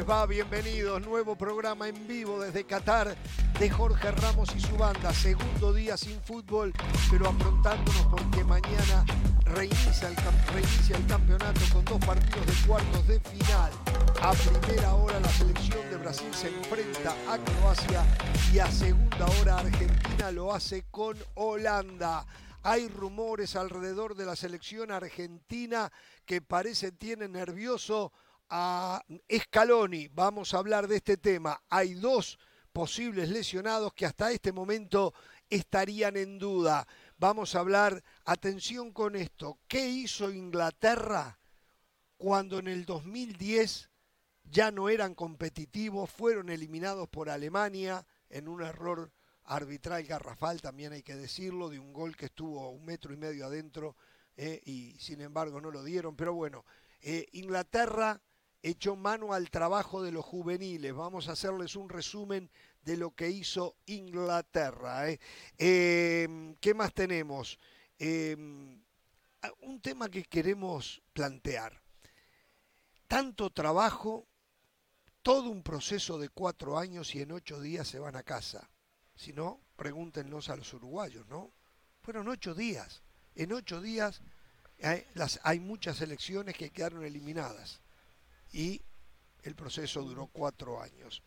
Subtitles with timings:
[0.00, 0.26] Hola, ¿cómo les va?
[0.26, 1.02] Bienvenidos.
[1.02, 3.16] Nuevo programa en vivo desde Qatar
[3.58, 5.12] de Jorge Ramos y su banda.
[5.12, 6.72] Segundo día sin fútbol,
[7.10, 9.04] pero afrontándonos porque mañana
[9.44, 10.16] reinicia el,
[10.54, 13.72] reinicia el campeonato con dos partidos de cuartos de final.
[14.22, 18.04] A primera hora la selección de Brasil se enfrenta a Croacia
[18.54, 22.24] y a segunda hora Argentina lo hace con Holanda.
[22.62, 25.90] Hay rumores alrededor de la selección argentina
[26.24, 28.12] que parece tiene nervioso
[28.50, 30.08] a Scaloni.
[30.08, 31.62] Vamos a hablar de este tema.
[31.70, 32.38] Hay dos
[32.72, 35.14] posibles lesionados que hasta este momento
[35.48, 36.86] estarían en duda.
[37.16, 41.38] Vamos a hablar, atención con esto, ¿qué hizo Inglaterra
[42.16, 43.90] cuando en el 2010
[44.44, 49.12] ya no eran competitivos, fueron eliminados por Alemania en un error
[49.44, 53.46] arbitral garrafal, también hay que decirlo, de un gol que estuvo un metro y medio
[53.46, 53.96] adentro
[54.36, 56.16] eh, y sin embargo no lo dieron.
[56.16, 56.64] Pero bueno,
[57.00, 58.20] eh, Inglaterra
[58.62, 60.94] echó mano al trabajo de los juveniles.
[60.94, 62.50] Vamos a hacerles un resumen
[62.82, 65.08] de lo que hizo Inglaterra.
[65.10, 65.18] Eh.
[65.58, 67.58] Em, ¿Qué más tenemos?
[67.98, 68.80] Em,
[69.62, 71.80] un tema que queremos plantear.
[73.06, 74.26] Tanto trabajo,
[75.22, 78.70] todo un proceso de cuatro años y en ocho días se van a casa.
[79.14, 81.52] Si no, pregúntenos a los uruguayos, ¿no?
[82.02, 83.02] Fueron ocho días.
[83.34, 84.22] En ocho días
[84.82, 87.80] hay, las, hay muchas elecciones que quedaron eliminadas.
[88.52, 88.82] Y
[89.42, 91.22] el proceso duró cuatro años.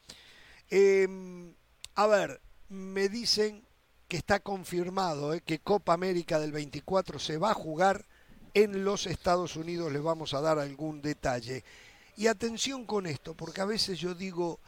[0.70, 1.54] Em,
[1.96, 3.64] a ver, me dicen
[4.08, 5.42] que está confirmado ¿eh?
[5.42, 8.06] que Copa América del 24 se va a jugar
[8.54, 9.92] en los Estados Unidos.
[9.92, 11.64] Les vamos a dar algún detalle.
[12.16, 14.60] Y atención con esto, porque a veces yo digo,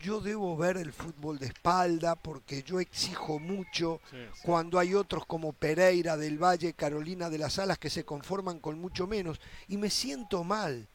[0.00, 4.00] yo debo ver el fútbol de espalda porque yo exijo mucho
[4.42, 8.78] cuando hay otros como Pereira del Valle, Carolina de las Alas que se conforman con
[8.78, 10.88] mucho menos y me siento mal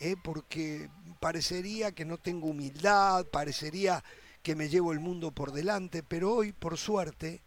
[0.00, 0.16] ¿eh?
[0.22, 0.88] porque
[1.20, 4.02] parecería que no tengo humildad, parecería
[4.42, 7.40] que me llevo el mundo por delante, pero hoy por suerte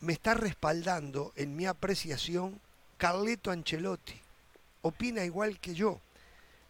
[0.00, 2.60] me está respaldando en mi apreciación
[2.96, 4.20] Carleto Ancelotti.
[4.82, 6.00] Opina igual que yo.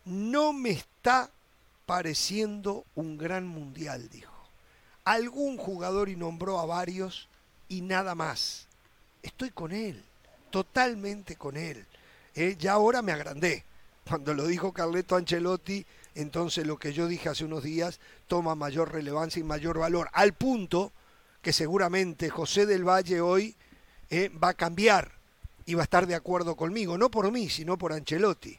[0.05, 1.31] No me está
[1.87, 4.33] pareciendo un gran mundial, dijo.
[5.05, 7.29] Algún jugador y nombró a varios
[7.69, 8.69] y nada más.
[9.23, 10.03] Estoy con él,
[10.51, 11.85] totalmente con él.
[12.35, 13.65] Eh, ya ahora me agrandé.
[14.09, 18.93] Cuando lo dijo Carleto Ancelotti, entonces lo que yo dije hace unos días toma mayor
[18.93, 20.93] relevancia y mayor valor, al punto
[21.41, 23.57] que seguramente José del Valle hoy
[24.11, 25.13] eh, va a cambiar
[25.67, 28.59] y va a estar de acuerdo conmigo, no por mí, sino por Ancelotti.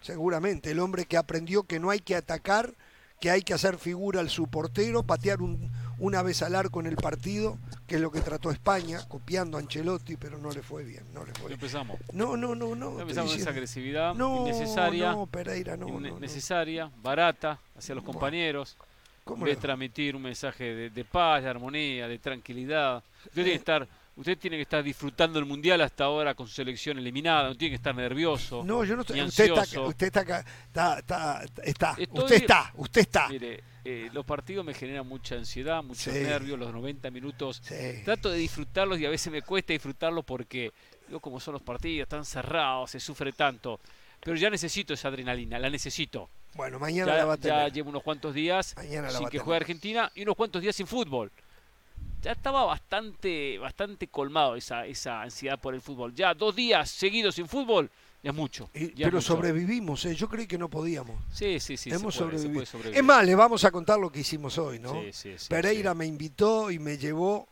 [0.00, 2.74] Seguramente, el hombre que aprendió que no hay que atacar,
[3.20, 6.86] que hay que hacer figura al su portero, patear un, una vez al arco en
[6.86, 10.84] el partido, que es lo que trató España, copiando a Ancelotti, pero no le fue
[10.84, 11.04] bien.
[11.14, 11.98] No le fue empezamos.
[12.12, 13.00] No, no, no, no.
[13.00, 15.12] empezamos esa agresividad no, innecesaria.
[15.12, 15.88] No, Pereira, no.
[15.88, 18.76] Innecesaria, barata, hacia los compañeros.
[19.24, 23.02] ¿Cómo en vez de transmitir un mensaje de, de, paz, de armonía, de tranquilidad.
[23.24, 26.54] Usted tiene que estar Usted tiene que estar disfrutando el mundial hasta ahora con su
[26.54, 28.64] selección eliminada, no tiene que estar nervioso.
[28.64, 29.20] No, yo no estoy.
[29.20, 33.28] Usted está, usted está, está, está, usted está, usted está.
[33.28, 37.60] Mire, eh, los partidos me generan mucha ansiedad, mucho nervios, los 90 minutos.
[38.06, 40.72] Trato de disfrutarlos y a veces me cuesta disfrutarlos porque,
[41.06, 43.80] digo, como son los partidos, están cerrados, se sufre tanto.
[44.20, 46.30] Pero ya necesito esa adrenalina, la necesito.
[46.54, 47.58] Bueno, mañana la va a tener.
[47.58, 48.74] Ya llevo unos cuantos días
[49.10, 51.30] sin que juegue Argentina y unos cuantos días sin fútbol
[52.26, 56.12] ya estaba bastante, bastante colmado esa, esa ansiedad por el fútbol.
[56.12, 57.88] Ya dos días seguidos sin fútbol,
[58.20, 58.68] ya es mucho.
[58.72, 60.16] pero sobrevivimos, ¿eh?
[60.16, 61.14] yo creí que no podíamos.
[61.32, 61.88] Sí, sí, sí.
[61.88, 62.64] Hemos sobrevivido.
[62.92, 65.00] Es más, le vamos a contar lo que hicimos hoy, ¿no?
[65.48, 67.46] Pereira me invitó y me llevó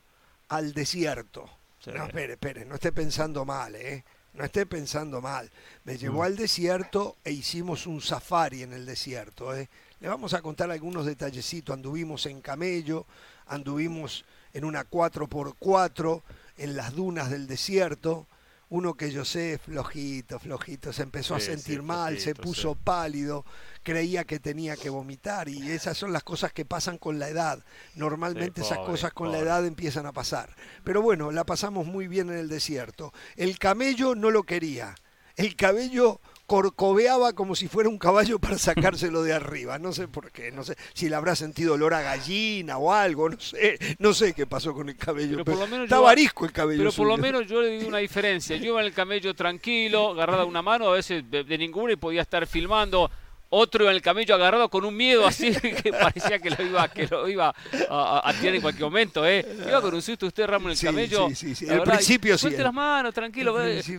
[0.48, 1.48] al desierto.
[1.86, 4.02] No, espere, espere, no esté pensando mal, ¿eh?
[4.32, 5.48] No esté pensando mal.
[5.84, 6.24] Me llevó mm.
[6.24, 9.68] al desierto e hicimos un safari en el desierto, ¿eh?
[10.00, 11.72] Le vamos a contar algunos detallecitos.
[11.72, 13.06] Anduvimos en camello,
[13.46, 16.22] anduvimos en una 4x4
[16.56, 18.26] en las dunas del desierto.
[18.70, 23.44] Uno que yo sé, flojito, flojito, se empezó a sentir mal, se puso pálido,
[23.82, 27.62] creía que tenía que vomitar y esas son las cosas que pasan con la edad.
[27.94, 30.56] Normalmente esas cosas con la edad empiezan a pasar.
[30.82, 33.12] Pero bueno, la pasamos muy bien en el desierto.
[33.36, 34.94] El camello no lo quería.
[35.36, 39.78] El cabello corcoveaba como si fuera un caballo para sacárselo de arriba.
[39.78, 43.30] No sé por qué, no sé si le habrá sentido olor a gallina o algo,
[43.30, 45.38] no sé, no sé qué pasó con el cabello.
[45.38, 46.78] Pero, por lo menos estaba arisco el cabello.
[46.80, 48.56] Pero por lo menos yo le di una diferencia.
[48.56, 52.22] Yo iba en el camello tranquilo, agarrada una mano, a veces de, ninguna y podía
[52.22, 53.10] estar filmando
[53.54, 55.52] otro en el camello agarrado con un miedo así
[55.82, 57.54] que parecía que lo iba, que lo iba
[57.88, 59.26] a, tirar en cualquier momento.
[59.26, 59.46] ¿eh?
[59.66, 61.28] Iba con un susto usted, Ramos, en el camello.
[61.28, 61.66] Sí, sí, sí.
[61.68, 62.50] el principio sí.
[62.50, 63.56] las manos, tranquilo.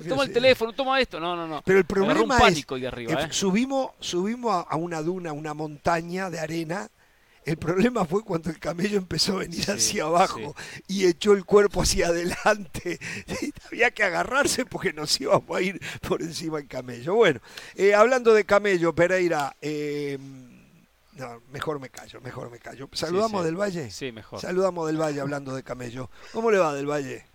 [0.08, 1.20] toma el teléfono, toma esto.
[1.20, 1.62] No, no, no.
[1.66, 3.28] Pero el problema pánico es, arriba, ¿eh?
[3.32, 6.90] subimos, subimos a una duna, una montaña de arena
[7.46, 10.56] el problema fue cuando el camello empezó a venir hacia abajo
[10.88, 13.00] y echó el cuerpo hacia adelante.
[13.68, 17.16] Había que agarrarse porque nos íbamos a ir por encima del camello.
[17.16, 17.40] Bueno,
[17.76, 20.18] eh, hablando de camello, Pereira, eh,
[21.18, 22.90] no, mejor me callo, mejor me callo.
[22.92, 23.90] ¿Saludamos del Valle?
[23.92, 24.42] Sí, mejor.
[24.42, 26.10] Saludamos del Valle hablando de camello.
[26.34, 27.26] ¿Cómo le va del Valle?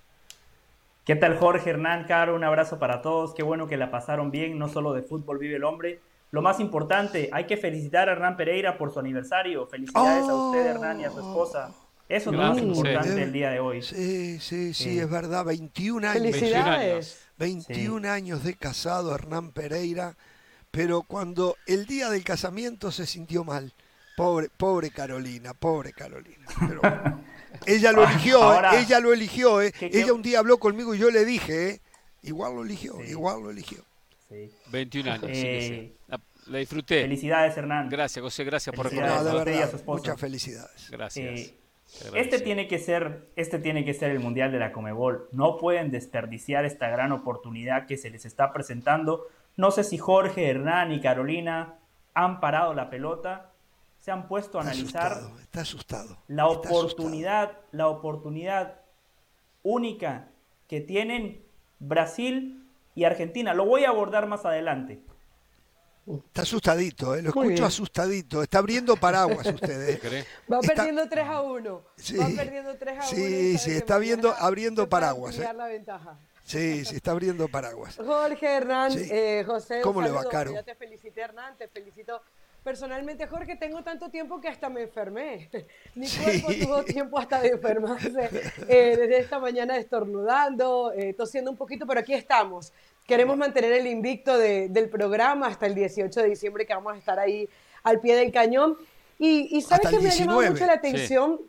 [1.04, 2.34] ¿Qué tal Jorge, Hernán, Caro?
[2.34, 3.32] Un abrazo para todos.
[3.34, 4.58] Qué bueno que la pasaron bien.
[4.58, 8.36] No solo de fútbol vive el hombre, lo más importante, hay que felicitar a Hernán
[8.36, 9.66] Pereira por su aniversario.
[9.66, 11.72] Felicidades a usted, Hernán, y a su esposa.
[12.08, 13.82] Eso es lo más importante el día de hoy.
[13.82, 15.44] Sí, sí, sí, es verdad.
[15.44, 16.22] 21 años.
[16.22, 17.20] Felicidades.
[17.38, 20.16] 21 años de casado Hernán Pereira,
[20.70, 23.72] pero cuando el día del casamiento se sintió mal.
[24.16, 26.46] Pobre, pobre Carolina, pobre Carolina.
[26.58, 26.82] Pero
[27.66, 28.80] ella lo eligió, ¿eh?
[28.80, 29.62] ella lo eligió.
[29.62, 29.72] ¿eh?
[29.80, 31.80] ella un día habló conmigo y yo le dije, ¿eh?
[32.22, 33.78] igual lo eligió, igual lo eligió.
[34.70, 35.94] 21 años, sí,
[36.46, 37.02] la, disfruté.
[37.02, 37.88] Felicidades, Hernán.
[37.88, 39.44] Gracias, José, gracias por recordarlo.
[39.86, 40.90] muchas felicidades.
[40.90, 41.40] Gracias.
[41.40, 41.54] Eh,
[42.14, 45.28] este tiene, que ser, este tiene que ser el Mundial de la Comebol.
[45.32, 49.26] No pueden desperdiciar esta gran oportunidad que se les está presentando.
[49.56, 51.78] No sé si Jorge, Hernán y Carolina
[52.14, 53.52] han parado la pelota,
[53.98, 58.80] se han puesto a analizar está asustado, la oportunidad, la oportunidad
[59.62, 60.28] única
[60.68, 61.42] que tienen
[61.80, 62.59] Brasil
[63.00, 63.54] y Argentina.
[63.54, 65.00] Lo voy a abordar más adelante.
[66.06, 67.22] Está asustadito, ¿eh?
[67.22, 68.42] lo escucho asustadito.
[68.42, 69.88] Está abriendo paraguas usted.
[70.04, 70.26] ¿eh?
[70.52, 71.82] Va perdiendo 3 a 1.
[71.96, 73.08] Sí, Va perdiendo 3 a 1.
[73.08, 75.38] Sí, sí, está viendo, abriendo paraguas.
[75.38, 75.48] ¿eh?
[75.56, 76.18] La ventaja.
[76.44, 77.96] Sí, sí, está abriendo paraguas.
[77.96, 79.80] Jorge Hernán, eh, José.
[79.80, 80.52] ¿Cómo le va, Caro?
[80.52, 82.20] Ya te felicité, Hernán, te felicito
[82.62, 85.48] Personalmente, Jorge, tengo tanto tiempo que hasta me enfermé.
[85.94, 88.28] Mi cuerpo tuvo tiempo hasta de enfermarse.
[88.68, 92.72] Eh, desde esta mañana estornudando, eh, tosiendo un poquito, pero aquí estamos.
[93.06, 97.18] Queremos mantener el invicto del programa hasta el 18 de diciembre, que vamos a estar
[97.18, 97.48] ahí
[97.82, 98.76] al pie del cañón.
[99.18, 101.40] Y, y ¿sabes que me ha llamado mucho la atención?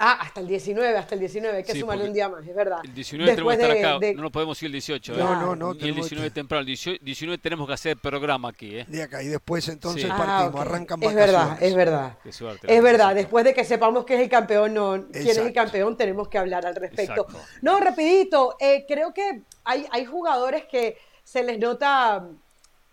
[0.00, 2.78] Ah, hasta el 19, hasta el 19, hay que sumarle un día más, es verdad.
[2.84, 5.12] El 19 tenemos que estar acá, no nos podemos ir el 18.
[5.12, 5.16] ¿eh?
[5.18, 5.74] No, no, no.
[5.74, 8.76] Y el 19 temprano, el 19 tenemos que hacer programa aquí.
[8.76, 8.84] ¿eh?
[8.86, 12.16] De acá, y después entonces partimos, ah, arrancan Es verdad, es verdad.
[12.24, 15.96] es verdad, después de que sepamos quién es el campeón, no, quién es el campeón,
[15.96, 17.26] tenemos que hablar al respecto.
[17.62, 22.24] No, rapidito, eh, creo que hay, hay jugadores que se les nota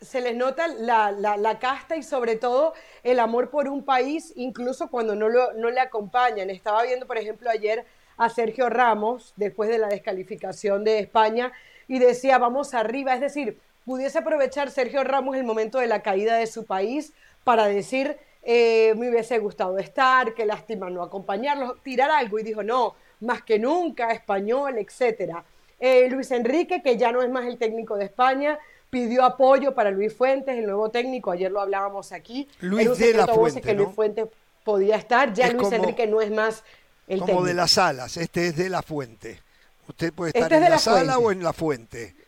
[0.01, 4.89] se les nota la, la, casta y sobre todo el amor por un país, incluso
[4.89, 6.49] cuando no, lo, no le acompañan.
[6.49, 7.85] Estaba viendo, por ejemplo, ayer
[8.17, 11.51] a Sergio Ramos, después de la descalificación de España,
[11.87, 13.13] y decía, vamos arriba.
[13.13, 17.13] Es decir, pudiese aprovechar Sergio Ramos el momento de la caída de su país
[17.43, 22.39] para decir, eh, me hubiese gustado estar, qué lástima no acompañarlos, tirar algo.
[22.39, 25.37] Y dijo, no, más que nunca, español, etc.
[25.79, 28.59] Eh, Luis Enrique, que ya no es más el técnico de España,
[28.95, 32.47] pidió apoyo para Luis Fuentes, el nuevo técnico, ayer lo hablábamos aquí.
[32.61, 34.29] Luis de la Fuente, que Luis Fuentes
[34.63, 36.63] podía estar, ya Luis Enrique no es más
[37.05, 39.41] el como de las alas, este es de la Fuente.
[39.89, 42.15] Usted puede estar este en la, sala o en la fuente.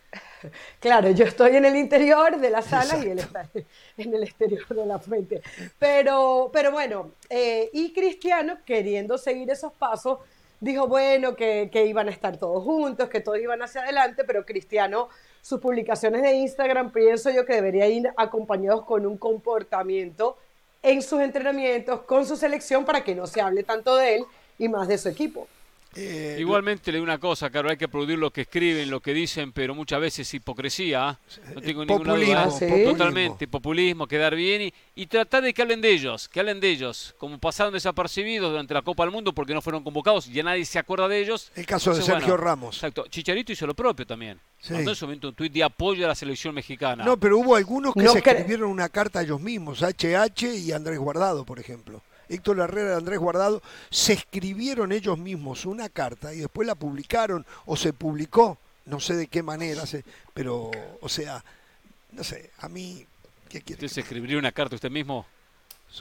[0.80, 3.50] Claro, yo estoy en el interior de la sala y él está
[3.97, 5.42] en el exterior de la fuente.
[5.80, 10.19] Pero, pero bueno, eh, y Cristiano, queriendo seguir esos pasos,
[10.59, 14.45] dijo, bueno, que, que, iban a estar todos juntos, que todos iban hacia adelante, pero
[14.45, 15.09] Cristiano
[15.47, 20.37] sus publicaciones de Instagram, pienso yo que debería ir acompañados con un comportamiento
[20.83, 24.26] en sus entrenamientos, con su selección, para que no se hable tanto de él
[24.57, 25.47] y más de su equipo.
[25.99, 29.16] Eh, Igualmente le digo una cosa, claro, hay que aplaudir lo que escriben, lo que
[29.16, 31.09] dicen, pero muchas veces hipocresía.
[31.09, 31.19] ¿ah?
[31.56, 32.49] No tengo ninguna duda.
[32.85, 37.16] Totalmente, populismo, quedar bien y, tratar de que hablen de ellos, que hablen de ellos,
[37.18, 40.66] como pasaron desapercibidos durante la Copa del Mundo porque no fueron convocados y ya nadie
[40.66, 41.51] se acuerda de ellos.
[41.56, 42.75] El caso de Sergio Ramos.
[42.75, 43.07] Exacto.
[43.09, 44.39] Chicharito hizo lo propio también.
[44.59, 44.73] Sí.
[44.73, 47.04] Mandó en su momento un tuit de apoyo a la selección mexicana.
[47.04, 50.99] No, pero hubo algunos que se escribieron una carta a ellos mismos, HH y Andrés
[50.99, 52.04] Guardado, por ejemplo.
[52.30, 57.76] Héctor Herrera Andrés Guardado, se escribieron ellos mismos una carta y después la publicaron o
[57.76, 59.84] se publicó, no sé de qué manera,
[60.34, 61.44] pero, o sea,
[62.12, 63.06] no sé, a mí,
[63.50, 63.86] ¿qué quiere?
[63.86, 65.26] ¿Usted se escribiría una carta usted mismo?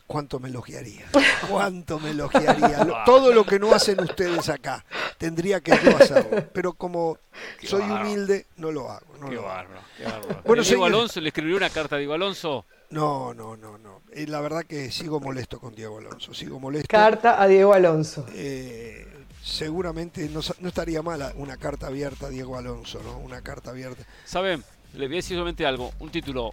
[0.06, 1.06] ¿Cuánto me elogiaría?
[1.50, 3.04] ¿Cuánto me elogiaría?
[3.04, 4.84] Todo lo que no hacen ustedes acá,
[5.18, 6.44] tendría que yo hacerlo.
[6.52, 7.18] Pero como
[7.62, 9.06] soy humilde, no lo hago.
[9.28, 10.42] qué, bárbaro, qué bárbaro.
[10.44, 12.66] Bueno, Diego Alonso le escribió una carta a Diego Alonso.
[12.90, 14.02] No, no, no, no.
[14.14, 16.32] Y la verdad que sigo molesto con Diego Alonso.
[16.34, 16.88] Sigo molesto.
[16.88, 18.26] Carta a Diego Alonso.
[18.32, 19.06] Eh,
[19.42, 23.18] seguramente no, estaría mala una carta abierta a Diego Alonso, ¿no?
[23.18, 24.04] Una carta abierta.
[24.24, 24.62] Saben,
[24.94, 25.92] le voy a decir solamente algo.
[25.98, 26.52] Un título.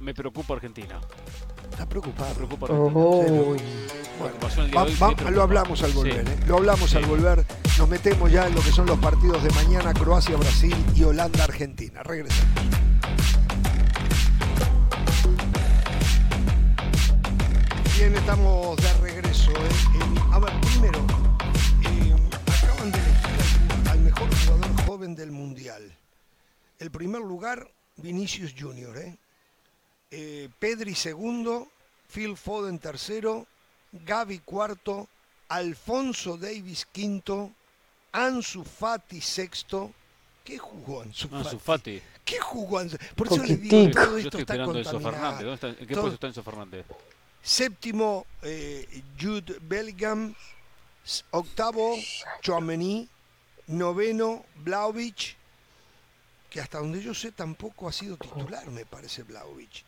[0.00, 0.98] Me preocupa Argentina.
[1.70, 2.34] Está preocupado.
[4.18, 6.28] Bueno, lo hablamos al volver.
[6.28, 6.38] ¿eh?
[6.46, 7.44] Lo hablamos al volver.
[7.78, 11.44] Nos metemos ya en lo que son los partidos de mañana, Croacia, Brasil y Holanda,
[11.44, 12.02] Argentina.
[12.02, 12.50] Regresamos.
[17.96, 19.50] Bien, estamos de regreso.
[19.50, 19.90] ¿eh?
[20.32, 20.98] a ver, primero,
[21.84, 22.14] eh,
[22.46, 25.96] acaban de elegir al mejor jugador joven del Mundial.
[26.78, 28.96] El primer lugar, Vinicius Junior.
[28.96, 29.18] ¿eh?
[30.10, 31.70] Eh, Pedri segundo,
[32.12, 33.46] Phil Foden tercero,
[33.92, 35.08] Gaby cuarto,
[35.48, 37.52] Alfonso Davis quinto,
[38.12, 39.92] Ansu Fati sexto.
[40.44, 41.44] ¿Qué jugó Ansu Fati?
[41.44, 42.02] Ansu Fati.
[42.24, 45.52] ¿Qué jugó Ansu Por eso le digo todo esto está contaminado.
[45.52, 46.86] ¿En qué puesto está Enzo Fernández?
[47.42, 50.34] Séptimo, eh, Jude Bellingham.
[51.30, 51.96] Octavo,
[52.42, 53.08] Chouameni.
[53.68, 55.36] Noveno, Blaovic.
[56.48, 59.84] Que hasta donde yo sé tampoco ha sido titular, me parece Blaovic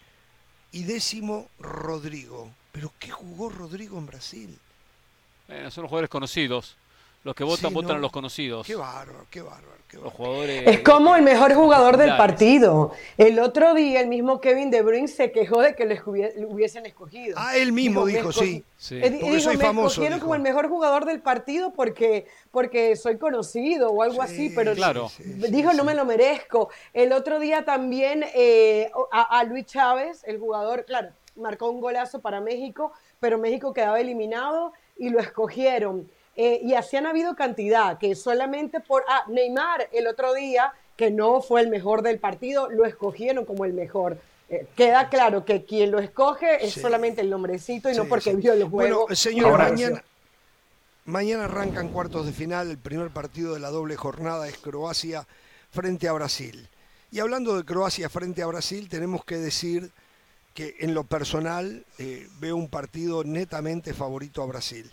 [0.73, 2.51] y décimo Rodrigo.
[2.73, 4.59] ¿Pero qué jugó Rodrigo en Brasil?
[5.47, 6.77] Bueno, son los jugadores conocidos.
[7.25, 8.67] Los que votan, votan a los conocidos.
[8.67, 9.83] Qué bárbaro, qué bárbaro.
[9.93, 12.93] Los jugadores, es como el mejor jugador del partido.
[13.19, 17.37] El otro día el mismo Kevin De Bruyne se quejó de que lo hubiesen escogido.
[17.39, 18.65] Ah, él mismo dijo, sí.
[18.79, 19.01] sí.
[19.21, 20.01] Porque soy me famoso.
[20.01, 24.75] Me como el mejor jugador del partido porque, porque soy conocido o algo así, pero
[24.75, 25.11] claro.
[25.51, 26.71] dijo no me lo merezco.
[26.95, 32.21] El otro día también eh, a, a Luis Chávez, el jugador, claro, marcó un golazo
[32.21, 36.09] para México, pero México quedaba eliminado y lo escogieron.
[36.37, 39.05] Eh, y así han habido cantidad, que solamente por...
[39.09, 43.65] Ah, Neymar el otro día, que no fue el mejor del partido, lo escogieron como
[43.65, 44.19] el mejor.
[44.49, 48.53] Eh, queda claro que quien lo escoge es solamente el nombrecito y no porque vio
[48.53, 49.01] el juego.
[49.07, 50.05] Bueno, señor, mañana,
[51.05, 52.71] mañana arrancan cuartos de final.
[52.71, 55.27] El primer partido de la doble jornada es Croacia
[55.71, 56.69] frente a Brasil.
[57.11, 59.91] Y hablando de Croacia frente a Brasil, tenemos que decir
[60.55, 64.93] que en lo personal eh, veo un partido netamente favorito a Brasil.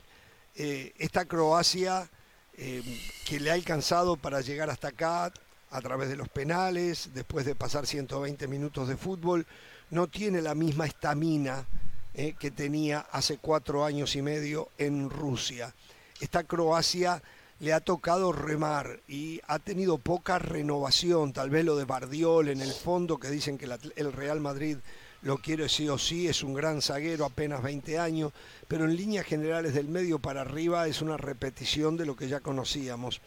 [0.62, 2.10] Eh, esta Croacia
[2.58, 2.84] eh,
[3.25, 5.32] que le ha alcanzado para llegar hasta acá
[5.72, 9.48] a través de los penales, después de pasar 120 minutos de fútbol,
[9.89, 11.66] no tiene la misma estamina
[12.13, 15.74] eh, que tenía hace cuatro años y medio en Rusia.
[16.20, 17.24] Esta Croacia
[17.62, 22.60] le ha tocado remar y ha tenido poca renovación, tal vez lo de Bardiol en
[22.60, 24.75] el fondo, que dicen que el Real Madrid
[25.22, 28.32] lo quiere sí o sí, es un gran zaguero, apenas 20 años,
[28.68, 32.40] pero en líneas generales del medio para arriba es una repetición de lo que ya
[32.40, 33.22] conocíamos.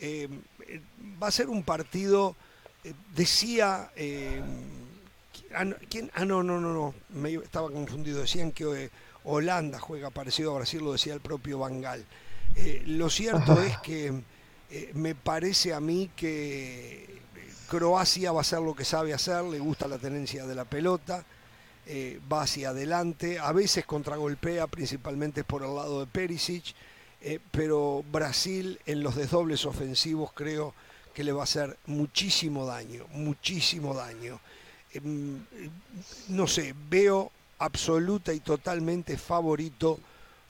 [0.00, 0.28] Eh,
[1.22, 2.36] va a ser un partido,
[2.84, 4.42] eh, decía, eh,
[5.54, 6.10] ah, ¿quién?
[6.14, 8.90] ah, no, no, no, no, me estaba confundido, decían que
[9.24, 12.04] Holanda juega parecido a Brasil, lo decía el propio Bangal.
[12.86, 14.22] lo cierto es que
[14.92, 17.07] me parece a mí que
[17.68, 21.24] Croacia va a hacer lo que sabe hacer, le gusta la tenencia de la pelota,
[21.86, 26.74] eh, va hacia adelante, a veces contragolpea, principalmente por el lado de Perisic,
[27.20, 30.72] eh, pero Brasil en los desdobles ofensivos creo
[31.12, 34.40] que le va a hacer muchísimo daño, muchísimo daño.
[34.94, 35.44] Em,
[36.28, 40.00] no sé, veo absoluta y totalmente favorito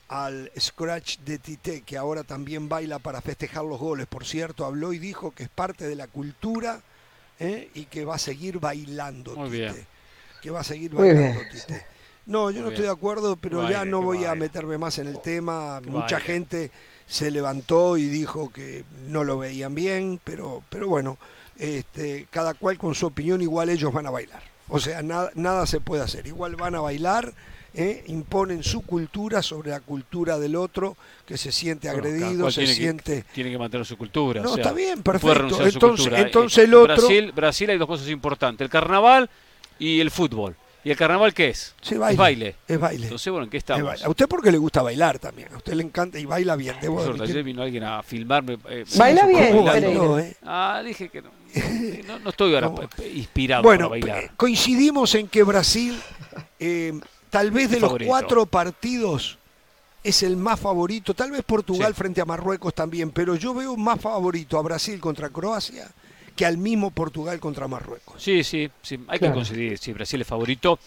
[0.08, 4.06] al Scratch de Tite, que ahora también baila para festejar los goles.
[4.06, 6.80] Por cierto, habló y dijo que es parte de la cultura
[7.40, 7.71] ¿eh?
[7.75, 9.35] y que va a seguir bailando.
[10.42, 11.40] Que va a seguir bailando
[12.26, 15.21] No, yo no estoy de acuerdo, pero ya no voy a meterme más en el
[15.21, 15.80] tema.
[15.87, 16.71] Mucha gente
[17.07, 21.16] se levantó y dijo que no lo veían bien, pero, pero bueno,
[21.57, 24.42] este, cada cual con su opinión, igual ellos van a bailar.
[24.68, 26.26] O sea, nada, nada se puede hacer.
[26.26, 27.33] Igual van a bailar
[27.75, 28.04] ¿eh?
[28.08, 30.96] imponen su cultura sobre la cultura del otro,
[31.26, 33.25] que se siente agredido, se siente...
[33.34, 34.42] tiene que mantener su cultura.
[34.42, 35.64] No, está bien, perfecto.
[35.64, 36.96] Entonces, entonces el otro...
[36.96, 39.28] Brasil, Brasil hay dos cosas importantes, el carnaval
[39.78, 40.56] y el fútbol.
[40.84, 41.75] ¿Y el carnaval qué es?
[41.90, 42.12] baile.
[42.12, 42.54] Es baile.
[42.68, 43.02] Es baile.
[43.04, 44.02] Entonces, bueno, ¿en qué estamos?
[44.02, 45.52] A usted porque le gusta bailar también.
[45.52, 46.76] A usted le encanta y baila bien.
[46.80, 48.58] Debo ayer vino alguien a filmarme.
[48.70, 49.64] Eh, baila bien.
[49.64, 50.37] Bailó, eh?
[50.42, 51.30] Ah, dije que no.
[52.22, 52.72] No, estoy ahora
[53.14, 54.30] inspirado bueno, para bailar.
[54.37, 55.98] coincidimos en que Brasil
[56.58, 56.98] eh,
[57.30, 59.38] Tal vez de los cuatro partidos
[60.02, 61.14] es el más favorito.
[61.14, 65.30] Tal vez Portugal frente a Marruecos también, pero yo veo más favorito a Brasil contra
[65.30, 65.88] Croacia
[66.35, 68.23] que al mismo Portugal contra Marruecos.
[68.23, 69.00] Sí, sí, sí.
[69.08, 69.76] hay que coincidir.
[69.76, 70.78] Sí, Brasil es favorito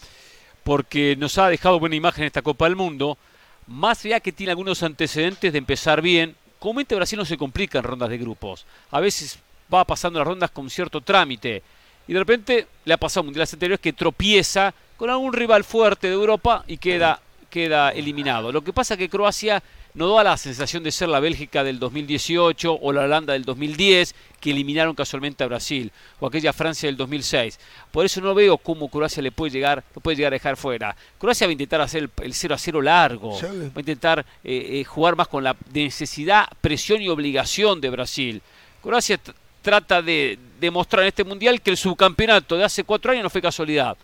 [0.64, 3.18] porque nos ha dejado buena imagen en esta Copa del Mundo.
[3.66, 7.84] Más allá que tiene algunos antecedentes de empezar bien, comúnmente Brasil no se complica en
[7.84, 8.64] rondas de grupos.
[8.90, 9.38] A veces
[9.72, 11.62] va pasando las rondas con cierto trámite.
[12.08, 16.08] Y de repente le ha pasado a mundiales anteriores que tropieza con algún rival fuerte
[16.08, 18.52] de Europa y queda, queda eliminado.
[18.52, 19.62] Lo que pasa es que Croacia
[19.94, 24.14] no da la sensación de ser la Bélgica del 2018 o la Holanda del 2010
[24.40, 27.58] que eliminaron casualmente a Brasil o aquella Francia del 2006.
[27.90, 30.96] Por eso no veo cómo Croacia le puede llegar, puede llegar a dejar fuera.
[31.18, 34.84] Croacia va a intentar hacer el, 0 a 0 largo, va a intentar eh, eh,
[34.84, 38.42] jugar más con la necesidad, presión y obligación de Brasil.
[38.82, 39.20] Croacia
[39.60, 43.42] trata de demostrar en este mundial que el subcampeonato de hace cuatro años no fue
[43.42, 43.96] casualidad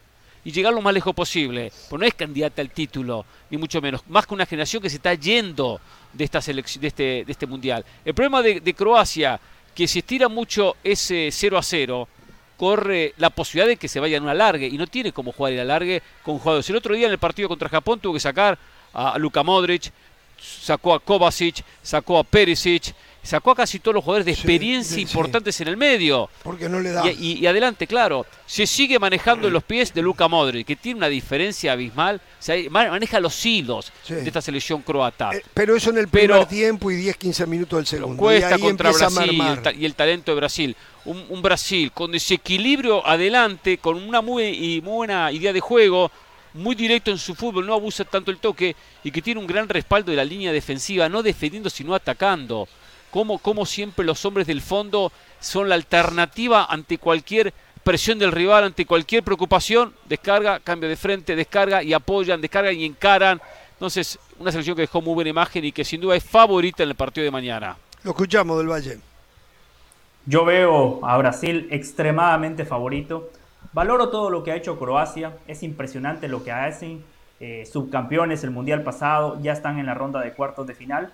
[0.45, 1.73] y llegar lo más lejos posible.
[1.89, 4.03] Pues no es candidata al título, ni mucho menos.
[4.09, 5.81] Más que una generación que se está yendo
[6.13, 7.85] de, esta selección, de, este, de este mundial.
[8.05, 9.41] El problema de, Croacia,
[9.75, 12.09] que si estira mucho ese 0 a 0,
[12.57, 15.53] corre la posibilidad de que se vaya en un alargue y no tiene como jugar
[15.53, 16.69] el alargue con jugadores.
[16.71, 18.59] El otro día en el partido contra Japón tuvo que sacar
[18.93, 19.93] a Luka Modric,
[20.41, 22.95] sacó a Kovacic, sacó a Perisic,
[23.29, 26.31] sacó a casi todos los jugadores de experiencia importantes en el medio.
[26.43, 27.05] Porque no le da.
[27.11, 31.09] Y, adelante, claro, se sigue manejando en los pies de Luka Modric, que tiene una
[31.09, 32.23] diferencia abismal.
[32.71, 35.33] maneja los hilos de esta selección croata.
[35.35, 38.17] Eh, pero eso en el primer tiempo y 10-15 minutos del segundo.
[38.17, 39.43] Cuesta contra Brasil
[39.79, 40.77] y el, talento de Brasil.
[41.05, 46.11] Un, Brasil con desequilibrio adelante, con una muy, muy buena idea de juego,
[46.55, 49.69] muy directo en su fútbol, no abusa tanto el toque y que tiene un gran
[49.69, 52.67] respaldo de la línea defensiva, no defendiendo sino atacando
[53.11, 58.87] cómo, siempre los hombres del fondo son la alternativa ante cualquier presión del rival, ante
[58.87, 63.41] cualquier preocupación, descarga, cambio de frente, descarga y apoyan, descargan y encaran.
[63.73, 66.91] Entonces, una selección que dejó muy buena imagen y que sin duda es favorita en
[66.91, 67.77] el partido de mañana.
[68.03, 68.99] Lo escuchamos del Valle.
[70.27, 73.31] Yo veo a Brasil extremadamente favorito.
[73.73, 75.37] Valoro todo lo que ha hecho Croacia.
[75.47, 77.03] Es impresionante lo que hacen.
[77.41, 81.13] Eh, subcampeones el Mundial pasado, ya están en la ronda de cuartos de final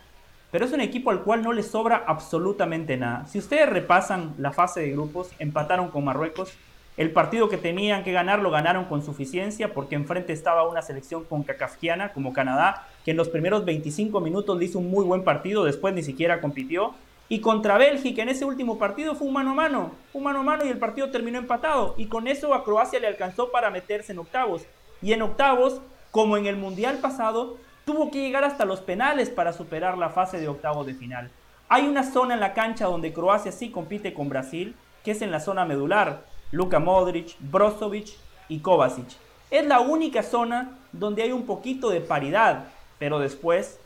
[0.54, 3.26] pero es un equipo al cual no le sobra absolutamente nada.
[3.26, 6.52] Si ustedes repasan la fase de grupos, empataron con Marruecos.
[6.96, 11.25] El partido que tenían que ganar lo ganaron con suficiencia porque enfrente estaba una selección
[11.25, 15.25] con cacafquiana como Canadá, que en los primeros 25 minutos le hizo un muy buen
[15.25, 16.94] partido, después ni siquiera compitió.
[17.28, 20.44] Y contra Bélgica en ese último partido fue un mano a mano, un mano a
[20.44, 21.96] mano y el partido terminó empatado.
[21.99, 24.62] Y con eso a Croacia le alcanzó para meterse en octavos.
[25.02, 25.80] Y en octavos,
[26.12, 30.40] como en el Mundial pasado, tuvo que llegar hasta los penales para superar la fase
[30.40, 31.31] de octavos de final.
[31.68, 35.31] Hay una zona en la cancha donde Croacia sí compite con Brasil, que es en
[35.31, 36.25] la zona medular.
[36.51, 38.09] Luka Modric, Brozovic
[38.49, 39.09] y Kovacic.
[39.51, 42.66] Es la única zona donde hay un poquito de paridad,
[42.99, 43.79] pero después,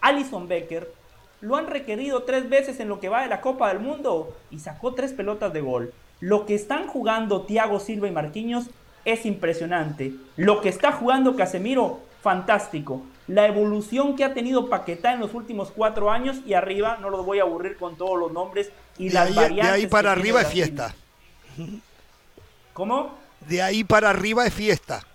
[0.00, 0.92] Alison Becker
[1.40, 4.60] lo han requerido tres veces en lo que va de la Copa del Mundo y
[4.60, 5.92] sacó tres pelotas de gol.
[6.20, 8.70] Lo que están jugando Thiago Silva y Marquinhos
[9.04, 10.14] es impresionante.
[10.36, 15.70] Lo que está jugando Casemiro, fantástico la evolución que ha tenido Paquetá en los últimos
[15.70, 19.34] cuatro años y arriba, no los voy a aburrir con todos los nombres y, las
[19.34, 19.66] variantes.
[19.66, 20.94] De ahí para arriba es fiesta.
[22.72, 23.14] ¿Cómo?
[23.40, 25.06] De ahí para arriba es fiesta.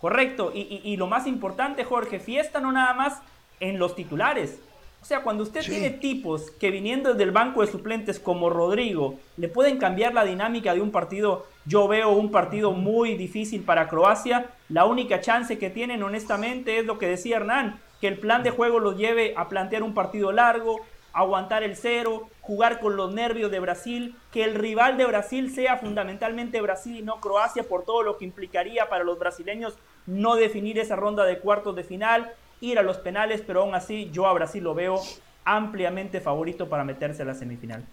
[0.00, 3.18] Correcto, y, y lo más importante, Jorge, fiesta no nada más
[3.60, 4.58] en los titulares,
[5.02, 9.18] o sea, cuando usted tiene tipos que viniendo desde el banco de suplentes como Rodrigo
[9.36, 13.88] le pueden cambiar la dinámica de un partido, yo veo un partido muy difícil para
[13.88, 14.46] Croacia.
[14.68, 18.50] La única chance que tienen, honestamente, es lo que decía Hernán, que el plan de
[18.50, 20.80] juego los lleve a plantear un partido largo,
[21.12, 25.76] aguantar el cero, jugar con los nervios de Brasil, que el rival de Brasil sea
[25.76, 29.74] fundamentalmente Brasil y no Croacia por todo lo que implicaría para los brasileños
[30.06, 34.08] no definir esa ronda de cuartos de final ir a los penales, pero aún así
[34.12, 35.00] yo a Brasil lo veo
[35.44, 37.84] ampliamente favorito para meterse a la semifinal.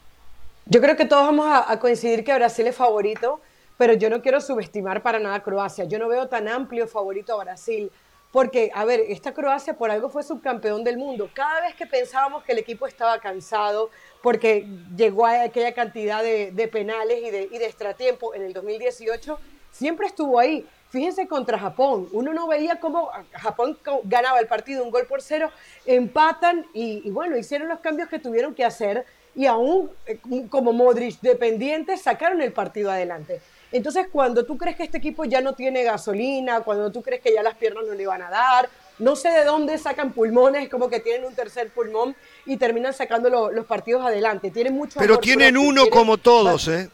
[0.65, 3.41] Yo creo que todos vamos a, coincidir que Brasil es favorito,
[3.79, 5.85] pero yo no quiero subestimar para nada a Croacia.
[5.85, 7.89] Yo no veo tan amplio favorito a Brasil.
[8.29, 11.29] Porque, a ver, esta Croacia por algo fue subcampeón del mundo.
[11.33, 13.89] Cada vez que pensábamos que el equipo estaba cansado,
[14.21, 19.39] porque llegó a aquella cantidad de, penales y de, y de extratiempo en el 2018,
[19.71, 20.67] siempre estuvo ahí.
[20.89, 25.51] Fíjense contra Japón, uno no veía cómo Japón ganaba el partido un gol por cero,
[25.85, 31.21] empatan y, bueno, hicieron los cambios que tuvieron que hacer y aún eh, como Modric
[31.21, 33.39] dependientes sacaron el partido adelante.
[33.71, 37.33] Entonces, cuando tú crees que este equipo ya no tiene gasolina, cuando tú crees que
[37.33, 40.89] ya las piernas no le van a dar, no sé de dónde sacan pulmones, como
[40.89, 44.51] que tienen un tercer pulmón y terminan sacando los partidos adelante.
[44.51, 46.89] Tienen mucho Pero tienen uno como todos, ¿eh?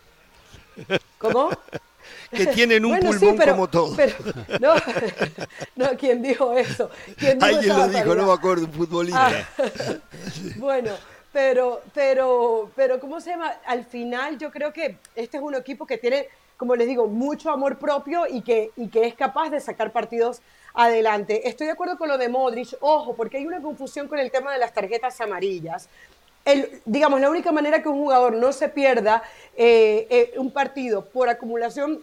[1.18, 1.50] ¿Cómo?
[2.32, 3.98] que tienen un pulmón como todos.
[4.60, 4.74] no,
[5.76, 6.90] no, ¿quién dijo eso?
[7.40, 9.48] Alguien lo dijo, no me acuerdo, un futbolista.
[9.58, 9.64] Ah,
[10.58, 10.92] bueno,
[11.32, 13.54] pero, pero, pero, ¿cómo se llama?
[13.66, 16.28] Al final yo creo que este es un equipo que tiene,
[16.58, 20.42] como les digo, mucho amor propio y que, y que es capaz de sacar partidos
[20.74, 21.48] adelante.
[21.48, 24.52] Estoy de acuerdo con lo de Modric, ojo, porque hay una confusión con el tema
[24.54, 25.90] de las tarjetas amarillas
[26.86, 29.24] digamos, la única manera que un jugador no se pierda
[29.56, 32.02] eh, eh, un partido por acumulación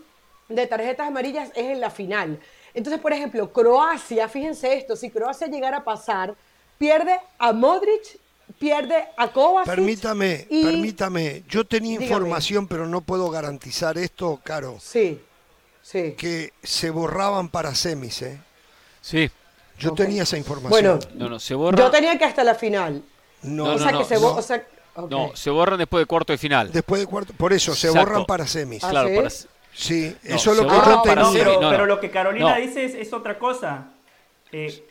[0.48, 2.40] de tarjetas amarillas es en la final.
[2.74, 6.34] Entonces, por ejemplo, Croacia, fíjense esto, si Croacia llegara a pasar,
[6.78, 8.18] pierde a Modric,
[8.58, 9.74] pierde a Kovacic.
[9.74, 11.42] Permítame, permítame.
[11.48, 14.78] Yo tenía información, pero no puedo garantizar esto, Caro.
[14.80, 15.20] Sí,
[15.82, 16.14] sí.
[16.16, 18.40] Que se borraban para semis, ¿eh?
[19.00, 19.30] Sí.
[19.78, 20.70] Yo tenía esa información.
[20.70, 21.76] Bueno, no, no, se borra.
[21.76, 23.02] Yo tenía que hasta la final.
[23.42, 24.34] No, o sea, que se no.
[24.34, 24.64] O sea,
[25.08, 26.70] no, se borran después de cuarto de final.
[26.70, 28.84] Después de cuarto, por eso, se borran para semis.
[28.84, 29.16] ¿Ah, claro, ¿sí?
[29.16, 29.30] para,
[29.74, 31.30] Sí, No, eso es lo que yo tenía.
[31.32, 31.86] pero, no, pero no.
[31.86, 32.60] lo que Carolina No.
[32.60, 33.88] dice es, es otra cosa.
[34.52, 34.84] Eh,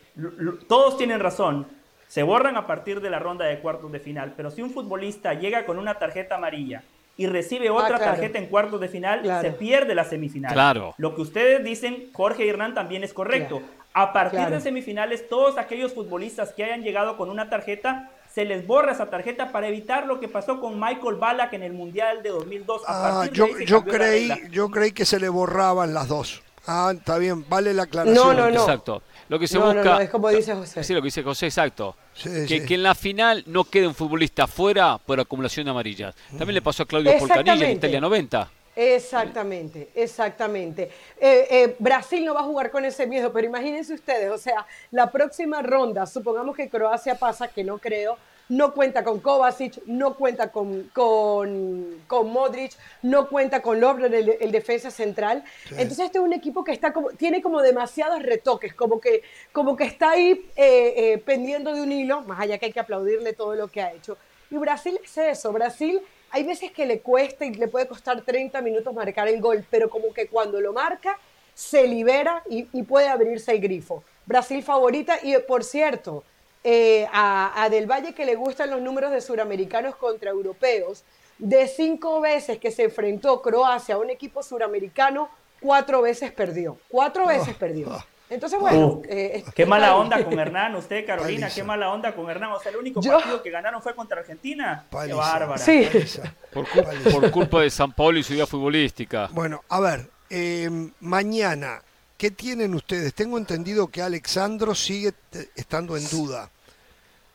[0.67, 1.67] todos tienen razón.
[2.11, 5.33] Se borran a partir de la ronda de cuartos de final, pero si un futbolista
[5.33, 6.83] llega con una tarjeta amarilla
[7.15, 8.03] y recibe otra Ah, claro.
[8.11, 9.41] tarjeta en cuartos de final, Claro.
[9.47, 10.51] se pierde la semifinal.
[10.51, 10.93] Claro.
[10.97, 13.61] Lo que ustedes dicen, Jorge y Hernán, también es correcto.
[13.93, 14.55] A partir Claro.
[14.55, 19.09] de semifinales, todos aquellos futbolistas que hayan llegado con una tarjeta, se les borra esa
[19.09, 22.81] tarjeta para evitar lo que pasó con Michael Ballack en el Mundial de 2002.
[22.87, 26.41] A Ah, partir de yo, yo creí, yo creí que se le borraban las dos.
[26.67, 28.15] Ah, está bien, vale la aclaración.
[28.15, 28.59] No, no, no.
[28.61, 29.01] Exacto.
[29.31, 29.83] Lo que se No, busca.
[29.83, 30.83] no, es como dice José.
[30.83, 31.95] Sí, lo que dice José, exacto.
[32.13, 32.65] Sí, que, sí.
[32.65, 36.13] que en la final no quede un futbolista fuera por acumulación de amarillas.
[36.37, 37.77] También le pasó a Claudio Polcanilla en.
[37.77, 38.51] Italia 90.
[38.75, 40.91] Exactamente, exactamente.
[41.17, 44.65] Eh, eh, Brasil no va a jugar con ese miedo, pero imagínense ustedes, o sea,
[44.91, 48.17] la próxima ronda, supongamos que Croacia pasa, que no creo,
[48.51, 54.35] no cuenta con Kovacic, no cuenta con, con, con Modric, no cuenta con Lovren, el,
[54.41, 55.45] el defensa central.
[55.69, 59.77] Entonces este es un equipo que está como, tiene como demasiados retoques, como que, como
[59.77, 63.31] que está ahí eh, eh, pendiendo de un hilo, más allá que hay que aplaudirle
[63.31, 64.17] todo lo que ha hecho.
[64.49, 68.61] Y Brasil es eso, Brasil hay veces que le cuesta y le puede costar 30
[68.61, 71.17] minutos marcar el gol, pero como que cuando lo marca,
[71.53, 74.03] se libera y, y puede abrirse el grifo.
[74.25, 76.25] Brasil favorita y por cierto,
[76.63, 81.03] eh, a, a, Del Valle que le gustan los números de suramericanos contra europeos,
[81.37, 86.77] de cinco veces que se enfrentó Croacia a un equipo suramericano, cuatro veces perdió.
[86.87, 88.03] Cuatro veces perdió.
[88.29, 88.87] Entonces, bueno.
[88.87, 91.55] Uh, eh, qué mala onda con Hernán, usted, Carolina, Paliza.
[91.55, 92.51] qué mala onda con Hernán.
[92.53, 94.85] O sea, el único Yo- partido que ganaron fue contra Argentina.
[94.89, 95.57] Qué bárbara.
[95.57, 95.89] Sí.
[95.91, 96.33] Paliza.
[96.53, 97.09] Por, cu- Paliza.
[97.09, 99.27] por culpa de San Paulo y su vida futbolística.
[99.33, 100.69] Bueno, a ver, eh,
[101.01, 101.81] mañana,
[102.21, 103.15] ¿qué tienen ustedes?
[103.15, 105.11] Tengo entendido que Alexandro sigue
[105.55, 106.51] estando en duda.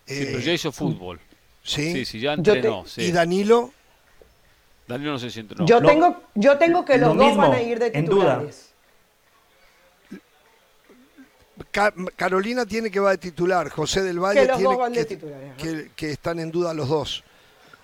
[0.07, 1.19] Sí, Eh, pero ya hizo fútbol.
[1.61, 1.93] ¿sí?
[1.93, 2.85] Sí, sí, ya te- entrenó.
[2.87, 3.03] sí.
[3.03, 3.73] ¿Y Danilo?
[4.87, 5.57] Danilo no se siente.
[5.57, 5.67] No.
[5.67, 8.05] Yo, Lo- tengo, yo tengo que lo los dos mismo, van a ir de en
[8.05, 8.39] duda.
[8.39, 8.71] titulares.
[11.73, 14.93] Ca- Carolina tiene que va de titular, José del Valle Que los tiene dos van
[14.93, 15.57] de que, titulares, ajá.
[15.57, 17.25] que- que están en duda los dos.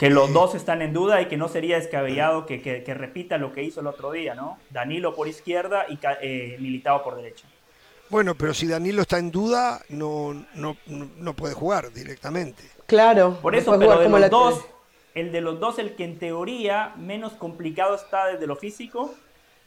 [0.03, 3.39] Que los dos están en duda y que no sería descabellado que, que- que repita
[3.39, 4.59] lo que hizo el otro día, ¿no?
[4.71, 7.47] Danilo por izquierda y Ca- eh, Militao por derecha.
[8.09, 10.77] Bueno, pero si Danilo está en duda, no, no,
[11.19, 12.65] no- puede jugar directamente.
[12.87, 13.39] Claro.
[13.41, 14.65] Por eso, pero de como los la- dos,
[15.15, 19.15] el de los dos, el que en teoría menos complicado está desde lo físico,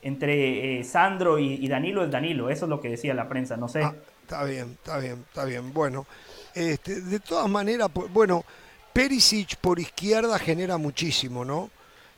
[0.02, 2.50] entre eh, Sandro y, y Danilo es Danilo.
[2.50, 3.84] Eso es lo que decía la prensa, no sé.
[3.84, 5.71] Ah, está bien, está bien, está bien.
[5.74, 6.06] Bueno,
[6.54, 8.43] este, de todas maneras, po- bueno,
[8.95, 11.69] Perisic por izquierda genera muchísimo, ¿no?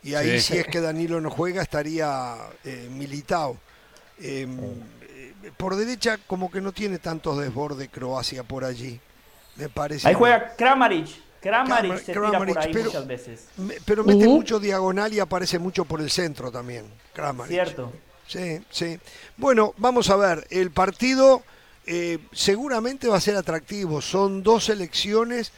[0.04, 0.54] Y ahí Sí.
[0.54, 3.58] si es que Danilo no juega estaría eh, Militao.
[4.20, 4.48] Eh,
[5.02, 9.00] eh, por derecha como que no tiene tantos desbordes Croacia por allí,
[9.56, 10.08] me parece.
[10.08, 11.08] Ahí juega Kramaric.
[11.42, 13.46] Kramaric Kramar- se tira Kramaric, por ahí pero- muchas veces.
[13.58, 17.52] Me- pero mete mucho diagonal y aparece mucho por el centro también, Kramaric.
[17.54, 17.92] Cierto.
[18.28, 19.00] Sí, sí.
[19.36, 21.42] Bueno, vamos a ver, el partido
[21.88, 24.00] eh, seguramente va a ser atractivo.
[24.02, 25.52] Son dos selecciones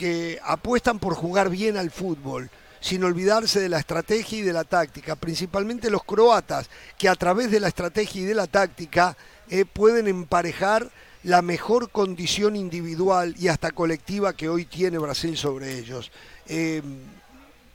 [0.00, 2.48] que apuestan por jugar bien al fútbol,
[2.80, 7.50] sin olvidarse de la estrategia y de la táctica, principalmente los croatas, que a través
[7.50, 9.14] de la estrategia y de la táctica
[9.50, 10.90] eh, pueden emparejar
[11.22, 16.10] la mejor condición individual y hasta colectiva que hoy tiene Brasil sobre ellos.
[16.46, 16.80] Eh,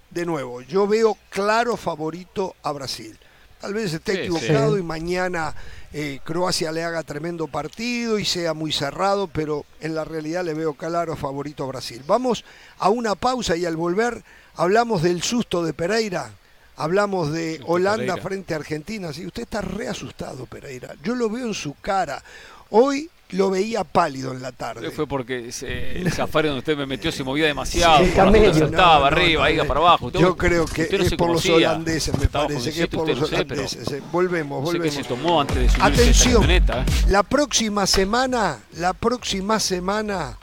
[0.10, 3.16] de nuevo, yo veo claro favorito a Brasil.
[3.66, 4.82] Tal vez esté Sí, equivocado sí.
[4.82, 5.56] y mañana
[5.92, 10.54] eh, Croacia le haga tremendo partido y sea muy cerrado, pero en la realidad le
[10.54, 12.04] veo claro favorito a Brasil.
[12.06, 12.46] Vamos
[12.78, 14.24] a una pausa y al volver
[14.56, 16.30] hablamos del susto de Pereira.
[16.78, 18.22] Hablamos de Holanda Pereira.
[18.22, 19.12] frente a Argentina.
[19.14, 20.94] Sí, usted está re asustado, Pereira.
[21.02, 22.22] Yo lo veo en su cara.
[22.70, 24.90] Hoy lo veía pálido en la tarde.
[24.92, 28.04] Fue porque se- el safari donde usted me metió se movía demasiado.
[28.04, 29.68] Sí, No, no, arriba, no, iba no.
[29.68, 30.08] para abajo.
[30.08, 33.08] Usted- Yo creo que no es por los holandeses, me Estaba parece que es por
[33.08, 33.92] los lo holandeses.
[33.92, 34.02] eh.
[34.12, 34.96] Volvemos, No sé volvemos.
[34.96, 36.82] se tomó antes de subirse Atención, camioneta.
[36.82, 36.86] ¿eh?
[37.10, 40.38] la próxima semana, la próxima semana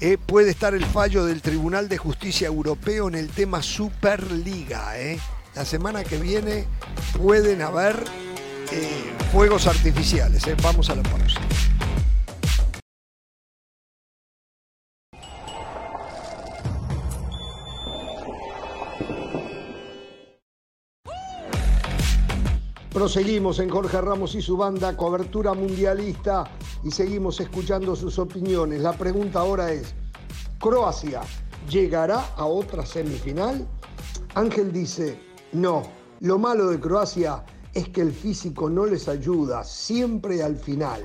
[0.00, 4.98] eh, puede estar el fallo del Tribunal de Justicia Europeo en el tema Superliga.
[4.98, 5.18] eh.
[5.54, 6.66] La semana que viene
[7.20, 8.04] pueden haber
[8.70, 10.46] eh, fuegos artificiales.
[10.46, 10.54] eh.
[10.62, 11.40] Vamos a la pausa.
[22.98, 26.50] Proseguimos en Jorge Ramos y su banda, cobertura mundialista,
[26.82, 28.80] y seguimos escuchando sus opiniones.
[28.80, 29.94] La pregunta ahora es,
[30.58, 31.20] ¿Croacia
[31.70, 33.68] llegará a otra semifinal?
[34.34, 35.16] Ángel dice,
[35.52, 35.84] no,
[36.18, 41.04] lo malo de Croacia es que el físico no les ayuda siempre al final.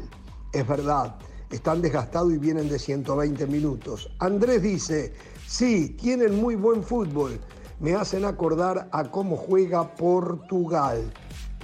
[0.51, 1.15] Es verdad,
[1.51, 4.09] están desgastados y vienen de 120 minutos.
[4.17, 5.13] Andrés dice,
[5.45, 7.39] sí, tienen muy buen fútbol.
[7.79, 11.13] Me hacen acordar a cómo juega Portugal.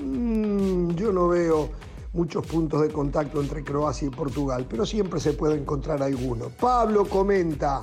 [0.02, 1.70] Mm, yo no veo
[2.14, 6.50] muchos puntos de contacto entre Croacia y Portugal, pero siempre se puede encontrar alguno.
[6.60, 7.82] Pablo comenta,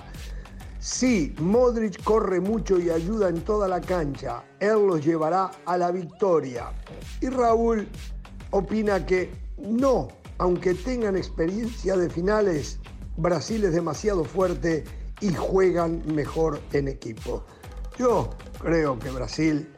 [0.78, 5.90] sí, Modric corre mucho y ayuda en toda la cancha, él los llevará a la
[5.90, 6.72] victoria.
[7.20, 7.86] Y Raúl
[8.50, 12.80] opina que no, aunque tengan experiencia de finales,
[13.16, 14.84] Brasil es demasiado fuerte
[15.20, 17.44] y juegan mejor en equipo.
[17.98, 19.72] Yo creo que Brasil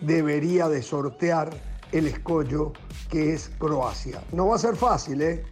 [0.00, 1.50] debería de sortear
[1.94, 2.72] el escollo
[3.08, 4.20] que es Croacia.
[4.32, 5.44] No va a ser fácil, ¿eh?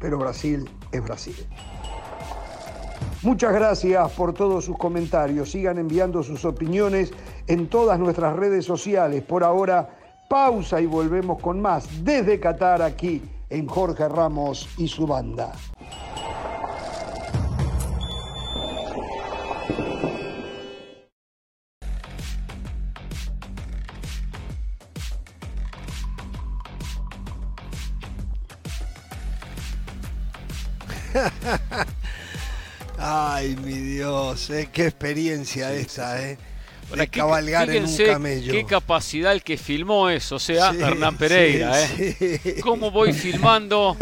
[0.00, 1.36] pero Brasil es Brasil.
[3.22, 5.52] Muchas gracias por todos sus comentarios.
[5.52, 7.12] Sigan enviando sus opiniones
[7.46, 9.22] en todas nuestras redes sociales.
[9.22, 9.88] Por ahora,
[10.28, 15.52] pausa y volvemos con más desde Qatar aquí en Jorge Ramos y su banda.
[32.98, 36.38] Ay, mi Dios, eh, qué experiencia esta, ¿eh?
[36.94, 38.52] De cabalgar en un camello.
[38.52, 42.60] Qué capacidad el que filmó eso, o sea, Hernán Pereira, ¿eh?
[42.62, 43.96] ¿Cómo voy filmando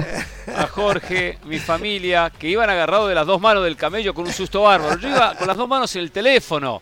[0.57, 4.33] a Jorge, mi familia, que iban agarrados de las dos manos del camello con un
[4.33, 4.99] susto bárbaro?
[4.99, 6.81] Yo iba con las dos manos en el teléfono.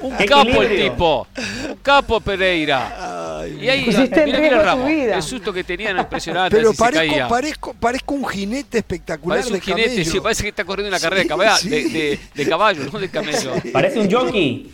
[0.00, 1.26] Un capo el tipo.
[1.68, 3.86] Un capo Pereira y ahí,
[4.26, 6.56] mira, el susto que tenían impresionante.
[6.56, 10.88] Pero parezco, parezco, parezco, un jinete espectacular parece un jinete, Sí, parece que está corriendo
[10.88, 13.52] una carrera de caballo, de, de, caballo no de camello.
[13.72, 14.72] Parece un jockey.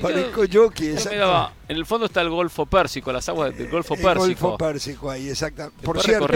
[0.00, 1.52] Parezco jockey, exacto.
[1.68, 4.24] en el fondo está el Golfo Pérsico, las aguas del Golfo Pérsico.
[4.24, 5.70] El Golfo Pérsico ahí, exacto.
[5.82, 6.26] Por cierto,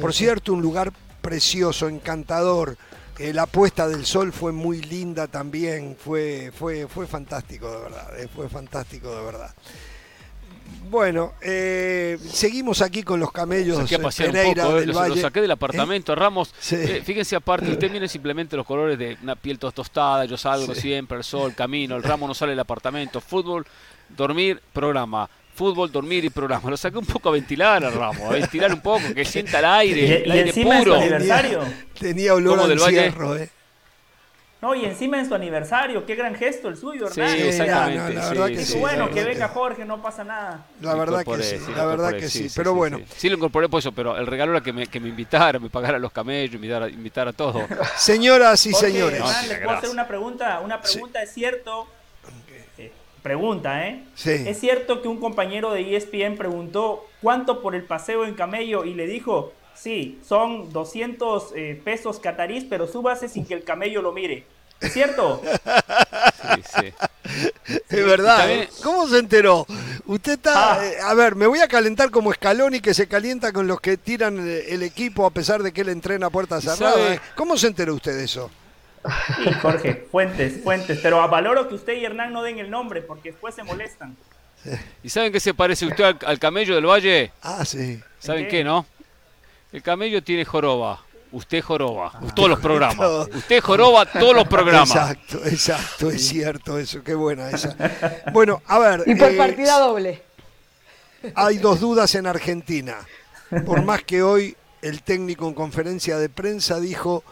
[0.00, 2.76] por cierto, un lugar precioso, encantador.
[3.18, 8.20] Eh, la puesta del sol fue muy linda también, fue, fue, fue fantástico de verdad,
[8.20, 9.54] eh, fue fantástico de verdad.
[10.90, 15.50] Bueno, eh, seguimos aquí con los camellos saqué a Pereira un poco, del saqué del
[15.50, 16.16] apartamento, ¿Eh?
[16.16, 16.52] Ramos.
[16.70, 21.16] Eh, fíjense aparte, usted viene simplemente los colores de una piel tostada, yo salgo siempre,
[21.16, 23.66] el sol, camino, el Ramos no sale del apartamento, fútbol,
[24.08, 25.28] dormir, programa.
[25.62, 26.70] Fútbol, dormir y programa.
[26.70, 29.64] Lo saqué un poco a ventilar a Ramos, a ventilar un poco, que sienta el
[29.64, 30.96] aire, el aire puro.
[30.96, 31.60] aniversario?
[31.96, 33.48] Tenía, olor al cierro, eh.
[34.60, 37.28] No, y encima en su aniversario, qué gran gesto el suyo, ¿verdad?
[37.32, 38.12] Sí, exactamente.
[38.12, 40.66] la verdad que sí, bueno, que venga Jorge, no pasa nada.
[40.80, 43.00] La verdad que sí, la verdad que sí, pero bueno.
[43.16, 45.70] Sí, lo incorporé por eso, pero el regalo era que me, que me invitara, me
[45.70, 47.62] pagara los camellos, invitar a, invitar a todos.
[47.96, 49.22] Señoras y señores.
[49.48, 50.58] ¿Les puedo hacer una pregunta?
[50.58, 51.86] Una pregunta, ¿es cierto?
[53.22, 54.04] Eh, pregunta, ¿eh?
[54.14, 54.30] Sí.
[54.30, 58.94] ¿Es cierto que un compañero de ESPN preguntó cuánto por el paseo en camello y
[58.94, 64.12] le dijo, sí, son 200 eh, pesos catarís, pero súbase sin que el camello lo
[64.12, 64.44] mire?
[64.80, 65.40] ¿Es cierto?
[66.54, 66.92] Sí, sí.
[67.88, 68.50] Es verdad.
[68.50, 68.68] ¿eh?
[68.82, 69.64] ¿Cómo se enteró?
[70.06, 70.74] Usted está.
[70.74, 70.84] Ah.
[70.84, 73.80] Eh, a ver, me voy a calentar como escalón y que se calienta con los
[73.80, 77.20] que tiran el equipo a pesar de que él entrena a puertas cerradas.
[77.36, 78.50] ¿Cómo se enteró usted de eso?
[79.36, 81.00] Sí, Jorge, fuentes, fuentes.
[81.02, 84.16] Pero valoro que usted y Hernán no den el nombre porque después se molestan.
[85.02, 87.32] ¿Y saben qué se parece usted al, camello del valle?
[87.42, 88.00] Ah, sí.
[88.18, 88.62] ¿Saben qué?
[88.62, 88.86] no?
[89.72, 91.02] El camello tiene joroba.
[91.32, 93.28] Usted joroba, todos los programas.
[93.34, 94.90] Usted joroba todos los programas.
[94.90, 97.74] Exacto, exacto, es cierto eso, qué buena esa.
[98.34, 99.02] Bueno, a ver.
[99.06, 100.22] Y por eh, partida doble.
[101.34, 102.96] Hay dos dudas en Argentina.
[103.64, 107.24] Por más que hoy el técnico en conferencia de prensa dijo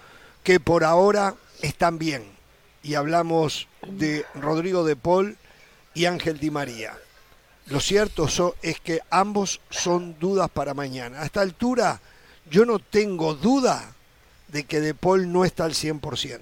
[0.42, 2.24] que por ahora están bien.
[2.82, 5.36] Y hablamos de Rodrigo de Paul
[5.94, 6.96] y Ángel Di María.
[7.66, 8.26] Lo cierto
[8.62, 11.20] es que ambos son dudas para mañana.
[11.20, 12.00] A esta altura
[12.50, 13.94] yo no tengo duda
[14.48, 16.40] de que De Paul no está al 100%.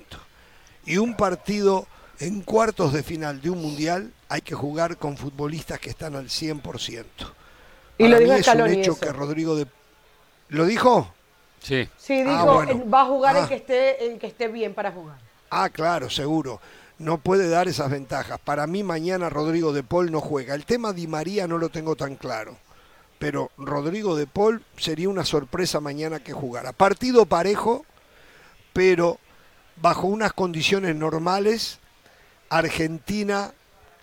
[0.87, 1.87] Y un partido
[2.21, 6.29] en cuartos de final de un mundial hay que jugar con futbolistas que están al
[6.29, 7.05] 100%.
[7.99, 9.67] Y lo dijo es un hecho que Rodrigo de
[10.49, 11.13] ¿Lo dijo?
[11.61, 11.89] Sí.
[11.97, 13.49] Sí, ah, dijo, va a jugar el, ah.
[13.49, 15.19] que esté, el que esté bien para jugar.
[15.51, 16.61] Ah, claro, seguro.
[16.99, 18.41] No puede dar esas ventajas.
[18.41, 20.55] Para mí mañana Rodrigo de Paul no juega.
[20.55, 22.57] El tema Di María no lo tengo tan claro
[23.19, 26.73] pero Rodrigo de Paul sería una sorpresa mañana que jugara.
[26.73, 27.85] Partido parejo,
[28.73, 29.19] pero
[29.77, 31.79] bajo unas condiciones normales,
[32.49, 33.53] Argentina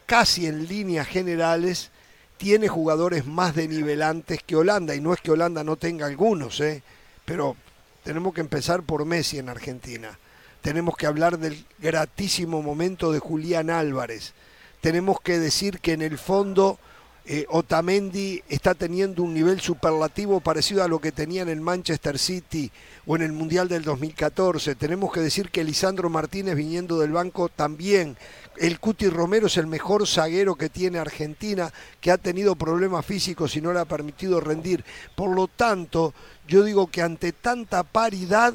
[0.06, 1.92] casi en líneas generales
[2.38, 6.84] tiene jugadores más denivelantes que Holanda, y no es que Holanda no tenga algunos, ¿eh?
[7.26, 7.56] Pero
[8.04, 10.18] tenemos que empezar por Messi en Argentina.
[10.62, 14.34] Tenemos que hablar del gratísimo momento de Julián Álvarez.
[14.82, 16.80] Tenemos que decir que en el fondo
[17.28, 22.20] eh, Otamendi está teniendo un nivel superlativo parecido a lo que tenía en el Manchester
[22.20, 22.72] City
[23.08, 24.76] o en el Mundial del 2014.
[24.76, 28.16] Tenemos que decir que Lisandro Martínez viniendo del banco también.
[28.58, 33.56] El Cuti Romero es el mejor zaguero que tiene Argentina, que ha tenido problemas físicos
[33.56, 34.86] y no le ha permitido rendir.
[35.16, 36.14] Por lo tanto,
[36.48, 38.54] yo digo que ante tanta paridad,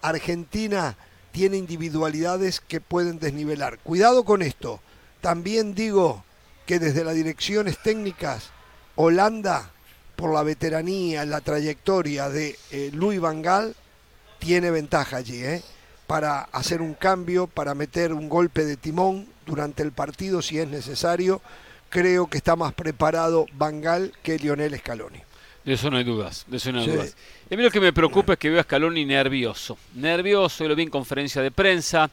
[0.00, 0.96] Argentina
[1.32, 3.78] tiene individualidades que pueden desnivelar.
[3.80, 4.80] Cuidado con esto.
[5.20, 6.24] También digo
[6.66, 8.50] que desde las direcciones técnicas,
[8.96, 9.70] Holanda,
[10.16, 13.74] por la veteranía, la trayectoria de eh, Louis Van Gaal,
[14.38, 15.62] tiene ventaja allí, ¿eh?
[16.06, 20.68] para hacer un cambio, para meter un golpe de timón durante el partido si es
[20.68, 21.40] necesario.
[21.88, 25.20] Creo que está más preparado Van Gaal que Lionel Scaloni.
[25.64, 27.16] De eso no hay dudas, de eso no hay dudas.
[27.50, 29.76] A mí lo que me preocupa es que veo a Scaloni nervioso.
[29.94, 32.08] Nervioso, lo vi en conferencia de prensa.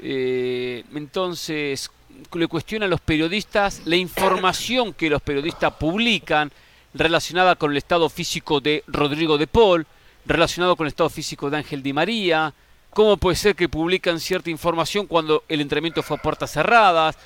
[0.00, 1.88] Eh, entonces,
[2.34, 6.50] le cuestiona a los periodistas la información que los periodistas publican
[6.94, 9.86] relacionada con el estado físico de Rodrigo de Paul,
[10.26, 12.52] relacionado con el estado físico de Ángel Di María,
[12.90, 17.16] cómo puede ser que publican cierta información cuando el entrenamiento fue a puertas cerradas.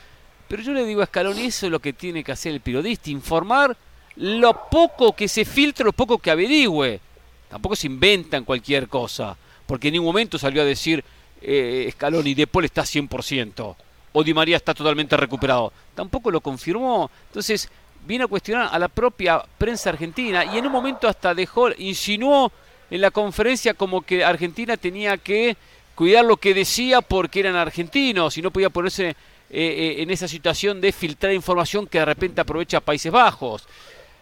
[0.48, 3.10] Pero yo le digo a Scaloni, eso es lo que tiene que hacer el periodista,
[3.10, 3.76] informar
[4.16, 7.00] lo poco que se filtra, lo poco que averigüe.
[7.48, 11.04] Tampoco se inventan cualquier cosa, porque en ningún momento salió a decir
[11.42, 13.76] eh, Scaloni, De Paul está 100%
[14.18, 15.70] o Di María está totalmente recuperado.
[15.94, 17.10] Tampoco lo confirmó.
[17.26, 17.68] Entonces,
[18.06, 22.50] viene a cuestionar a la propia prensa argentina y en un momento hasta dejó, insinuó
[22.90, 25.54] en la conferencia como que Argentina tenía que
[25.94, 29.14] cuidar lo que decía porque eran argentinos y no podía ponerse eh,
[29.50, 33.68] eh, en esa situación de filtrar información que de repente aprovecha Países Bajos.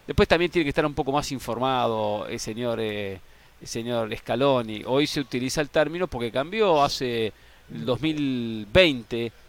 [0.09, 3.21] Después también tiene que estar un poco más informado el señor, eh,
[3.61, 4.83] el señor Scaloni.
[4.87, 7.33] Hoy se utiliza el término porque cambió hace
[7.73, 9.44] el 2020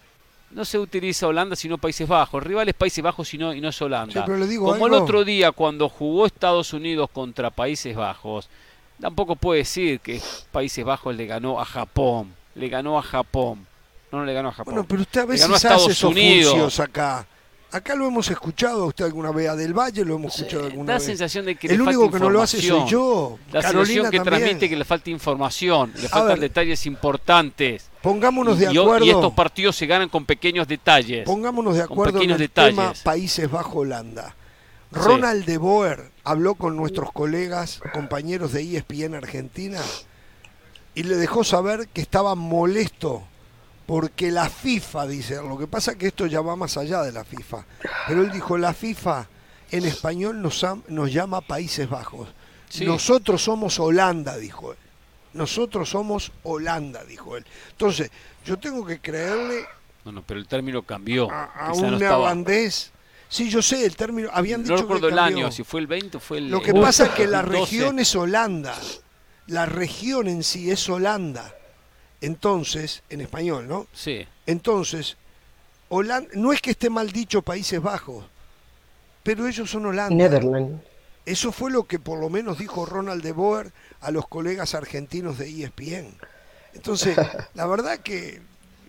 [0.51, 2.41] no se utiliza Holanda sino Países Bajos.
[2.41, 4.25] El rival es Países Bajos y no, y no es Holanda.
[4.25, 8.49] Como el otro día cuando jugó Estados Unidos contra Países Bajos,
[8.99, 12.33] tampoco puede decir que Países Bajos le ganó a Japón.
[12.55, 13.67] Le ganó a Japón.
[14.11, 14.73] No, no le ganó a Japón.
[14.75, 16.79] Bueno, pero usted a veces hace esos Unidos.
[16.79, 17.27] acá.
[17.75, 20.97] Acá lo hemos escuchado usted alguna vez, a Del Valle lo hemos escuchado alguna da
[20.97, 21.07] vez.
[21.07, 23.37] Sensación de que El único que no lo hace soy yo.
[23.51, 27.89] La sensación que transmite que le falta información, le faltan detalles importantes.
[28.01, 29.05] Pongámonos de acuerdo.
[29.05, 31.25] Y estos partidos se ganan con pequeños detalles.
[31.25, 32.75] Pongámonos de acuerdo en el detalles.
[32.77, 34.33] tema Países Bajo Holanda.
[34.93, 39.81] Ronald de Boer habló con nuestros colegas, compañeros de ESPN Argentina,
[40.93, 43.23] y le dejó saber que estaba molesto
[43.85, 47.11] porque la FIFA, dice, lo que pasa es que esto ya va más allá de
[47.11, 47.65] la FIFA,
[48.07, 49.27] pero él dijo, la FIFA
[49.71, 52.29] en español nos, nos llama Países Bajos.
[52.81, 54.77] Nosotros somos Holanda, dijo él.
[55.33, 57.45] Nosotros somos Holanda, dijo él.
[57.71, 58.09] Entonces,
[58.45, 59.65] yo tengo que creerle...
[60.03, 61.29] No, no, pero el término cambió.
[61.31, 62.91] A, un neerlandés.
[63.27, 64.29] Sí, yo sé, el término.
[64.31, 66.49] Habían dicho no recuerdo el año, si fue el 20 o fue el.
[66.49, 68.75] Lo que pasa es que la región es Holanda.
[69.47, 71.53] La región en sí es Holanda.
[72.25, 73.85] Entonces, en español, ¿no?
[73.93, 74.25] Sí.
[74.47, 75.15] Entonces,
[75.89, 78.25] Holanda, no es que esté mal dicho Países Bajos,
[79.21, 80.15] pero ellos son Holanda.
[80.15, 80.81] Netherlands.
[81.23, 85.37] Eso fue lo que por lo menos dijo Ronald de Boer a los colegas argentinos
[85.37, 86.17] de ESPN.
[86.73, 87.15] Entonces,
[87.53, 88.41] la verdad que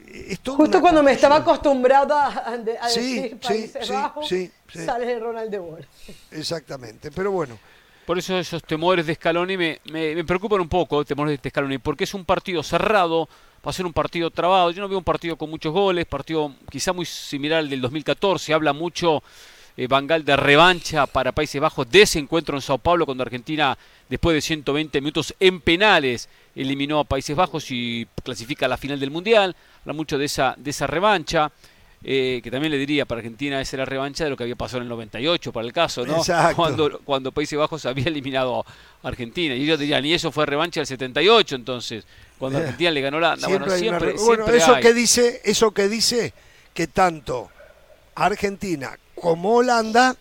[0.07, 4.33] es Justo cuando me estaba acostumbrada a, decir Países Bajos,
[4.67, 5.87] sale Ronald de Boer.
[6.31, 7.59] Exactamente, pero bueno.
[8.07, 12.05] Por eso esos temores de Scaloni me, me, preocupan un poco, temores de Scaloni, porque
[12.05, 13.29] es un partido cerrado,
[13.67, 14.71] va a ser un partido trabado.
[14.71, 18.55] Yo no veo un partido con muchos goles, partido quizá muy similar al del 2014,
[18.55, 19.25] habla mucho
[19.77, 23.77] eh, Bangal de revancha para Países Bajos de ese encuentro en Sao Paulo cuando Argentina
[24.09, 29.01] después de 120 minutos en penales eliminó a Países Bajos y clasifica a la final
[29.01, 29.57] del Mundial.
[29.81, 31.51] Habla mucho de esa, de esa revancha.
[32.09, 34.55] Eh, que también le diría para Argentina esa era la revancha de lo que había
[34.55, 36.23] pasado en el 98 para el caso, ¿no?
[36.55, 38.65] Cuando, cuando Países Bajos había eliminado
[39.03, 39.57] a Argentina.
[39.57, 42.07] Y ellos dirían, y eso fue revancha del 78 entonces,
[42.39, 43.35] cuando eh, Argentina le ganó la...
[43.35, 46.33] bueno, siempre, bueno eso que dice, eso que dice
[46.73, 47.49] que tanto
[48.15, 50.15] Argentina como Holanda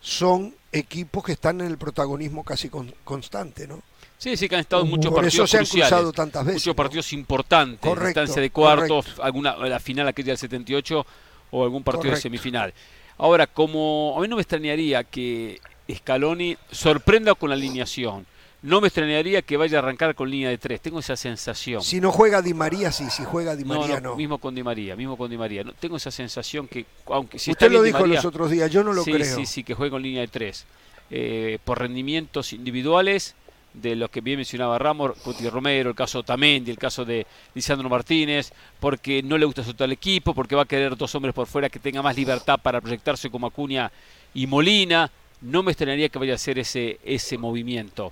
[0.00, 2.68] son equipos que están en el protagonismo casi
[3.04, 3.80] constante, ¿no?
[4.18, 6.62] Sí, sí, que han estado en muchos partidos se han cruzado tantas veces.
[6.62, 11.06] Muchos partidos importantes, correcto, instancia de cuartos, alguna la final aquella del 78
[11.50, 12.72] o algún partido de semifinal.
[13.18, 15.60] Ahora, como a mí no me extrañaría que
[15.92, 18.26] Scaloni sorprenda con la alineación.
[18.62, 20.80] No me extrañaría que vaya a arrancar con línea de tres.
[20.80, 21.82] Tengo esa sensación.
[21.82, 23.08] Si no juega Di María, sí.
[23.10, 24.16] Si juega Di María, no.
[24.16, 25.62] Mismo con Di María, mismo con Di María.
[25.62, 28.92] No, tengo esa sensación que, aunque si Usted lo dijo los otros días, yo no
[28.92, 29.36] lo creo.
[29.36, 30.64] Sí, sí, que juegue con línea de tres.
[31.10, 33.36] Eh, por rendimientos individuales
[33.76, 37.88] de los que bien mencionaba Ramos, Cuti Romero, el caso Tamendi, el caso de Lisandro
[37.88, 41.46] Martínez, porque no le gusta soltar el equipo, porque va a querer dos hombres por
[41.46, 43.90] fuera que tengan más libertad para proyectarse como Acuña
[44.34, 45.10] y Molina.
[45.42, 48.10] No me extrañaría que vaya a hacer ese, ese movimiento.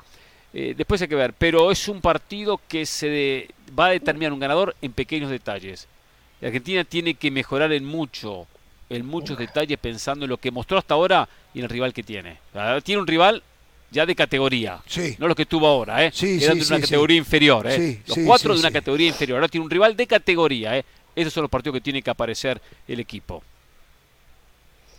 [0.52, 4.40] Eh, después hay que ver, pero es un partido que se va a determinar un
[4.40, 5.88] ganador en pequeños detalles.
[6.40, 8.46] La Argentina tiene que mejorar en mucho,
[8.90, 12.02] en muchos detalles pensando en lo que mostró hasta ahora y en el rival que
[12.02, 12.38] tiene.
[12.84, 13.42] Tiene un rival
[13.95, 14.80] ya de categoría.
[15.18, 16.12] No lo que tuvo ahora, ¿eh?
[16.20, 18.03] Eran de una categoría inferior, ¿eh?
[18.07, 19.38] Los cuatro de una categoría inferior.
[19.38, 20.84] Ahora tiene un rival de categoría, ¿eh?
[21.14, 23.42] Esos son los partidos que tiene que aparecer el equipo.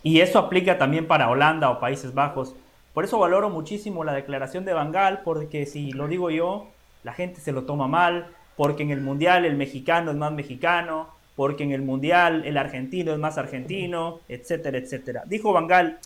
[0.02, 2.54] Y eso aplica también para Holanda o Países Bajos.
[2.94, 6.70] Por eso valoro muchísimo la declaración de Bangal, porque si lo digo yo,
[7.04, 11.10] la gente se lo toma mal, porque en el Mundial el mexicano es más mexicano,
[11.34, 15.24] porque en el Mundial el argentino es más argentino, etcétera, etcétera.
[15.26, 15.98] Dijo Bangal,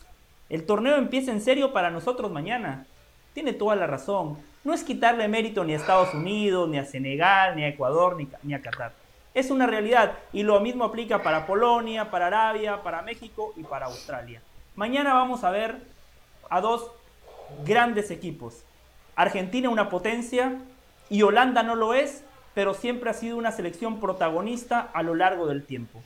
[0.50, 2.84] el torneo empieza en serio para nosotros mañana.
[3.32, 4.36] Tiene toda la razón.
[4.64, 8.28] No es quitarle mérito ni a Estados Unidos, ni a Senegal, ni a Ecuador, ni,
[8.42, 8.92] ni a Qatar.
[9.32, 13.86] Es una realidad y lo mismo aplica para Polonia, para Arabia, para México y para
[13.86, 14.42] Australia.
[14.74, 15.76] Mañana vamos a ver
[16.50, 16.90] a dos
[17.64, 18.64] grandes equipos.
[19.14, 20.58] Argentina una potencia
[21.08, 22.24] y Holanda no lo es,
[22.54, 26.02] pero siempre ha sido una selección protagonista a lo largo del tiempo.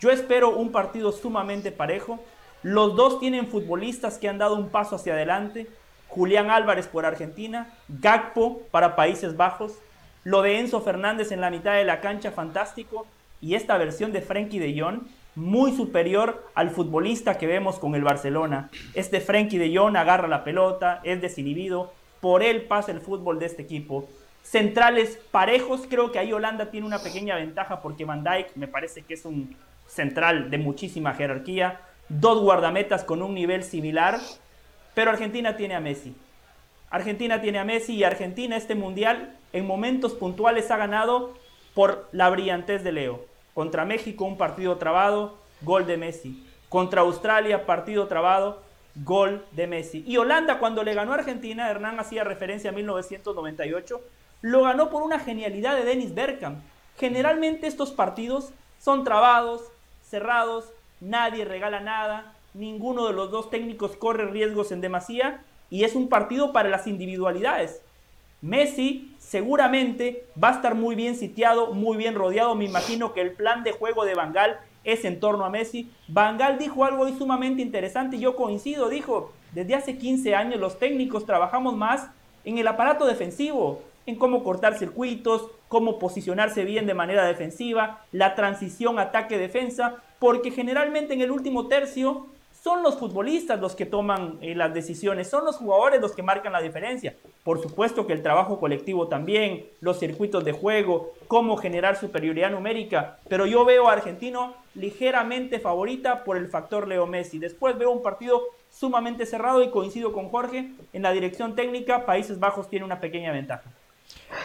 [0.00, 2.20] Yo espero un partido sumamente parejo
[2.62, 5.66] los dos tienen futbolistas que han dado un paso hacia adelante.
[6.08, 9.74] Julián Álvarez por Argentina, Gakpo para Países Bajos,
[10.24, 13.06] lo de Enzo Fernández en la mitad de la cancha, fantástico,
[13.40, 15.02] y esta versión de Frenkie de Jong,
[15.34, 18.70] muy superior al futbolista que vemos con el Barcelona.
[18.94, 23.46] Este Frenkie de Jong agarra la pelota, es desinhibido, por él pasa el fútbol de
[23.46, 24.08] este equipo.
[24.42, 29.02] Centrales parejos, creo que ahí Holanda tiene una pequeña ventaja porque Van Dijk me parece
[29.02, 29.54] que es un
[29.86, 34.20] central de muchísima jerarquía dos guardametas con un nivel similar,
[34.94, 36.14] pero Argentina tiene a Messi.
[36.90, 41.34] Argentina tiene a Messi y Argentina este mundial en momentos puntuales ha ganado
[41.74, 43.26] por la brillantez de Leo.
[43.54, 46.46] Contra México un partido trabado, gol de Messi.
[46.68, 48.62] Contra Australia partido trabado,
[49.04, 50.04] gol de Messi.
[50.06, 54.00] Y Holanda cuando le ganó a Argentina, Hernán hacía referencia a 1998,
[54.42, 56.60] lo ganó por una genialidad de Dennis Bergkamp.
[56.96, 59.62] Generalmente estos partidos son trabados,
[60.02, 65.94] cerrados, nadie regala nada, ninguno de los dos técnicos corre riesgos en demasía y es
[65.94, 67.82] un partido para las individualidades.
[68.42, 72.54] Messi seguramente va a estar muy bien sitiado, muy bien rodeado.
[72.54, 75.90] Me imagino que el plan de juego de Bangal es en torno a Messi.
[76.06, 78.88] Bangal dijo algo sumamente interesante y yo coincido.
[78.88, 82.08] Dijo, desde hace 15 años los técnicos trabajamos más
[82.44, 88.36] en el aparato defensivo, en cómo cortar circuitos, cómo posicionarse bien de manera defensiva, la
[88.36, 92.26] transición ataque-defensa porque generalmente en el último tercio
[92.66, 96.52] son los futbolistas los que toman eh, las decisiones, son los jugadores los que marcan
[96.52, 97.14] la diferencia.
[97.44, 103.18] Por supuesto que el trabajo colectivo también, los circuitos de juego, cómo generar superioridad numérica,
[103.28, 107.38] pero yo veo a Argentino ligeramente favorita por el factor Leo Messi.
[107.38, 112.40] Después veo un partido sumamente cerrado y coincido con Jorge, en la dirección técnica Países
[112.40, 113.70] Bajos tiene una pequeña ventaja.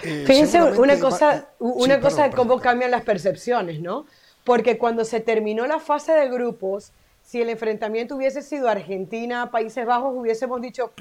[0.04, 4.06] Eh, Fíjense una cosa, una cosa de cómo cambian las percepciones, ¿no?
[4.44, 6.92] Porque cuando se terminó la fase de grupos,
[7.24, 10.92] si el enfrentamiento hubiese sido Argentina, Países Bajos, hubiésemos dicho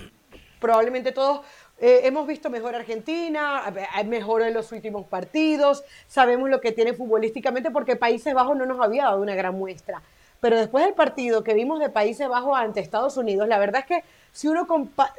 [0.61, 1.41] probablemente todos,
[1.79, 3.73] eh, hemos visto mejor Argentina,
[4.05, 8.81] mejor en los últimos partidos, sabemos lo que tiene futbolísticamente porque Países Bajos no nos
[8.81, 10.03] había dado una gran muestra.
[10.41, 13.87] Pero después del partido que vimos de Países Bajos ante Estados Unidos, la verdad es
[13.87, 14.67] que si uno,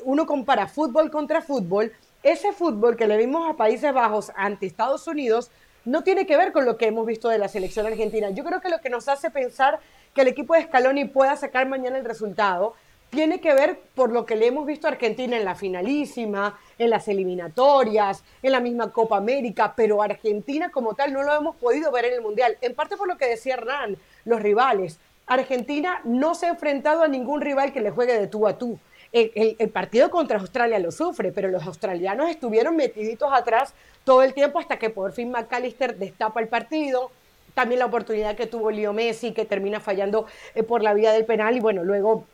[0.04, 1.92] uno compara fútbol contra fútbol,
[2.24, 5.50] ese fútbol que le vimos a Países Bajos ante Estados Unidos
[5.86, 8.30] no tiene que ver con lo que hemos visto de la selección argentina.
[8.30, 9.80] Yo creo que lo que nos hace pensar
[10.14, 12.76] que el equipo de Scaloni pueda sacar mañana el resultado
[13.10, 16.90] tiene que ver por lo que le hemos visto a Argentina en la finalísima, en
[16.90, 21.92] las eliminatorias, en la misma Copa América, pero Argentina como tal no lo hemos podido
[21.92, 24.98] ver en el Mundial, en parte por lo que decía Hernán, los rivales.
[25.28, 28.80] Argentina no se ha enfrentado a ningún rival que le juegue de tú a tú
[29.12, 33.74] el, partido contra Australia lo sufre, pero los australianos estuvieron metiditos atrás
[34.04, 37.12] todo el tiempo hasta que por fin McAllister destapa el partido.
[37.54, 40.26] También la oportunidad que tuvo Leo Messi, que termina fallando
[40.56, 42.26] eh, por la vía del penal y bueno, luego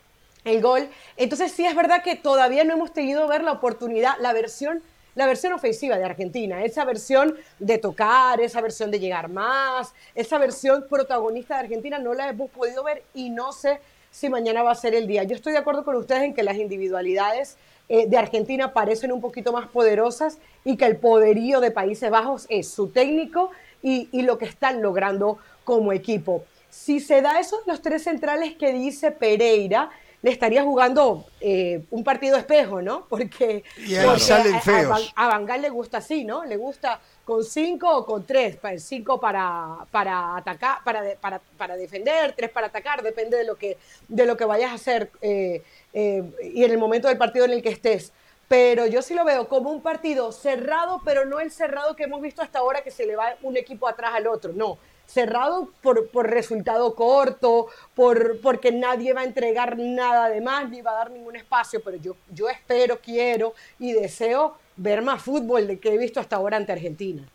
[0.44, 0.88] el gol.
[1.16, 4.82] Entonces sí es verdad que todavía no hemos tenido ver la oportunidad, la versión
[5.18, 10.38] la versión ofensiva de Argentina, esa versión de tocar, esa versión de llegar más, esa
[10.38, 13.80] versión protagonista de Argentina no la hemos podido ver y no sé
[14.12, 15.24] si mañana va a ser el día.
[15.24, 17.56] Yo estoy de acuerdo con ustedes en que las individualidades
[17.88, 22.46] eh, de Argentina parecen un poquito más poderosas y que el poderío de Países Bajos
[22.48, 23.50] es su técnico
[23.82, 26.44] y, y lo que están logrando como equipo.
[26.70, 32.02] Si se da esos los tres centrales que dice Pereira, le estaría jugando eh, un
[32.02, 33.06] partido espejo, ¿no?
[33.08, 35.12] Porque, y ahí salen feos.
[35.14, 36.44] A, Bangal le gusta así, ¿no?
[36.44, 38.58] Le gusta con cinco o con tres.
[38.78, 43.78] Cinco para, para atacar, para, para, para, defender, tres para atacar, depende de lo que,
[44.08, 45.62] de lo que vayas a hacer eh,
[46.00, 46.22] eh,
[46.54, 48.12] y en el momento del partido en el que estés.
[48.46, 52.22] Pero yo sí lo veo como un partido cerrado, pero no el cerrado que hemos
[52.22, 54.52] visto hasta ahora que se le va un equipo atrás al otro.
[54.52, 54.78] No,
[55.08, 60.82] cerrado por, por resultado corto, por, porque nadie va a entregar nada de más, ni
[60.82, 65.66] va a dar ningún espacio, pero yo, yo espero, quiero y deseo ver más fútbol
[65.66, 67.28] de que he visto hasta ahora ante Argentina.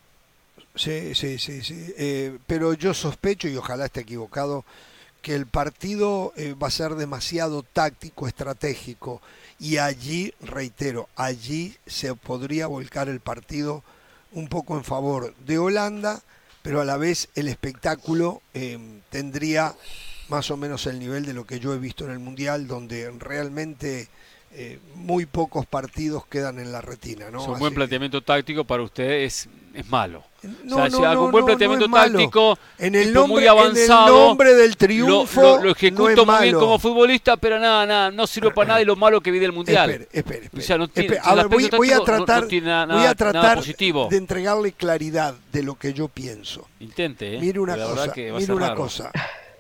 [0.76, 1.94] Sí, sí, sí, sí.
[1.98, 4.64] Eh, pero yo sospecho, y ojalá esté equivocado,
[5.24, 9.22] que el partido eh, va a ser demasiado táctico, estratégico,
[9.58, 13.84] y allí, reitero, allí se podría volcar el partido
[14.34, 16.22] un poco en favor de Holanda,
[16.62, 18.78] pero a la vez el espectáculo eh,
[19.10, 19.74] tendría
[20.28, 23.10] más o menos el nivel de lo que yo he visto en el Mundial, donde
[23.12, 24.10] realmente
[24.56, 27.32] eh, muy pocos partidos quedan en la retina.
[27.32, 27.44] ¿no?
[27.44, 30.24] un buen planteamiento táctico para usted es, es malo.
[30.64, 34.22] No, o sea, si hago un buen planteamiento táctico en el nombre, muy avanzado, en
[34.22, 38.52] el nombre del triunfo, lo, ejecuto muy bien como futbolista, pero nada, nada, no sirve
[38.52, 39.90] para nada y lo malo que vi del mundial.
[39.90, 40.64] Espere, espere, espere.
[40.64, 44.18] O sea, no tiene, a ver, voy, voy, a tratar, nada, voy a tratar de
[44.18, 46.68] entregarle claridad de lo que yo pienso.
[46.80, 47.40] Intente, ¿eh?
[47.40, 49.12] Mire una cosa, mire una cosa,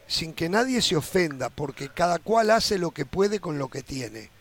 [0.06, 3.82] sin que nadie se ofenda, porque cada cual hace lo que puede con lo que
[3.82, 4.33] tiene.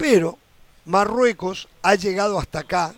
[0.00, 0.38] Pero
[0.86, 2.94] Marruecos ha llegado hasta acá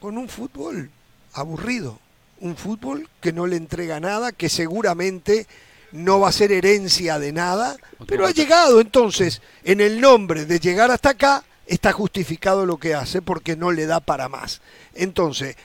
[0.00, 0.90] con un fútbol
[1.32, 2.00] aburrido,
[2.40, 5.46] un fútbol que no le entrega nada, que seguramente
[5.92, 7.76] no va a ser herencia de nada,
[8.06, 12.94] pero ha llegado entonces, en el nombre de llegar hasta acá, está justificado lo que
[12.94, 14.60] hace porque no le da para más.
[14.94, 15.56] Entonces,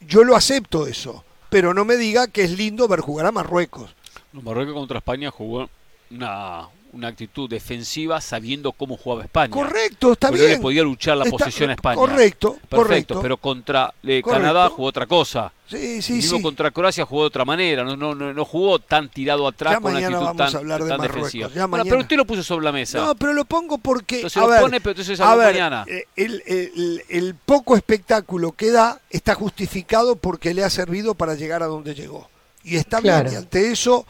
[0.00, 3.94] yo lo acepto eso, pero no me diga que es lindo ver jugar a Marruecos.
[4.32, 5.68] Marruecos contra España jugó
[6.10, 9.50] una, una actitud defensiva sabiendo cómo jugaba España.
[9.50, 10.50] Correcto, está bien.
[10.50, 11.96] le podía luchar la posición a España.
[11.96, 13.20] Correcto, Perfecto, correcto.
[13.22, 15.52] pero contra eh, Canadá jugó otra cosa.
[15.68, 16.42] Sí, sí, sí.
[16.42, 20.06] contra Croacia jugó de otra manera, no, no, no, jugó tan tirado atrás con una
[20.06, 21.48] actitud tan, defensiva.
[21.82, 22.98] pero usted lo puso sobre la mesa.
[22.98, 24.16] No, pero lo pongo porque.
[24.16, 25.84] Entonces lo pone, pero entonces a ver, mañana.
[25.88, 31.34] Eh, el, el, el poco espectáculo que da está justificado porque le ha servido para
[31.34, 32.28] llegar a donde llegó.
[32.64, 34.06] Y está bien, y ante eso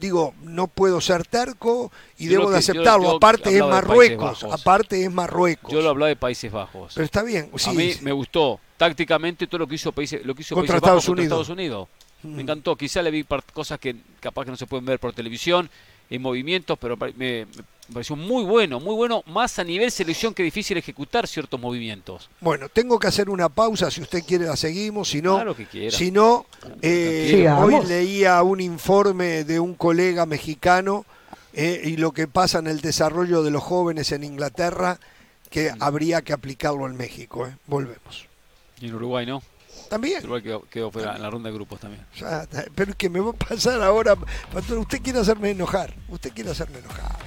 [0.00, 3.16] digo, no puedo ser terco y debo de aceptarlo.
[3.16, 5.72] aparte es Marruecos, aparte es Marruecos.
[5.72, 6.94] Yo lo hablaba de Países Bajos.
[6.94, 7.50] Pero está bien.
[7.66, 11.08] a mí me gustó tácticamente todo lo que hizo Países, lo que hizo contra Estados
[11.08, 11.24] Unidos.
[11.24, 11.88] Estados Unidos.
[12.22, 12.40] Me mm.
[12.40, 12.76] encantó.
[12.76, 15.70] Quizá le vi cosas que capaz que no se pueden ver por televisión
[16.10, 17.46] en movimientos, pero me,
[17.92, 22.28] pareció muy bueno, muy bueno, más a nivel selección que difícil ejecutar ciertos movimientos.
[22.40, 26.10] Bueno, tengo que hacer una pausa, si usted quiere la seguimos, si no, que si
[26.10, 26.46] no
[26.82, 31.04] eh, hoy leía un informe de un colega mexicano
[31.52, 34.98] eh, y lo que pasa en el desarrollo de los jóvenes en Inglaterra,
[35.48, 35.82] que mm.
[35.82, 37.46] habría que aplicarlo en México.
[37.46, 37.54] Eh.
[37.66, 38.26] Volvemos.
[38.80, 39.42] Y en Uruguay no.
[39.90, 40.22] También.
[40.22, 42.06] Igual quedó, fuera en la ronda de grupos también.
[42.76, 44.16] pero es que me va a pasar ahora.
[44.54, 45.92] Usted quiere hacerme enojar.
[46.08, 47.18] Usted quiere hacerme enojar.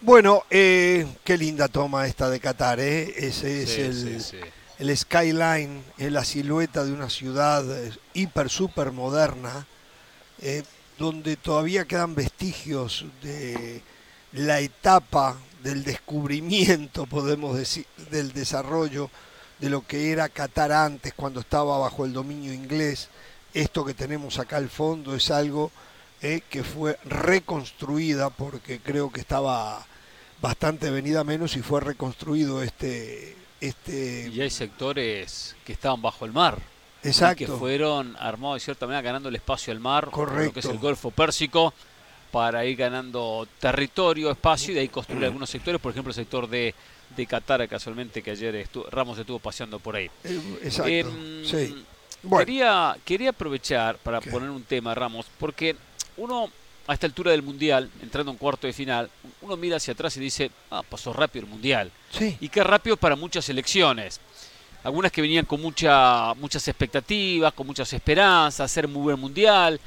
[0.00, 3.12] Bueno, eh, qué linda toma esta de Qatar, ¿eh?
[3.14, 4.42] Ese es el,
[4.78, 9.66] el, skyline, es la silueta de una ciudad eh, hiper, super moderna,
[10.40, 10.62] eh,
[10.98, 13.82] donde todavía quedan vestigios de
[14.32, 19.10] la etapa del descubrimiento, podemos decir, del desarrollo
[19.62, 23.08] de lo que era Qatar antes, cuando estaba bajo el dominio inglés.
[23.54, 25.70] Esto que tenemos acá al fondo es algo
[26.20, 29.86] eh, que fue reconstruida porque creo que estaba
[30.40, 33.36] bastante venida menos y fue reconstruido este...
[33.60, 34.30] este...
[34.34, 36.58] Y hay sectores que estaban bajo el mar.
[37.04, 37.38] Exacto.
[37.38, 40.44] que fueron armados de cierta manera ganando el espacio al mar, Correcto.
[40.44, 41.72] lo que es el Golfo Pérsico,
[42.32, 46.48] para ir ganando territorio, espacio y de ahí construir algunos sectores, por ejemplo el sector
[46.48, 46.74] de
[47.16, 50.10] de Qatar, casualmente, que ayer Ramos estuvo paseando por ahí.
[50.24, 51.84] Eh, exacto, em, sí.
[52.38, 55.76] Quería, quería aprovechar para poner un tema, Ramos, porque
[56.16, 56.50] uno
[56.86, 59.10] a esta altura del Mundial, entrando en cuarto de final,
[59.40, 61.90] uno mira hacia atrás y dice, ah, pasó rápido el Mundial.
[62.10, 62.36] Sí.
[62.40, 64.20] Y qué rápido para muchas elecciones.
[64.84, 69.80] Algunas que venían con mucha, muchas expectativas, con muchas esperanzas, hacer muy buen Mundial.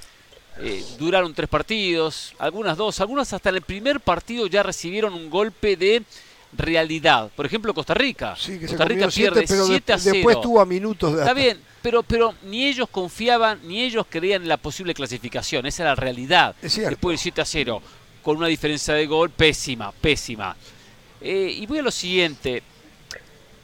[0.58, 5.30] Eh, duraron tres partidos, algunas dos, algunas hasta en el primer partido ya recibieron un
[5.30, 6.02] golpe de
[6.58, 7.30] realidad.
[7.36, 8.36] Por ejemplo, Costa Rica.
[8.38, 10.14] Sí, que Costa Rica pierde 7 a 0.
[10.16, 14.44] Después tuvo a minutos de Está bien, pero, pero ni ellos confiaban, ni ellos creían
[14.44, 15.66] en la posible clasificación.
[15.66, 16.56] Esa era la realidad.
[16.62, 17.82] Después del 7 a 0,
[18.24, 20.56] con una diferencia de gol pésima, pésima.
[21.22, 22.64] Eh, y voy a lo siguiente.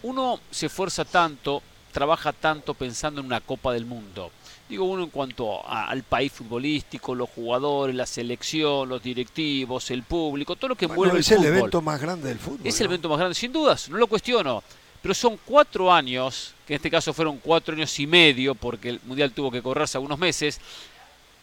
[0.04, 1.62] Uno se esfuerza tanto,
[1.92, 4.32] trabaja tanto pensando en una Copa del Mundo.
[4.72, 10.55] Digo uno en cuanto al país futbolístico, los jugadores, la selección, los directivos, el público,
[10.55, 11.39] todo lo que envuelve el fútbol.
[11.39, 12.59] Es el evento más grande del fútbol.
[12.63, 14.63] Es el evento más grande, sin dudas, no lo cuestiono.
[15.01, 19.01] Pero son cuatro años, que en este caso fueron cuatro años y medio, porque el
[19.03, 20.61] Mundial tuvo que correrse algunos meses,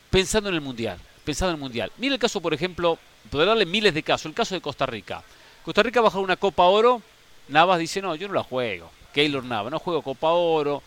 [0.08, 0.98] pensando en el Mundial.
[1.22, 1.92] Pensando en el Mundial.
[1.98, 2.98] Mira el caso, por ejemplo,
[3.30, 5.22] podría darle miles de casos, el caso de Costa Rica.
[5.66, 7.02] Costa Rica baja una Copa Oro,
[7.48, 8.90] Navas dice, no, yo no la juego.
[9.12, 10.82] Keylor Navas, no juego Copa Oro,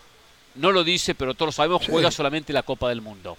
[0.55, 3.37] no lo dice, pero todos lo sabemos, juega solamente la Copa del Mundo.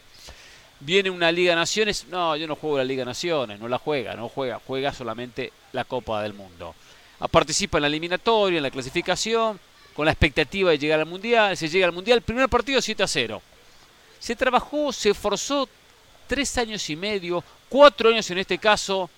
[0.81, 4.29] Viene una Liga Naciones, no, yo no juego la Liga Naciones, no la juega, no
[4.29, 6.75] juega, juega solamente la Copa del Mundo.
[7.21, 9.61] Ah, participa en la eliminatoria, en la clasificación,
[9.95, 13.07] con la expectativa de llegar al Mundial, se llega al Mundial, primer partido 7 a
[13.07, 13.43] 0.
[14.19, 15.69] Se trabajó, se esforzó
[16.27, 19.11] tres años y medio, cuatro años en este caso,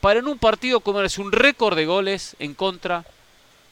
[0.00, 3.04] para en un partido comerse un récord de goles en contra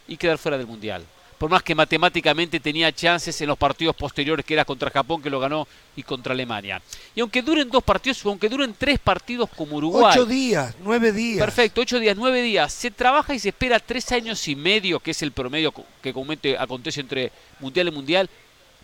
[0.07, 1.05] y quedar fuera del Mundial
[1.41, 5.31] por más que matemáticamente tenía chances en los partidos posteriores, que era contra Japón, que
[5.31, 5.67] lo ganó,
[5.97, 6.83] y contra Alemania.
[7.15, 10.13] Y aunque duren dos partidos, aunque duren tres partidos como Uruguay.
[10.13, 11.39] Ocho días, nueve días.
[11.39, 12.71] Perfecto, ocho días, nueve días.
[12.71, 15.73] Se trabaja y se espera tres años y medio, que es el promedio
[16.03, 18.29] que comúnmente acontece entre Mundial y Mundial,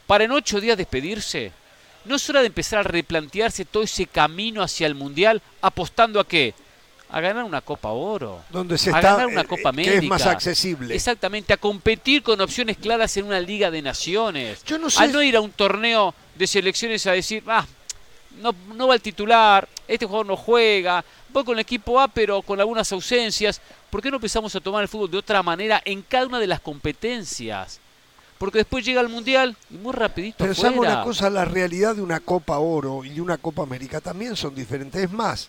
[0.07, 1.53] para en ocho días despedirse.
[2.07, 6.27] ¿No es hora de empezar a replantearse todo ese camino hacia el Mundial, apostando a
[6.27, 6.55] qué?
[7.17, 10.05] A ganar una Copa Oro, donde se a está, ganar una eh, Copa América, que
[10.05, 10.95] es más accesible.
[10.95, 14.63] Exactamente, a competir con opciones claras en una Liga de Naciones.
[14.65, 15.03] Yo no sé...
[15.03, 17.65] A no ir a un torneo de selecciones a decir, ah,
[18.43, 21.03] no, no va el titular, este jugador no juega,
[21.33, 23.63] voy con el equipo A pero con algunas ausencias.
[23.89, 26.49] ¿Por qué no empezamos a tomar el fútbol de otra manera en cada una de
[26.49, 27.81] las competencias?
[28.37, 32.03] Porque después llega el Mundial y muy rapidito Pero sabe una cosa, la realidad de
[32.03, 35.03] una Copa Oro y de una Copa América también son diferentes.
[35.03, 35.49] Es más,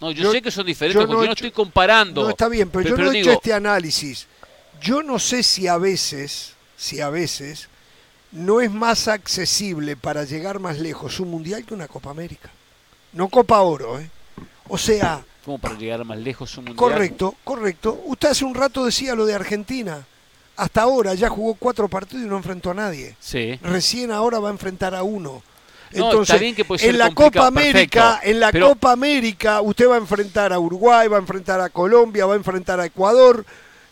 [0.00, 2.24] no, yo, sé que son diferentes porque yo no estoy comparando.
[2.24, 4.26] No, está bien, pero, yo no he hecho este análisis.
[4.80, 7.68] Yo no sé si a veces, si a veces,
[8.32, 12.50] no es más accesible para llegar más lejos un mundial que una Copa América.
[13.12, 14.10] No Copa Oro, ¿eh?
[14.68, 15.24] O sea...
[15.44, 16.76] ¿Cómo para llegar más lejos un mundial?
[16.76, 18.02] Correcto, correcto.
[18.06, 20.04] Usted hace un rato decía lo de Argentina.
[20.56, 23.16] Hasta ahora ya jugó cuatro partidos y no enfrentó a nadie.
[23.20, 23.58] Sí.
[23.62, 25.42] Recién ahora va a enfrentar a uno.
[25.94, 26.40] Entonces,
[26.82, 31.16] en la Copa América, en la Copa América, usted va a enfrentar a Uruguay, va
[31.16, 33.44] a enfrentar a Colombia, va a enfrentar a Ecuador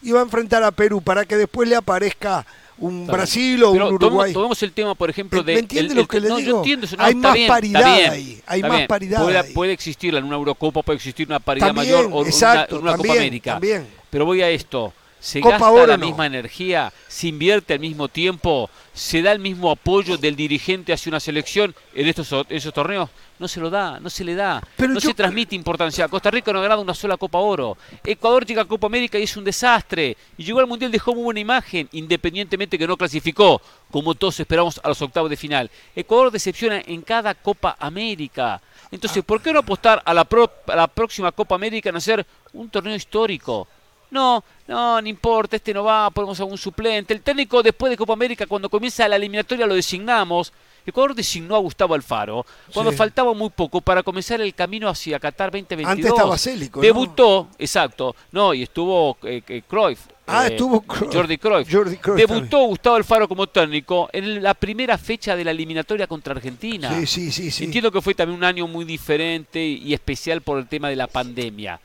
[0.03, 2.44] y va a enfrentar a Perú para que después le aparezca
[2.78, 4.32] un Brasil o un Uruguay.
[4.32, 5.55] Tomemos el tema, por ejemplo, de.
[5.55, 6.50] ¿Me entiende lo que le no, digo?
[6.50, 8.42] Yo entiendo hay más paridad ahí.
[8.46, 9.22] Hay más paridad.
[9.22, 9.53] Puede, ahí.
[9.53, 13.12] puede, existir en una Eurocopa, puede existir una paridad mayor o exacto, una, una Copa
[13.12, 13.53] América.
[13.53, 13.86] También.
[14.11, 14.92] Pero voy a esto
[15.22, 20.18] se gasta la misma energía, se invierte al mismo tiempo, se da el mismo apoyo
[20.18, 23.08] del dirigente hacia una selección en estos esos torneos.
[23.38, 26.08] No se lo da, no se le da, no se transmite importancia.
[26.08, 27.76] Costa Rica no ha ganado una sola Copa Oro.
[28.02, 30.16] Ecuador llega a Copa América y es un desastre.
[30.36, 33.62] Y llegó al Mundial, dejó muy buena imagen, independientemente que no clasificó,
[33.92, 35.70] como todos esperamos a los octavos de final.
[35.94, 38.60] Ecuador decepciona en cada Copa América.
[38.90, 40.26] Entonces, ¿por qué no apostar a la,
[40.66, 43.68] a la próxima Copa América en hacer un torneo histórico?
[44.12, 47.14] No, no, no importa, este no va, ponemos a un suplente.
[47.14, 50.52] El técnico después de Copa América, cuando comienza la eliminatoria, lo designamos.
[50.84, 52.44] Ecuador designó a Gustavo Alfaro
[52.74, 55.90] cuando faltaba muy poco para comenzar el camino hacia Qatar 2022.
[55.90, 60.00] Antes estaba Célico, Debutó, exacto, no, y estuvo eh, eh, Cruyff.
[60.26, 61.68] Ah, eh, estuvo Jordi Cruyff.
[62.16, 66.92] Debutó Gustavo Alfaro como técnico en la primera fecha de la eliminatoria contra Argentina.
[66.98, 67.64] Sí, sí, sí, sí.
[67.64, 71.06] Entiendo que fue también un año muy diferente y especial por el tema de la
[71.06, 71.80] pandemia.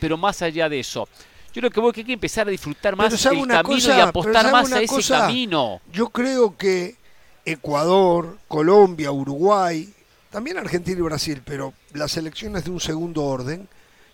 [0.00, 1.08] Pero más allá de eso,
[1.52, 3.54] yo creo que voy que hay que empezar a disfrutar más el camino
[3.96, 5.80] y apostar más a ese camino.
[5.92, 6.96] Yo creo que
[7.44, 9.92] Ecuador, Colombia, Uruguay,
[10.30, 13.68] también Argentina y Brasil, pero las elecciones de un segundo orden,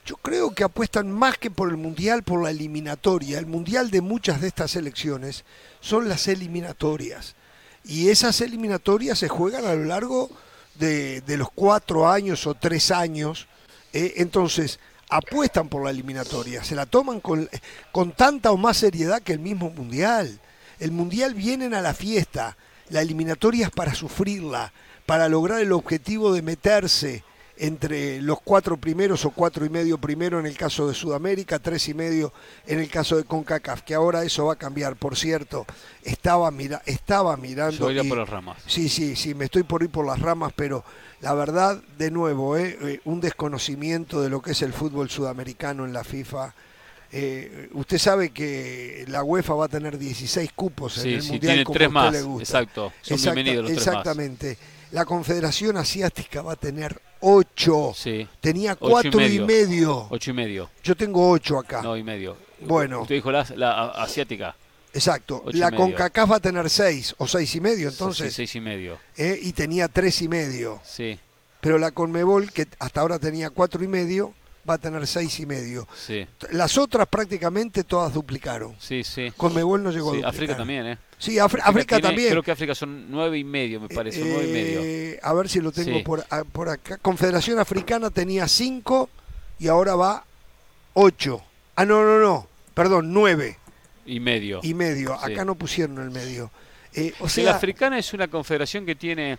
[0.06, 3.38] yo creo que apuestan más que por el Mundial, por la eliminatoria.
[3.38, 5.44] El Mundial de muchas de estas elecciones
[5.80, 7.34] son las eliminatorias.
[7.84, 10.30] Y esas eliminatorias se juegan a lo largo
[10.76, 13.48] de, los cuatro años o tres años.
[13.92, 14.78] Eh, entonces,
[15.14, 17.48] apuestan por la eliminatoria, se la toman con,
[17.92, 20.40] con tanta o más seriedad que el mismo Mundial.
[20.80, 22.56] El Mundial vienen a la fiesta,
[22.88, 24.72] la eliminatoria es para sufrirla,
[25.06, 27.22] para lograr el objetivo de meterse
[27.56, 31.88] entre los cuatro primeros o cuatro y medio primero en el caso de Sudamérica, tres
[31.88, 32.32] y medio
[32.66, 35.64] en el caso de CONCACAF, que ahora eso va a cambiar, por cierto,
[36.02, 37.86] estaba, mira, estaba mirando...
[38.08, 38.58] por las ramas.
[38.66, 40.84] Sí, sí, sí, me estoy por ir por las ramas, pero
[41.24, 45.86] la verdad, de nuevo, eh, eh, un desconocimiento de lo que es el fútbol sudamericano
[45.86, 46.54] en la FIFA
[47.16, 51.52] Eh, usted sabe que la UEFA va a tener 16 cupos en el sí, Mundial
[51.52, 52.12] tiene como tres a más.
[52.12, 52.42] le gusta.
[52.42, 54.58] Exacto, son bienvenidos los Exactamente.
[54.90, 57.92] La Confederación Asiática va a tener 8.
[57.94, 58.26] Sí.
[58.40, 60.08] Tenía 4 y, medio.
[60.10, 60.70] 8 y medio.
[60.82, 61.82] Yo tengo 8 acá.
[61.82, 62.36] No, y medio.
[62.66, 63.02] Bueno.
[63.02, 64.56] Usted dijo la, la asiática.
[64.94, 65.44] Exacto.
[65.52, 68.28] La CONCACAF va a tener 6 o 6 y medio, entonces.
[68.32, 68.98] Sí, 6 y medio.
[69.16, 70.80] Eh, y tenía 3 y medio.
[70.84, 71.18] Sí.
[71.60, 74.34] Pero la CONMEBOL, que hasta ahora tenía 4 y medio,
[74.68, 75.86] va a tener seis y medio.
[75.94, 76.26] Sí.
[76.50, 78.74] Las otras prácticamente todas duplicaron.
[78.78, 79.32] Sí, sí.
[79.36, 80.34] Conmebol no llegó a duplicar.
[80.34, 80.98] África también, ¿eh?
[81.18, 82.30] Sí, África, también.
[82.30, 84.80] Creo que África son nueve y medio, me parece, nueve y medio.
[84.82, 86.98] Eh, a ver si lo tengo por, por acá.
[86.98, 89.08] Confederación Africana tenía cinco
[89.58, 90.24] y ahora va
[90.94, 91.42] ocho.
[91.76, 92.46] Ah, no, no, no.
[92.74, 93.58] Perdón, nueve.
[94.06, 94.60] Y medio.
[94.62, 95.14] Y medio.
[95.14, 96.50] Acá no pusieron el medio.
[96.94, 99.38] Eh, o sea, la africana es una confederación que tiene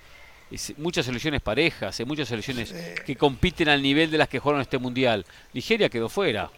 [0.78, 2.74] muchas selecciones parejas, hay muchas selecciones
[3.06, 5.26] que compiten al nivel de las que jugaron este mundial.
[5.54, 6.52] Nigeria quedó fuera,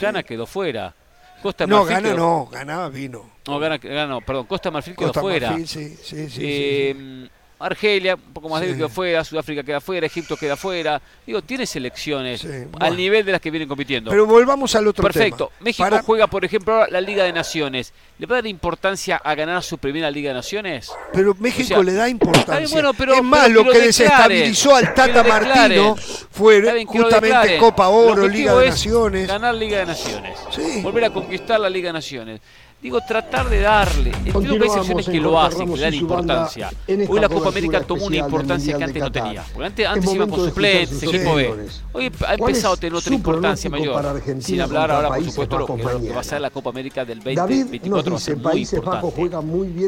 [0.00, 0.94] Ghana quedó fuera.
[1.42, 3.30] Costa no, Ghana no, ganaba vino.
[3.46, 5.50] No, Ghana, no, perdón, Costa Marfil quedó fuera.
[5.50, 7.28] Marfil, sí, sí, sí, eh,
[7.58, 11.00] Argelia, un poco más débil queda fuera, Sudáfrica queda fuera, Egipto queda fuera.
[11.26, 12.46] Digo, tiene selecciones
[12.80, 14.10] al nivel de las que vienen compitiendo.
[14.10, 15.52] Pero volvamos al otro Perfecto.
[15.60, 17.92] México juega, por ejemplo, la Liga de Naciones.
[18.18, 20.90] ¿Le va a dar importancia a ganar su primera Liga de Naciones?
[21.12, 22.64] Pero México le da importancia.
[22.64, 29.28] es más, lo, que, desestabilizó al Tata Martino fue justamente Copa Oro, Liga de Naciones.
[29.28, 30.38] Ganar Liga de Naciones.
[30.82, 32.40] Volver a conquistar la Liga de Naciones.
[32.82, 34.10] Digo, tratar de darle.
[34.10, 36.70] Entiendo que hay secciones que lo hacen, que le dan importancia.
[37.08, 39.42] Hoy la Copa América tomó una importancia que antes no tenía.
[39.52, 41.54] Porque antes, antes iban con suplentes, equipo B.
[41.92, 44.22] Hoy ha empezado a tener otra importancia mayor.
[44.40, 47.04] Sin hablar ahora, por supuesto, lo que, lo que va a ser la Copa América
[47.04, 49.30] del 2024 va a ser muy importante.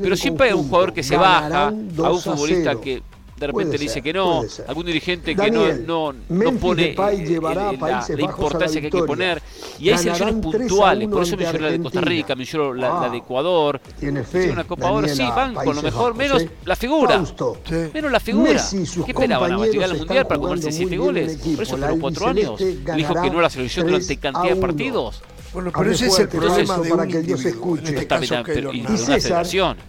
[0.02, 3.02] Pero siempre hay un jugador que se baja, a un futbolista que
[3.36, 7.12] de repente le dice que no, algún dirigente que no, no, no pone la,
[8.18, 9.42] importancia que hay que poner.
[9.78, 13.80] Y hay selecciones puntuales, por eso mencioné la de Costa Rica, mencionó la, de Ecuador.
[14.00, 17.22] Tiene una Copa Oro, sí, van con lo mejor, menos la figura.
[17.92, 18.62] Menos la figura.
[18.70, 19.52] ¿Qué esperaban?
[19.52, 21.36] ¿A llegar al Mundial para comerse siete goles?
[21.36, 22.58] Por eso fueron cuatro años.
[22.58, 25.22] Dijo que no la selección durante cantidad de partidos.
[25.52, 27.88] Bueno, pero ese es el problema de para que Dios escuche.
[27.88, 28.84] En este caso, pero, y.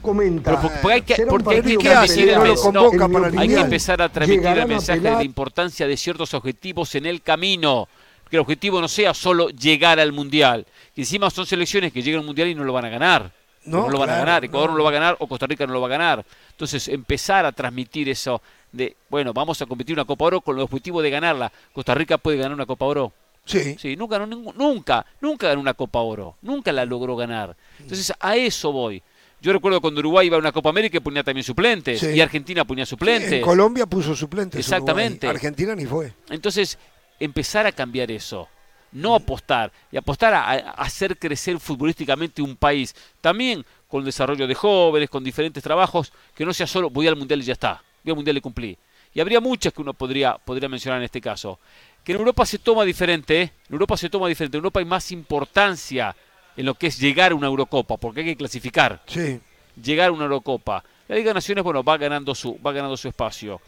[0.02, 4.10] Comenta, pero porque hay que, porque hay que, transmitir el mensaje, hay que empezar a
[4.10, 7.88] transmitir el mensaje de la importancia de ciertos objetivos en el camino.
[8.30, 10.66] Que el objetivo no sea solo llegar al mundial.
[10.94, 13.32] Que encima son selecciones que llegan al mundial y no lo van a ganar.
[13.64, 14.44] No, no lo van a ganar.
[14.44, 16.26] Ecuador no lo va a ganar o Costa Rica no lo va a ganar.
[16.52, 18.42] Entonces, empezar a transmitir eso
[18.72, 21.52] de, bueno, vamos a competir una Copa Oro con el objetivo de ganarla.
[21.74, 23.14] Costa Rica puede ganar una Copa Oro.
[23.48, 23.78] Sí.
[23.80, 27.56] Sí, nunca, nunca, nunca ganó una Copa Oro, nunca la logró ganar.
[27.80, 29.02] Entonces, a eso voy.
[29.40, 32.66] Yo recuerdo cuando Uruguay iba a una Copa América y ponía también suplentes, y Argentina
[32.66, 33.34] ponía suplentes.
[33.34, 34.60] en Colombia puso suplentes.
[34.60, 35.28] Exactamente.
[35.28, 36.14] Argentina ni fue.
[36.30, 36.78] Entonces,
[37.20, 38.48] empezar a cambiar eso.
[38.92, 42.96] No apostar, y apostar a, hacer crecer futbolísticamente un país.
[43.22, 47.16] También con el desarrollo de jóvenes, con diferentes trabajos, que no sea solo voy al
[47.16, 47.82] Mundial y ya está.
[48.04, 48.78] Voy al Mundial y cumplí.
[49.14, 51.60] Y habría muchas que uno podría, podría mencionar en este caso
[52.08, 53.52] que en Europa se toma diferente, ¿eh?
[53.68, 56.16] en Europa se toma diferente, en Europa hay más importancia
[56.56, 59.04] en lo que es llegar a una Eurocopa, porque hay que clasificar.
[59.08, 59.42] Sí.
[59.76, 60.86] Llegar a una Eurocopa.
[61.10, 63.60] La Liga de Naciones, bueno, va ganando su, va ganando su espacio.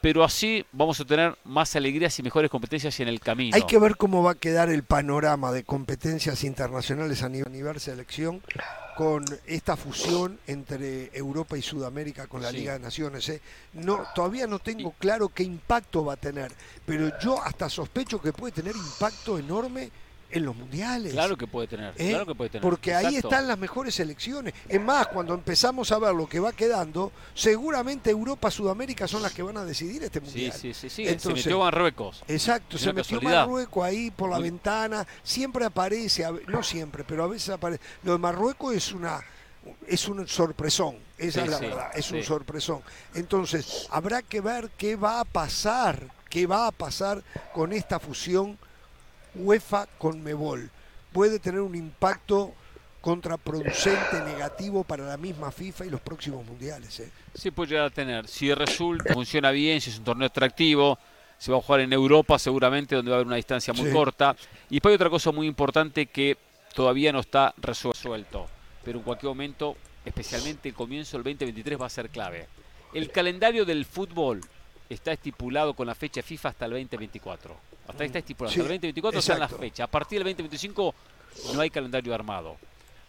[0.00, 3.54] Pero así vamos a tener más alegrías y mejores competencias en el camino.
[3.54, 8.40] Hay que ver cómo va a quedar el panorama de competencias internacionales a nivel selección
[8.96, 13.28] con esta fusión entre Europa y Sudamérica con la Liga de Naciones.
[13.28, 13.40] ¿eh?
[13.72, 16.52] No, todavía no tengo claro qué impacto va a tener,
[16.86, 19.90] pero yo hasta sospecho que puede tener impacto enorme
[20.34, 21.12] en los mundiales.
[21.12, 22.10] Claro que puede tener, ¿Eh?
[22.10, 22.62] claro que puede tener.
[22.62, 24.52] Porque ahí están las mejores selecciones.
[24.68, 29.32] Es más, cuando empezamos a ver lo que va quedando, seguramente Europa, Sudamérica son las
[29.32, 30.52] que van a decidir este mundial.
[30.52, 31.06] Sí, sí, sí.
[31.06, 32.24] se metió Marruecos.
[32.26, 35.06] Exacto, se metió Marruecos ahí por la ventana.
[35.22, 37.82] Siempre aparece, no siempre, pero a veces aparece.
[38.02, 39.20] Lo de Marruecos es una
[39.86, 42.82] es un sorpresón, esa es la verdad, es un sorpresón.
[43.14, 47.22] Entonces, habrá que ver qué va a pasar, qué va a pasar
[47.54, 48.58] con esta fusión
[49.34, 50.70] UEFA con Mebol.
[51.12, 52.54] Puede tener un impacto
[53.00, 57.00] contraproducente, negativo para la misma FIFA y los próximos mundiales.
[57.00, 57.10] ¿eh?
[57.34, 58.26] Sí, puede llegar a tener.
[58.26, 60.98] Si resulta, funciona bien, si es un torneo atractivo,
[61.36, 64.34] se va a jugar en Europa seguramente, donde va a haber una distancia muy corta.
[64.70, 66.38] Y después hay otra cosa muy importante que
[66.74, 68.48] todavía no está resuelto,
[68.82, 72.48] pero en cualquier momento, especialmente el comienzo del 2023, va a ser clave.
[72.94, 74.40] El calendario del fútbol
[74.88, 77.73] está estipulado con la fecha FIFA hasta el 2024.
[77.88, 78.50] Hasta ahí está estipulado.
[78.50, 79.84] hasta el 2024 están las fechas.
[79.84, 80.94] A partir del 2025
[81.54, 82.56] no hay calendario armado.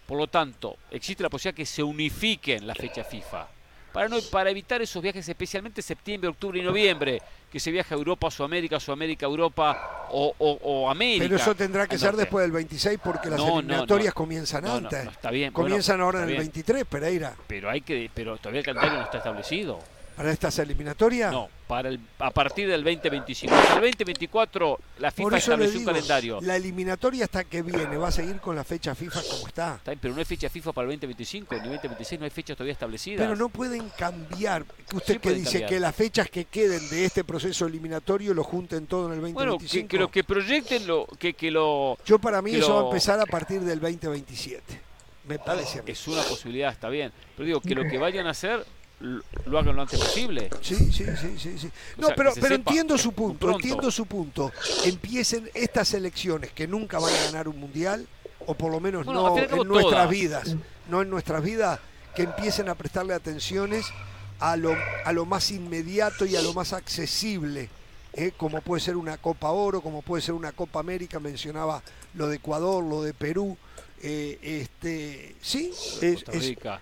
[0.05, 3.47] Por lo tanto, existe la posibilidad que se unifiquen la fecha FIFA.
[3.91, 7.21] para, no, para evitar esos viajes, especialmente septiembre, octubre y noviembre,
[7.51, 11.25] que se viaja a Europa, Sudamérica, Sudamérica, Europa o, América.
[11.25, 15.07] Pero eso tendrá que ser después del 26 porque las eliminatorias comienzan antes.
[15.07, 15.51] está bien.
[15.53, 17.33] Comienzan ahora en el 23, Pereira.
[17.47, 19.79] Pero hay que, pero todavía el calendario no está establecido.
[20.15, 21.31] ¿Para estas eliminatorias?
[21.31, 23.53] No, para el, a partir del 2025.
[23.53, 26.39] Hasta el 2024 la FIFA estableció un calendario.
[26.41, 29.79] La eliminatoria hasta que viene va a seguir con la fecha FIFA como está.
[29.83, 33.25] pero no hay fecha FIFA para el 2025, ni 2026 no hay fechas todavía establecidas.
[33.25, 34.65] Pero no pueden cambiar.
[34.93, 35.65] ¿Usted que dice?
[35.65, 39.67] Que las fechas que queden de este proceso eliminatorio lo junten todo en el 2025.
[39.67, 41.97] Bueno, que, lo que proyecten lo, que, que lo...
[42.05, 44.81] Yo para mí eso va a empezar a partir del 2027.
[45.27, 45.91] Me parece a mí.
[45.91, 47.11] Es una posibilidad, está bien.
[47.35, 48.65] Pero digo, que lo que vayan a hacer
[48.99, 50.49] lo hagan lo antes posible.
[50.61, 51.05] Sí, sí,
[51.37, 51.69] sí, sí.
[51.97, 54.51] No, pero, pero entiendo su punto, entiendo su punto.
[54.85, 58.07] Empiecen estas elecciones que nunca van a ganar un mundial,
[58.45, 60.55] o por lo menos no en nuestras vidas,
[60.89, 61.79] no en nuestras vidas,
[62.15, 63.85] que empiecen a prestarle atenciones
[64.39, 67.69] a lo, a lo más inmediato y a lo más accesible,
[68.13, 68.31] ¿eh?
[68.35, 71.81] como puede ser una Copa Oro, como puede ser una Copa América, mencionaba
[72.13, 73.57] lo de Ecuador, lo de Perú,
[74.01, 75.71] eh, este, sí,
[76.01, 76.25] es,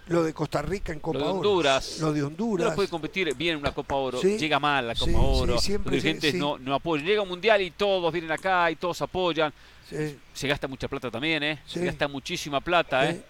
[0.08, 2.08] lo de Costa Rica en Copa lo de Honduras, Oro.
[2.08, 2.70] Lo de Honduras.
[2.70, 4.22] No puede competir bien en una Copa Oro.
[4.22, 5.54] Llega mal la Copa Oro.
[5.54, 7.06] Los dirigentes no, no apoyan.
[7.06, 9.54] Llega un mundial y todos vienen acá y todos apoyan.
[10.34, 11.60] Se gasta mucha plata también, ¿eh?
[11.66, 13.22] Se gasta muchísima plata, ¿eh?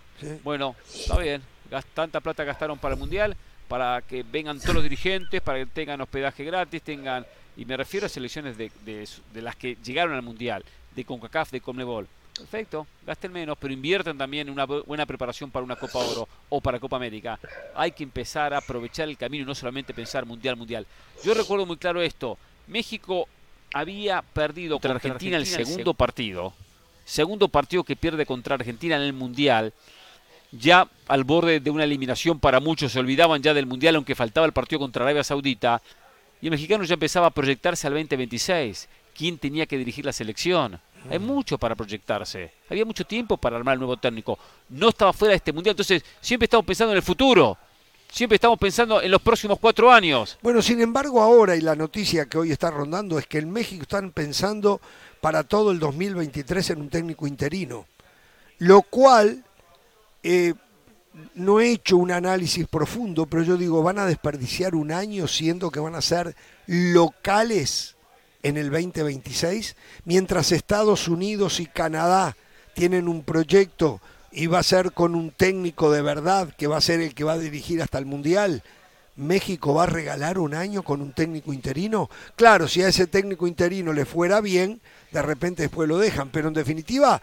[0.43, 1.41] Bueno, está bien.
[1.93, 3.35] Tanta plata gastaron para el mundial,
[3.67, 7.25] para que vengan todos los dirigentes, para que tengan hospedaje gratis, tengan.
[7.57, 10.63] Y me refiero a selecciones de, de, de las que llegaron al mundial,
[10.95, 12.07] de CONCACAF, de CONMEBOL
[12.37, 16.59] Perfecto, gasten menos, pero invierten también en una buena preparación para una Copa Oro o
[16.59, 17.39] para Copa América.
[17.75, 20.87] Hay que empezar a aprovechar el camino y no solamente pensar mundial, mundial.
[21.23, 22.37] Yo recuerdo muy claro esto.
[22.67, 23.27] México
[23.73, 26.53] había perdido contra Argentina, el segundo partido.
[27.05, 29.73] Segundo partido que pierde contra Argentina en el Mundial.
[30.51, 34.45] Ya al borde de una eliminación para muchos, se olvidaban ya del Mundial, aunque faltaba
[34.45, 35.81] el partido contra Arabia Saudita.
[36.41, 38.87] Y el mexicano ya empezaba a proyectarse al 2026.
[39.15, 40.79] ¿Quién tenía que dirigir la selección?
[41.09, 42.51] Hay mucho para proyectarse.
[42.69, 44.37] Había mucho tiempo para armar el nuevo técnico.
[44.69, 45.73] No estaba fuera de este mundial.
[45.73, 47.57] Entonces, siempre estamos pensando en el futuro.
[48.09, 50.37] Siempre estamos pensando en los próximos cuatro años.
[50.41, 53.83] Bueno, sin embargo, ahora y la noticia que hoy está rondando es que en México
[53.83, 54.79] están pensando
[55.19, 57.85] para todo el 2023 en un técnico interino.
[58.59, 59.43] Lo cual,
[60.21, 60.53] eh,
[61.35, 65.69] no he hecho un análisis profundo, pero yo digo, van a desperdiciar un año siendo
[65.69, 66.35] que van a ser
[66.67, 67.95] locales
[68.43, 69.75] en el 2026,
[70.05, 72.35] mientras Estados Unidos y Canadá
[72.73, 76.81] tienen un proyecto y va a ser con un técnico de verdad que va a
[76.81, 78.63] ser el que va a dirigir hasta el Mundial.
[79.15, 82.09] México va a regalar un año con un técnico interino.
[82.35, 84.81] Claro, si a ese técnico interino le fuera bien,
[85.11, 87.21] de repente después lo dejan, pero en definitiva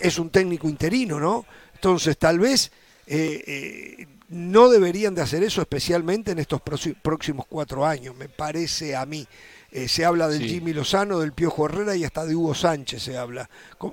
[0.00, 1.46] es un, eh, técnico interino, ¿no?
[1.74, 2.72] Entonces tal vez
[3.06, 8.96] eh, eh, no deberían de hacer eso, especialmente en estos próximos cuatro años, me parece
[8.96, 9.26] a mí.
[9.72, 13.16] Eh, se habla del Jimmy Lozano, del Piojo Herrera y hasta de Hugo Sánchez se
[13.16, 13.48] habla.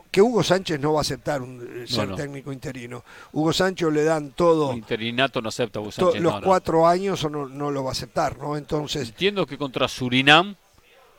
[0.09, 3.03] Que Hugo Sánchez no va a aceptar un, eh, ser técnico interino.
[3.31, 4.73] Hugo Sánchez le dan todo.
[4.73, 6.21] interinato no acepta Hugo Sánchez.
[6.21, 8.57] los cuatro años o no, no lo va a aceptar, ¿no?
[8.57, 9.09] Entonces.
[9.09, 10.55] Entiendo que contra Surinam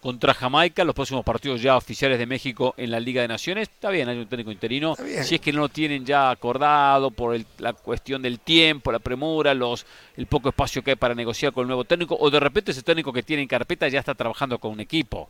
[0.01, 3.69] contra Jamaica, los próximos partidos ya oficiales de México en la Liga de Naciones.
[3.69, 4.95] Está bien, hay un técnico interino.
[5.23, 9.55] Si es que no lo tienen ya acordado por la cuestión del tiempo, la premura,
[9.55, 9.87] los,
[10.17, 12.83] el poco espacio que hay para negociar con el nuevo técnico, o de repente ese
[12.83, 15.29] técnico que tiene en carpeta ya está trabajando con un equipo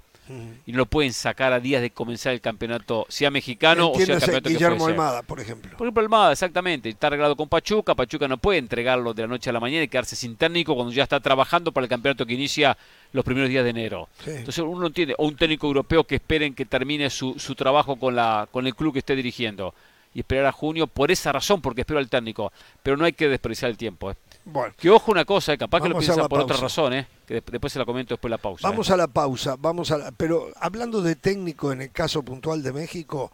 [0.66, 4.14] y no lo pueden sacar a días de comenzar el campeonato, sea mexicano o sea
[4.14, 5.76] el campeonato Guillermo Almada, por ejemplo.
[5.76, 6.89] Por ejemplo, Almada, exactamente.
[6.89, 7.95] Está arreglado con Pachuca.
[7.95, 10.93] Pachuca no puede entregarlo de la noche a la mañana y quedarse sin técnico cuando
[10.93, 12.76] ya está trabajando para el campeonato que inicia
[13.12, 14.09] los primeros días de enero.
[14.26, 18.14] Entonces uno entiende, o un técnico europeo que esperen que termine su, su trabajo con,
[18.14, 19.74] la, con el club que esté dirigiendo
[20.14, 22.53] y esperar a junio por esa razón, porque espero al técnico.
[22.83, 24.11] Pero no hay que desperdiciar el tiempo.
[24.11, 24.14] ¿eh?
[24.51, 27.42] Bueno, que ojo una cosa, eh, capaz que lo piensa por otra razón, eh, que
[27.42, 28.66] después se la comento después de la pausa.
[28.66, 32.72] Vamos a la pausa, vamos a pero hablando de técnico en el caso puntual de
[32.72, 33.30] México,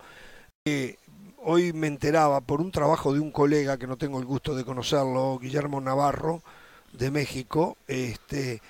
[1.45, 4.65] hoy me enteraba por un trabajo de un colega que no tengo el gusto de
[4.65, 6.43] conocerlo, Guillermo Navarro,
[6.93, 8.61] de México, este,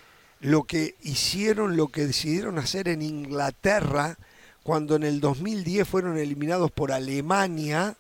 [0.40, 4.18] lo que hicieron, lo que decidieron hacer en Inglaterra,
[4.62, 7.96] cuando en el 2010 fueron eliminados por Alemania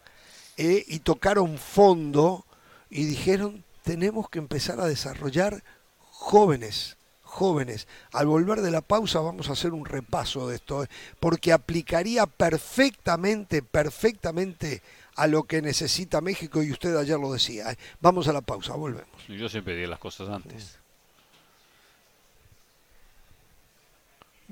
[0.58, 2.44] y tocaron fondo
[2.90, 5.62] y dijeron tenemos que empezar a desarrollar
[5.98, 7.86] jóvenes, jóvenes.
[8.12, 10.88] Al volver de la pausa vamos a hacer un repaso de esto, ¿eh?
[11.20, 14.82] porque aplicaría perfectamente, perfectamente
[15.16, 17.70] a lo que necesita México y usted ayer lo decía.
[17.70, 17.76] ¿eh?
[18.00, 19.06] Vamos a la pausa, volvemos.
[19.28, 20.78] Yo siempre digo las cosas antes.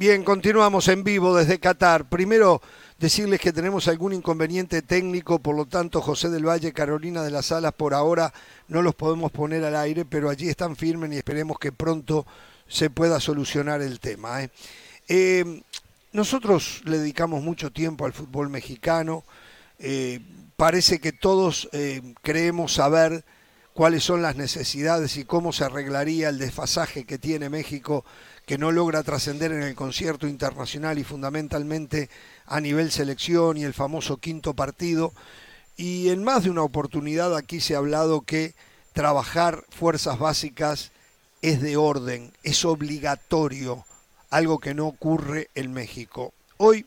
[0.03, 2.09] Bien, continuamos en vivo desde Qatar.
[2.09, 2.61] Primero,
[2.98, 7.46] decirles que tenemos algún inconveniente técnico, por lo tanto, José del Valle, Carolina de las
[7.46, 8.34] Salas, por ahora
[8.66, 12.26] no los podemos poner al aire, pero allí están firmes y esperemos que pronto
[12.66, 14.42] se pueda solucionar el tema.
[14.42, 14.50] ¿eh?
[15.07, 15.62] Eh,
[16.11, 19.22] nosotros le dedicamos mucho tiempo al fútbol mexicano.
[19.78, 20.18] Eh,
[20.57, 21.70] parece que todos
[22.22, 23.24] creemos saber
[23.72, 28.05] cuáles son las necesidades y cómo se arreglaría el desfasaje que tiene México
[28.47, 32.11] que no logra trascender en el concierto internacional y fundamentalmente
[32.47, 35.12] a nivel selección y el famoso quinto partido.
[35.76, 38.55] Y en más de una oportunidad aquí se ha hablado que
[38.93, 40.93] trabajar fuerzas básicas
[41.40, 43.84] es de orden, es obligatorio,
[44.30, 46.32] algo que no ocurre en México.
[46.57, 46.86] Hoy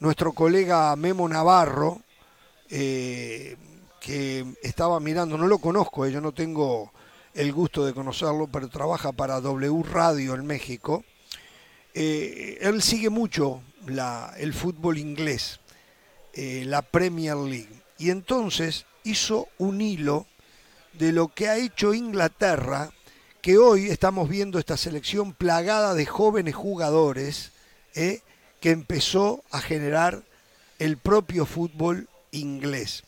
[0.00, 2.00] nuestro colega Memo Navarro,
[2.70, 3.56] eh,
[4.00, 6.92] que estaba mirando, no lo conozco, eh, yo no tengo
[7.38, 11.04] el gusto de conocerlo, pero trabaja para W Radio en México.
[11.94, 13.62] Eh, él sigue mucho
[14.38, 15.60] el fútbol inglés,
[16.32, 20.26] eh, la Premier League, y entonces hizo un hilo
[20.94, 22.90] de lo que ha hecho Inglaterra,
[23.40, 27.52] que hoy estamos viendo esta selección plagada de jóvenes jugadores,
[27.94, 28.20] eh,
[28.60, 30.24] que empezó a generar
[30.80, 33.04] el propio fútbol inglés.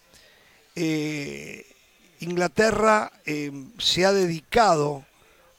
[2.20, 5.04] Inglaterra eh, se ha dedicado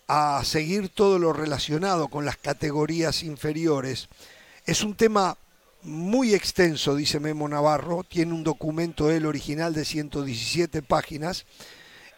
[0.07, 4.09] a seguir todo lo relacionado con las categorías inferiores.
[4.65, 5.37] Es un tema
[5.83, 11.45] muy extenso, dice Memo Navarro, tiene un documento él original de 117 páginas,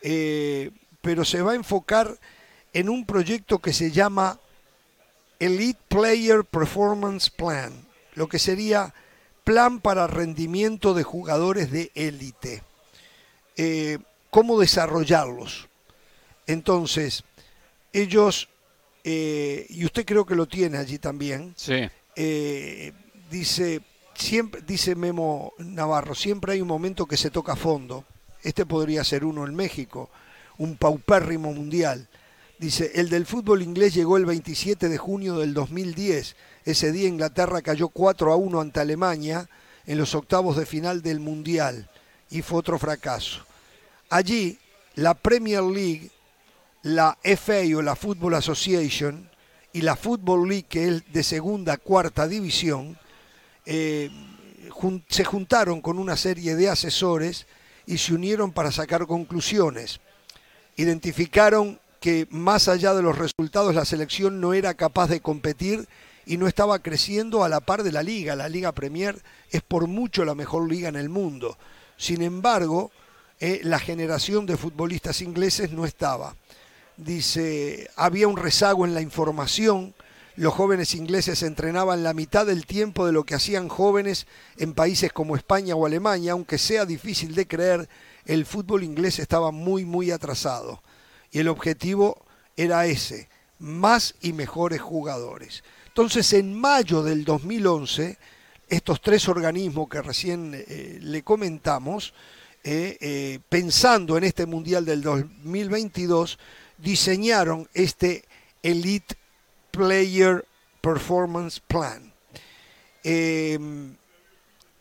[0.01, 0.71] eh,
[1.01, 2.17] pero se va a enfocar
[2.73, 4.39] en un proyecto que se llama
[5.39, 7.71] Elite Player Performance Plan,
[8.15, 8.93] lo que sería
[9.43, 12.63] plan para rendimiento de jugadores de élite.
[13.55, 13.99] Eh,
[14.33, 15.69] cómo desarrollarlos.
[16.47, 17.23] Entonces,
[17.93, 18.49] ellos,
[19.03, 21.87] eh, y usted creo que lo tiene allí también, sí.
[22.15, 22.93] Eh,
[23.29, 23.81] dice,
[24.15, 28.05] siempre, dice Memo Navarro, siempre hay un momento que se toca a fondo.
[28.41, 30.09] Este podría ser uno en México,
[30.57, 32.09] un paupérrimo mundial.
[32.57, 36.35] Dice, el del fútbol inglés llegó el 27 de junio del 2010.
[36.65, 39.47] Ese día Inglaterra cayó 4 a 1 ante Alemania
[39.85, 41.87] en los octavos de final del Mundial
[42.31, 43.45] y fue otro fracaso.
[44.09, 44.57] Allí,
[44.95, 46.11] la Premier League,
[46.83, 49.29] la FA o la Football Association
[49.71, 52.97] y la Football League, que es de segunda, cuarta división,
[53.65, 54.09] eh,
[55.07, 57.47] se juntaron con una serie de asesores
[57.85, 59.99] y se unieron para sacar conclusiones.
[60.75, 65.87] Identificaron que más allá de los resultados la selección no era capaz de competir
[66.25, 68.35] y no estaba creciendo a la par de la liga.
[68.35, 71.57] La Liga Premier es por mucho la mejor liga en el mundo.
[71.97, 72.91] Sin embargo,
[73.45, 76.37] eh, la generación de futbolistas ingleses no estaba.
[76.95, 79.93] Dice, había un rezago en la información,
[80.37, 85.11] los jóvenes ingleses entrenaban la mitad del tiempo de lo que hacían jóvenes en países
[85.11, 87.89] como España o Alemania, aunque sea difícil de creer,
[88.23, 90.81] el fútbol inglés estaba muy, muy atrasado.
[91.29, 92.23] Y el objetivo
[92.55, 93.27] era ese,
[93.59, 95.65] más y mejores jugadores.
[95.87, 98.17] Entonces, en mayo del 2011,
[98.69, 102.13] estos tres organismos que recién eh, le comentamos,
[102.63, 106.39] eh, eh, pensando en este Mundial del 2022,
[106.77, 108.23] diseñaron este
[108.61, 109.15] Elite
[109.71, 110.45] Player
[110.79, 112.13] Performance Plan.
[113.03, 113.95] Em,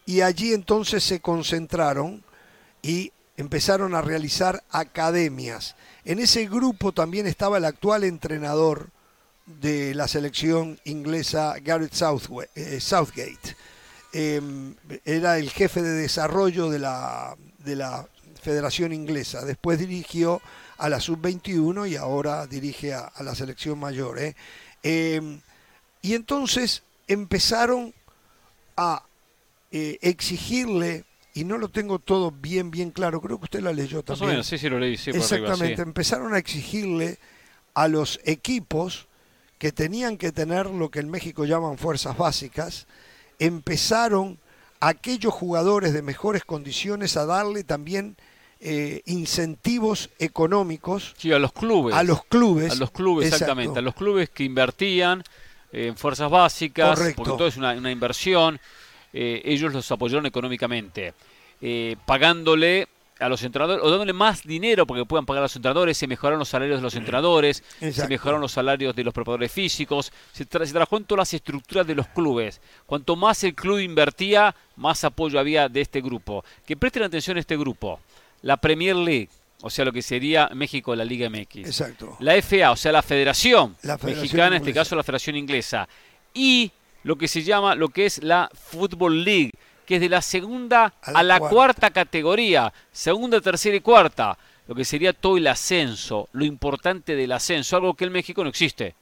[0.07, 2.23] y allí entonces se concentraron
[2.83, 5.75] y empezaron a realizar academias.
[6.05, 8.91] En ese grupo también estaba el actual entrenador
[9.47, 11.95] de la selección inglesa, Gareth
[12.55, 13.57] eh, Southgate.
[14.13, 14.75] Em,
[15.05, 18.07] era el jefe de desarrollo de la de la
[18.41, 19.45] Federación Inglesa.
[19.45, 20.41] Después dirigió
[20.79, 24.19] a la sub-21 y ahora dirige a, la selección mayor.
[24.19, 24.35] ¿eh?
[24.83, 25.41] Em,
[26.01, 27.95] y entonces empezaron
[28.77, 29.05] a
[29.71, 31.05] eh, exigirle,
[31.35, 34.43] y no lo tengo todo bien, bien claro, creo que usted la leyó también.
[34.43, 37.19] sí, sí, lo leí, Exactamente, empezaron a exigirle
[37.75, 39.07] a los equipos
[39.59, 42.89] que tenían que tener lo que en México llaman fuerzas básicas,
[43.39, 44.39] empezaron
[44.83, 48.17] aquellos jugadores de mejores condiciones a darle también
[48.59, 51.95] eh, incentivos económicos sí, a los clubes.
[51.95, 52.73] A los clubes.
[52.73, 53.79] A los clubes, exactamente.
[53.79, 55.23] A los clubes que invertían
[55.71, 58.59] en fuerzas básicas, porque todo es una, inversión.
[59.13, 61.15] Eh, ellos los apoyaron económicamente,
[61.61, 62.89] eh, pagándole
[63.23, 66.39] a los entrenadores, o dándole más dinero porque puedan pagar a los entrenadores, se mejoraron
[66.39, 70.97] los salarios de los entrenadores, se mejoraron los salarios de los preparadores físicos, se, trabajó
[70.97, 72.61] en todas las estructuras de los clubes.
[72.87, 76.45] Cuanto más el club invertía, más apoyo había de este grupo.
[76.67, 78.01] Que presten atención a este grupo.
[78.43, 79.29] La Premier League,
[79.63, 81.57] o sea, lo que sería México, la Liga MX.
[81.67, 82.17] Exacto.
[82.21, 85.89] La FA, o sea, la Federación, Mexicana, en este caso la Federación Inglesa.
[86.35, 86.73] Y
[87.05, 89.53] lo que se llama, lo que es la Football League,
[89.93, 91.91] que es de la segunda a la, cuarta.
[91.91, 97.77] categoría, segunda, tercera y cuarta, lo que sería todo el ascenso, lo importante del ascenso,
[97.77, 98.95] algo que en México no existe.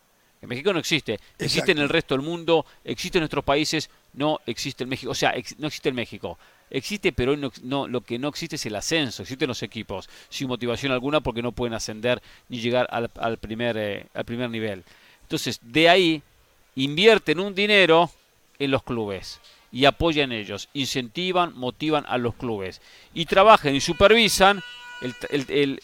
[0.42, 4.40] En México no existe, existe en el resto del mundo, existe en nuestros países, no
[4.46, 6.36] existe en México, o sea, no existe en México.
[6.70, 10.90] Existe, pero no, lo que no existe es el ascenso, existen los equipos, sin motivación
[10.90, 14.82] alguna porque no pueden ascender ni llegar al, primer, eh, al primer nivel.
[15.22, 16.22] Entonces, de ahí
[16.74, 18.10] invierten un dinero
[18.58, 19.40] en los clubes
[19.72, 22.80] y apoyan ellos, incentivan, motivan a los clubes
[23.14, 24.62] y trabajan y supervisan
[25.30, 25.78] el,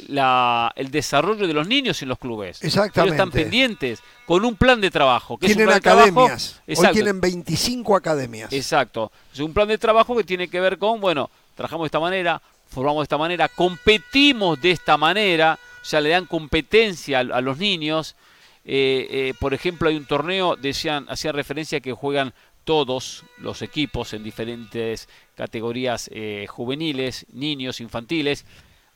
[0.77, 2.63] el, desarrollo de los niños en los clubes.
[2.63, 3.01] Exactamente.
[3.01, 5.39] Ellos están pendientes con un plan de trabajo.
[5.39, 6.61] Que tienen academias.
[6.67, 8.53] Hoy tienen 25 academias.
[8.53, 9.11] Exacto.
[9.33, 12.43] Es un plan de trabajo que tiene que ver con, bueno, trabajamos de esta manera,
[12.69, 17.59] formamos de esta manera, competimos de esta manera, o sea, le dan competencia a, los
[17.59, 18.17] niños.
[18.65, 22.35] Eh, eh, por ejemplo, hay un torneo, decían, hacían referencia que juegan
[22.67, 28.45] todos los equipos en diferentes categorías eh, juveniles, niños, infantiles,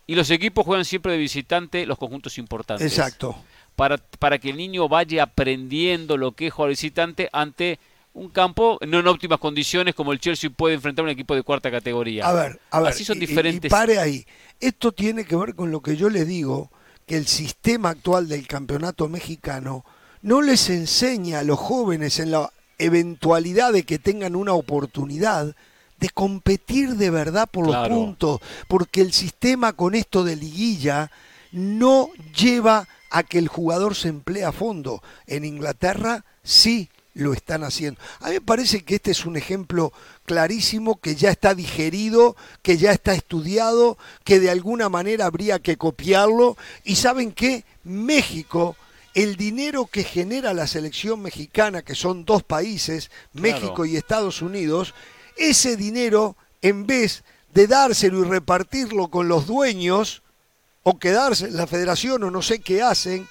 [0.09, 2.87] y los equipos juegan siempre de visitante los conjuntos importantes.
[2.87, 3.37] Exacto.
[3.77, 7.79] Para, para que el niño vaya aprendiendo lo que es jugar visitante ante
[8.13, 11.45] un campo no en óptimas condiciones como el Chelsea puede enfrentar a un equipo de
[11.45, 12.27] cuarta categoría.
[12.27, 12.91] A ver, a ver.
[12.91, 13.69] Así son diferentes.
[13.69, 14.27] Y, pare ahí.
[14.59, 16.73] Esto tiene que ver con lo que yo le digo,
[17.07, 19.85] que el sistema actual del campeonato mexicano
[20.23, 22.51] no les enseña a los jóvenes en la
[22.81, 25.55] eventualidad de que tengan una oportunidad
[25.99, 31.11] de competir de verdad por los puntos, porque el sistema con esto de liguilla
[31.53, 35.03] no lleva a que el jugador se emplee a fondo.
[35.27, 38.01] En Inglaterra sí lo están haciendo.
[38.21, 39.93] A mí me parece que este es un ejemplo
[40.25, 45.77] clarísimo que ya está digerido, que ya está estudiado, que de alguna manera habría que
[45.77, 46.57] copiarlo.
[46.85, 48.77] Y saben qué, México,
[49.15, 54.95] el dinero que genera la selección mexicana, que son dos países, México y Estados Unidos,
[55.37, 60.23] ese dinero, en vez de dárselo y repartirlo con los dueños,
[60.83, 63.29] o quedarse en la federación o no sé qué hacen,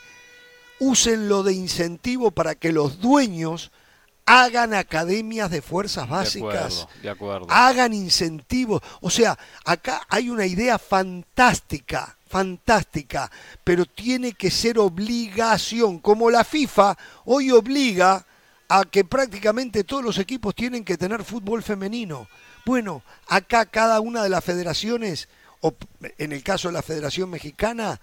[0.80, 3.72] úsenlo de incentivo para que los dueños
[4.26, 8.82] hagan academias de fuerzas básicas, de acuerdo, hagan incentivos.
[9.02, 13.30] O sea, acá hay una idea fantástica, fantástica,
[13.64, 18.26] pero tiene que ser obligación, como la FIFA hoy obliga
[18.70, 22.28] a que prácticamente todos los equipos tienen que tener fútbol femenino.
[22.66, 25.28] Bueno, acá cada una de las federaciones,
[25.62, 25.74] o
[26.20, 28.00] en el caso de la Federación Mexicana,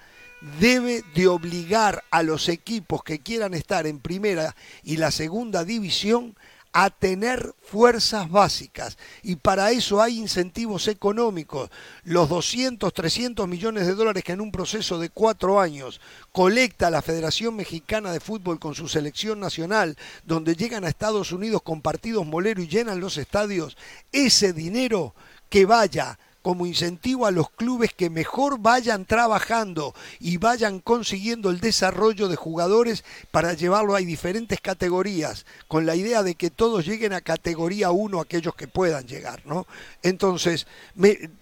[0.58, 6.36] debe de obligar a los equipos que quieran estar en primera y la segunda división
[6.78, 11.70] a tener fuerzas básicas y para eso hay incentivos económicos.
[12.04, 16.02] Los 200, 300 millones de dólares que en un proceso de cuatro años
[16.32, 19.96] colecta la Federación Mexicana de Fútbol con su selección nacional,
[20.26, 23.74] donde llegan a Estados Unidos con partidos molero y llenan los estadios,
[24.12, 25.14] ese dinero
[25.48, 31.58] que vaya como incentivo a los clubes que mejor vayan trabajando y vayan consiguiendo el
[31.58, 37.14] desarrollo de jugadores para llevarlo a diferentes categorías, con la idea de que todos lleguen
[37.14, 39.66] a categoría 1 aquellos que puedan llegar, ¿no?
[40.04, 40.68] Entonces,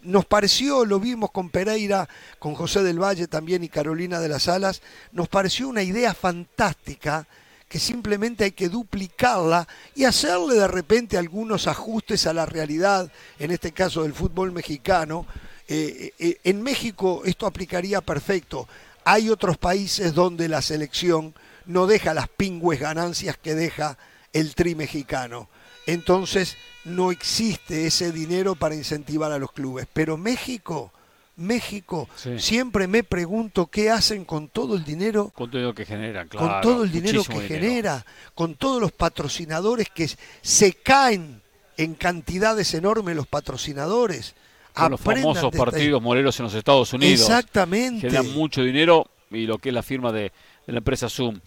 [0.01, 4.49] nos pareció, lo vimos con Pereira, con José del Valle también y Carolina de las
[4.49, 4.81] Alas,
[5.13, 7.27] nos pareció una idea fantástica
[7.69, 13.51] que simplemente hay que duplicarla y hacerle de repente algunos ajustes a la realidad, en
[13.51, 15.27] este caso del fútbol mexicano.
[15.67, 18.69] Eh, eh, en México esto aplicaría perfecto.
[19.05, 21.35] Hay otros países donde la selección
[21.67, 23.99] no deja las pingües ganancias que deja
[24.33, 25.49] el tri mexicano.
[25.87, 29.87] Entonces no existe ese dinero para incentivar a los clubes.
[29.93, 30.93] Pero México
[31.37, 35.33] México, siempre me pregunto qué hacen con todo el dinero.
[35.35, 36.47] Con todo lo que generan, claro.
[36.47, 38.05] Con todo el dinero que genera,
[38.35, 40.09] con todos los patrocinadores que
[40.43, 41.43] se caen
[41.77, 44.35] en cantidades enormes los patrocinadores.
[44.73, 47.21] Con los famosos partidos morelos en los Estados Unidos.
[47.21, 48.09] Exactamente.
[48.09, 50.33] Generan mucho dinero y lo que es la firma de,
[50.67, 51.41] la empresa Zoom.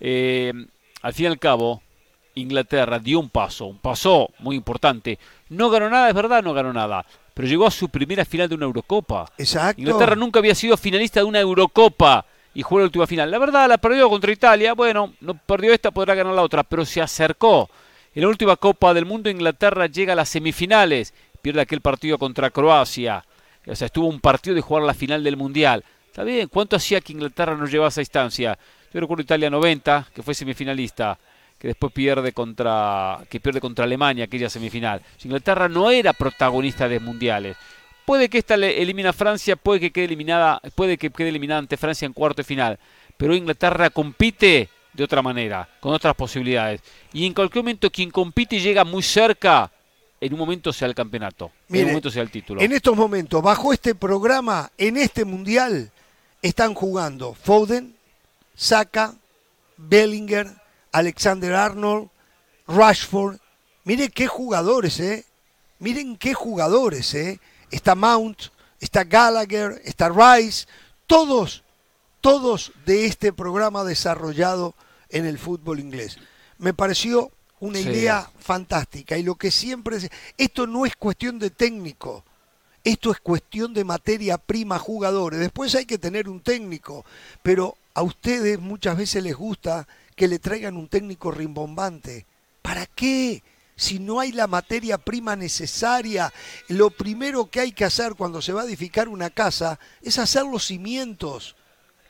[0.00, 0.52] Eh,
[1.02, 1.82] al fin y al cabo,
[2.34, 5.18] Inglaterra dio un paso, un paso muy importante.
[5.48, 7.06] No ganó nada, es verdad, no ganó nada
[7.40, 9.32] pero llegó a su primera final de una Eurocopa.
[9.38, 9.80] Exacto.
[9.80, 13.30] Inglaterra nunca había sido finalista de una Eurocopa y jugó la última final.
[13.30, 14.74] La verdad, la perdió contra Italia.
[14.74, 17.70] Bueno, no perdió esta, podrá ganar la otra, pero se acercó.
[18.14, 22.50] En la última Copa del Mundo, Inglaterra llega a las semifinales, pierde aquel partido contra
[22.50, 23.24] Croacia.
[23.66, 25.82] O sea, estuvo un partido de jugar la final del Mundial.
[26.08, 28.58] Está bien, ¿cuánto hacía que Inglaterra no llevaba a esa instancia?
[28.92, 31.18] Yo recuerdo Italia 90, que fue semifinalista
[31.60, 35.02] que después pierde contra que pierde contra Alemania aquella semifinal.
[35.22, 37.56] Inglaterra no era protagonista de mundiales.
[38.06, 41.58] Puede que esta le elimina a Francia, puede que quede eliminada, puede que quede eliminada
[41.58, 42.78] ante Francia en cuarto de final,
[43.16, 46.80] pero Inglaterra compite de otra manera, con otras posibilidades.
[47.12, 49.70] Y en cualquier momento quien compite y llega muy cerca,
[50.18, 52.62] en un momento sea el campeonato, en un momento sea el título.
[52.62, 55.92] En estos momentos, bajo este programa, en este mundial,
[56.40, 57.94] están jugando Foden,
[58.56, 59.14] Saka,
[59.76, 60.59] Bellinger,
[60.92, 62.10] Alexander Arnold,
[62.66, 63.38] Rashford.
[63.84, 65.24] Miren qué jugadores, ¿eh?
[65.78, 67.40] Miren qué jugadores, ¿eh?
[67.70, 68.38] Está Mount,
[68.80, 70.66] está Gallagher, está Rice,
[71.06, 71.62] todos,
[72.20, 74.74] todos de este programa desarrollado
[75.08, 76.18] en el fútbol inglés.
[76.58, 77.30] Me pareció
[77.60, 79.98] una idea fantástica y lo que siempre...
[80.36, 82.24] Esto no es cuestión de técnico,
[82.84, 85.40] esto es cuestión de materia prima jugadores.
[85.40, 87.04] Después hay que tener un técnico,
[87.42, 89.86] pero a ustedes muchas veces les gusta
[90.20, 92.26] que le traigan un técnico rimbombante.
[92.60, 93.42] ¿Para qué?
[93.74, 96.30] Si no hay la materia prima necesaria,
[96.68, 100.42] lo primero que hay que hacer cuando se va a edificar una casa es hacer
[100.44, 101.56] los cimientos.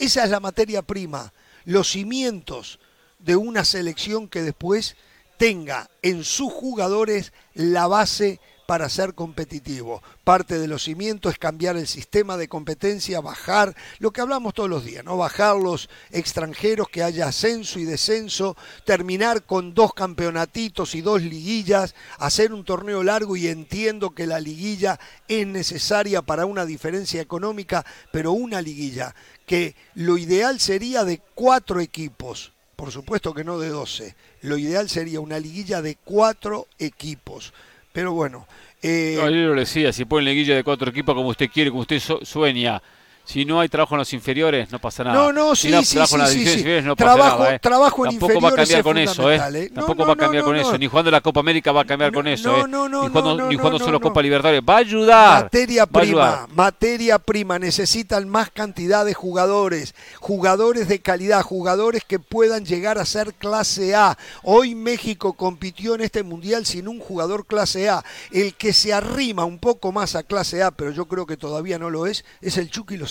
[0.00, 1.32] Esa es la materia prima,
[1.64, 2.80] los cimientos
[3.20, 4.96] de una selección que después
[5.38, 8.40] tenga en sus jugadores la base
[8.70, 10.00] para ser competitivo.
[10.22, 14.70] Parte de los cimientos es cambiar el sistema de competencia, bajar lo que hablamos todos
[14.70, 15.16] los días, ¿no?
[15.16, 21.96] Bajar los extranjeros, que haya ascenso y descenso, terminar con dos campeonatitos y dos liguillas,
[22.18, 27.84] hacer un torneo largo y entiendo que la liguilla es necesaria para una diferencia económica,
[28.12, 29.16] pero una liguilla
[29.46, 34.88] que lo ideal sería de cuatro equipos, por supuesto que no de doce, lo ideal
[34.88, 37.52] sería una liguilla de cuatro equipos
[37.92, 38.46] pero bueno.
[38.82, 42.00] Eh, yo lo decía, si ponen liguilla de cuatro equipos como usted quiere, como usted
[42.22, 42.82] sueña,
[43.24, 45.16] si no hay trabajo en los inferiores, no pasa nada.
[45.16, 47.54] No, no, sí, si no sí, trabajo en las divisiones inferiores, no pasa nada.
[47.54, 47.58] ¿eh?
[47.60, 49.40] Trabajo en Tampoco va a cambiar con eso, ¿eh?
[49.54, 49.70] ¿eh?
[49.72, 50.78] Tampoco va a cambiar con eso.
[50.78, 52.64] Ni jugando la Copa América va a cambiar con eso, ¿eh?
[52.68, 54.62] No, no, ni jugando, ni jugando solo Copa Libertadores.
[54.68, 55.44] Va a ayudar.
[55.44, 57.58] Materia prima, materia prima.
[57.58, 59.94] Necesitan más cantidad de jugadores.
[60.18, 64.18] Jugadores de calidad, jugadores que puedan llegar a ser clase A.
[64.42, 68.04] Hoy México compitió en este mundial sin un jugador clase A.
[68.32, 71.78] El que se arrima un poco más a clase A, pero yo creo que todavía
[71.78, 73.09] no lo es, es el Chucky Lozano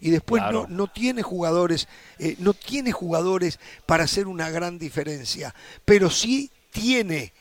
[0.00, 1.88] y después no, no, tiene jugadores,
[2.18, 5.54] eh, no tiene jugadores para hacer una gran diferencia,
[5.84, 7.32] pero sí tiene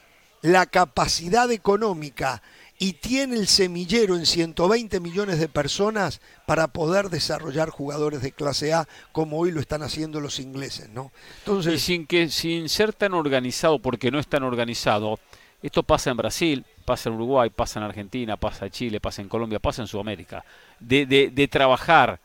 [0.41, 2.41] la capacidad económica
[2.79, 8.73] y tiene el semillero en 120 millones de personas para poder desarrollar jugadores de clase
[8.73, 11.11] A como hoy lo están haciendo los ingleses, ¿no?
[11.39, 15.19] Entonces, y sin que sin ser tan organizado porque no es tan organizado,
[15.61, 19.29] esto pasa en Brasil, pasa en Uruguay, pasa en Argentina, pasa en Chile, pasa en
[19.29, 20.45] Colombia, pasa en Sudamérica,
[20.79, 22.19] de, de, de trabajar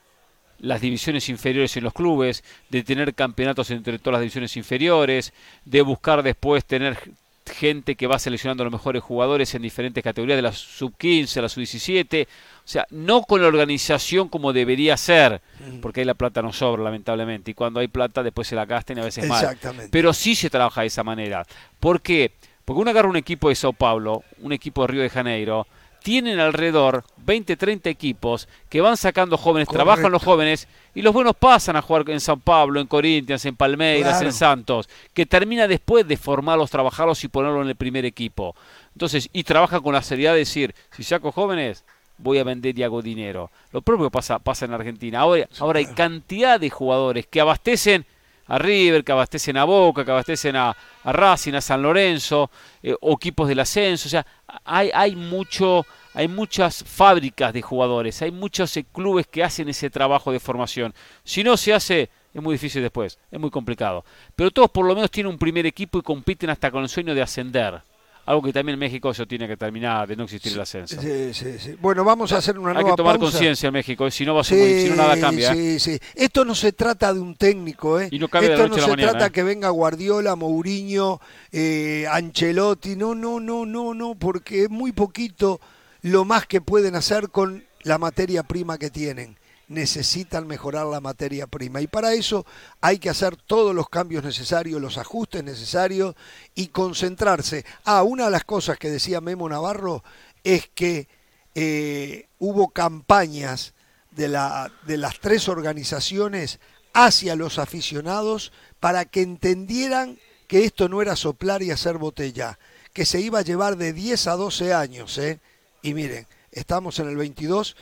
[0.59, 5.33] las divisiones inferiores en los clubes, de tener campeonatos entre todas las divisiones inferiores,
[5.65, 6.97] de buscar después tener
[7.45, 11.43] gente que va seleccionando a los mejores jugadores en diferentes categorías, de la sub-15 a
[11.43, 12.29] la sub-17, o
[12.65, 15.43] sea, no con la organización como debería ser,
[15.81, 18.99] porque ahí la plata no sobra, lamentablemente, y cuando hay plata después se la gastan
[18.99, 19.59] y a veces mal.
[19.91, 21.45] Pero sí se trabaja de esa manera.
[21.81, 22.33] ¿Por qué?
[22.65, 25.67] Porque uno agarra un equipo de Sao Paulo, un equipo de Río de Janeiro,
[26.03, 31.35] tienen alrededor 20, 30 equipos que van sacando jóvenes, trabajan los jóvenes y los buenos
[31.37, 36.07] pasan a jugar en San Pablo, en Corinthians, en Palmeiras, en Santos, que termina después
[36.07, 38.55] de formarlos, trabajarlos y ponerlos en el primer equipo.
[38.95, 41.85] Entonces, y trabaja con la seriedad de decir, si saco jóvenes,
[42.19, 43.51] voy a vender y hago dinero.
[43.73, 45.21] Lo propio pasa, pasa en Argentina.
[45.21, 48.05] Ahora, ahora hay cantidad de jugadores que abastecen
[48.47, 52.51] a River, que abastecen a Boca, que abastecen a, Racing, a San Lorenzo,
[52.83, 54.09] eh, o equipos del ascenso.
[54.09, 54.27] O sea,
[54.65, 59.91] hay, hay, mucho, hay muchas fábricas de jugadores, hay muchos eh, clubes que hacen ese
[59.91, 60.95] trabajo de formación.
[61.25, 64.05] Si no se hace, es muy difícil después, es muy complicado.
[64.35, 67.15] Pero todos por lo menos tienen un primer equipo y compiten hasta con el sueño
[67.15, 67.83] de ascender
[68.25, 71.01] algo que también en México eso tiene que terminar de no existir el ascenso.
[71.01, 71.77] Sí, sí, sí.
[71.81, 74.43] Bueno, vamos a hacer una nueva Hay que tomar conciencia en México, si no, va
[74.43, 75.53] a si no nada cambia.
[75.53, 75.99] Sí, sí.
[76.15, 78.09] Esto no se trata de un técnico, ¿eh?
[78.11, 79.31] Y no cambia Esto no se trata ¿eh?
[79.31, 81.21] que venga Guardiola, Mourinho,
[81.51, 85.61] eh, Ancelotti, no, no, no, no, no, porque es muy poquito
[86.03, 89.37] lo más que pueden hacer con la materia prima que tienen
[89.73, 91.81] necesitan mejorar la materia prima.
[91.81, 92.47] Y para eso
[92.81, 96.15] hay que hacer todos los cambios necesarios, los ajustes necesarios
[96.55, 97.65] y concentrarse.
[97.85, 100.05] Ah, una de las cosas que decía Memo Navarro
[100.45, 101.09] es que
[101.55, 103.75] eh, hubo campañas
[104.11, 106.61] de, la, de las tres organizaciones
[106.95, 112.59] hacia los aficionados para que entendieran que esto no era soplar y hacer botella,
[112.93, 115.17] que se iba a llevar de 10 a 12 años.
[115.19, 115.41] ¿eh?
[115.81, 117.77] Y miren, estamos en el 22,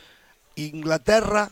[0.55, 1.51] Inglaterra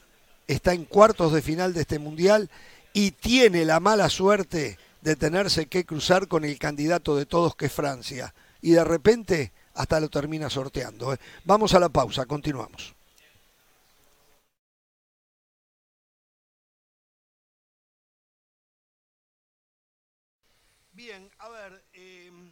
[0.50, 2.50] está en cuartos de final de este mundial
[2.92, 7.68] y tiene la mala suerte de tenerse que cruzar con el candidato de todos que
[7.68, 8.34] es Francia.
[8.60, 11.14] Y de repente hasta lo termina sorteando.
[11.14, 11.20] ¿eh?
[11.46, 12.96] Vamos a la pausa, continuamos.
[20.92, 22.52] Bien, a ver, em,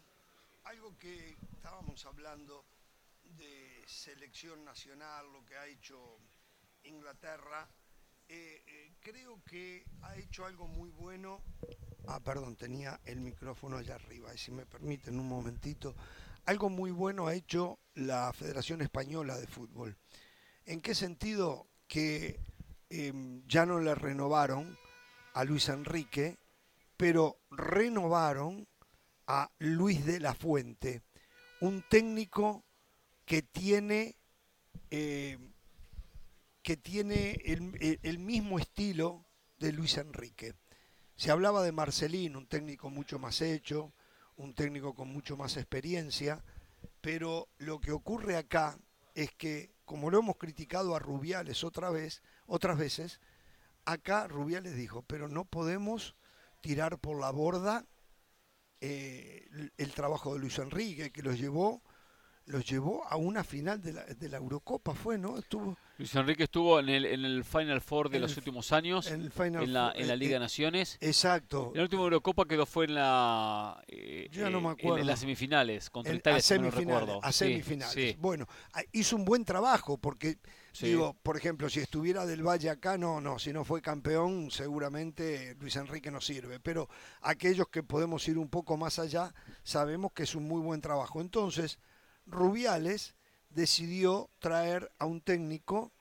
[0.65, 2.63] algo que estábamos hablando
[3.23, 5.97] de selección nacional, lo que ha hecho
[6.83, 7.67] Inglaterra,
[8.29, 11.41] eh, eh, creo que ha hecho algo muy bueno.
[12.07, 15.95] Ah, perdón, tenía el micrófono allá arriba, y si me permiten un momentito.
[16.45, 19.97] Algo muy bueno ha hecho la Federación Española de Fútbol.
[20.65, 21.67] ¿En qué sentido?
[21.87, 22.39] Que
[22.89, 24.77] em, ya no le renovaron
[25.33, 26.37] a Luis Enrique,
[26.97, 28.67] pero renovaron
[29.27, 31.03] a Luis de la Fuente,
[31.59, 32.63] un técnico
[33.25, 34.15] que tiene,
[34.89, 35.37] eh,
[36.67, 39.25] que tiene el, mismo estilo
[39.57, 40.53] de Luis Enrique.
[41.15, 43.93] Se hablaba de Marcelín, un técnico mucho más hecho,
[44.35, 46.43] un técnico con mucho más experiencia,
[46.99, 48.77] pero lo que ocurre acá
[49.15, 53.21] es que, como lo hemos criticado a Rubiales otra vez, otras veces,
[53.85, 56.17] acá Rubiales dijo, pero no podemos
[56.59, 57.85] tirar por la borda
[58.81, 61.81] eh, el trabajo de Luis Enrique, que los llevó
[62.45, 65.37] los llevó a una final de la, de la Eurocopa, fue, ¿no?
[65.37, 65.77] Estuvo...
[65.97, 69.31] Luis Enrique estuvo en el, en el Final Four de los últimos años, en,
[69.73, 70.97] la, en la eh, Liga de eh, Naciones.
[71.01, 71.71] Exacto.
[71.71, 74.99] En la última Eurocopa quedó fue en la eh, no me acuerdo.
[74.99, 78.17] En, las semifinales contra Italia, a semifinales, A semifinales.
[78.19, 80.37] Bueno, ah, hizo un buen trabajo porque
[80.79, 85.55] digo, por ejemplo, si estuviera del Valle acá, no, no, si no fue campeón, seguramente
[85.59, 86.87] Luis Enrique no sirve, pero
[87.21, 89.33] aquellos que podemos ir un poco más allá,
[89.63, 91.21] sabemos que es un muy buen trabajo.
[91.21, 91.79] Entonces,
[92.27, 93.16] Rubiales
[93.57, 95.91] decidió traer a un técnico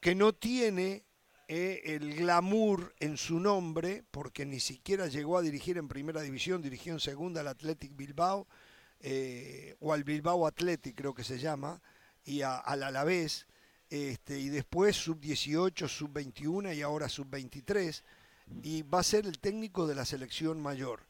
[0.00, 1.04] que no tiene
[1.46, 6.60] eh, el glamour en su nombre, porque ni siquiera llegó a dirigir en primera división,
[6.60, 8.48] dirigió en segunda al Athletic Bilbao,
[8.98, 11.80] eh, o al Bilbao Athletic creo que se llama,
[12.24, 13.46] y al Alavés,
[13.88, 18.02] este, y después sub-18, sub-21 y ahora sub-23,
[18.64, 21.06] y va a ser el técnico de la selección mayor.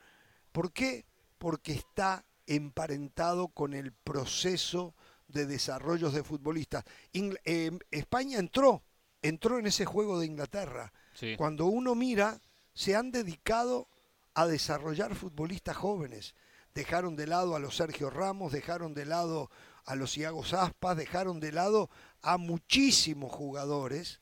[0.53, 1.07] ¿Por qué?
[1.39, 4.95] Porque está emparentado con el proceso
[5.35, 6.85] de desarrollos de futbolistas.
[7.13, 8.83] Eh, España entró,
[9.21, 10.93] entró en ese juego de Inglaterra.
[11.37, 12.41] Cuando uno mira,
[12.73, 13.89] se han dedicado
[14.33, 16.35] a desarrollar futbolistas jóvenes.
[16.75, 19.51] Dejaron de lado a los Sergio Ramos, dejaron de lado
[19.85, 21.91] a los Iago Aspas, dejaron de lado
[22.23, 24.21] a muchísimos jugadores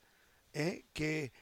[0.52, 1.32] eh, que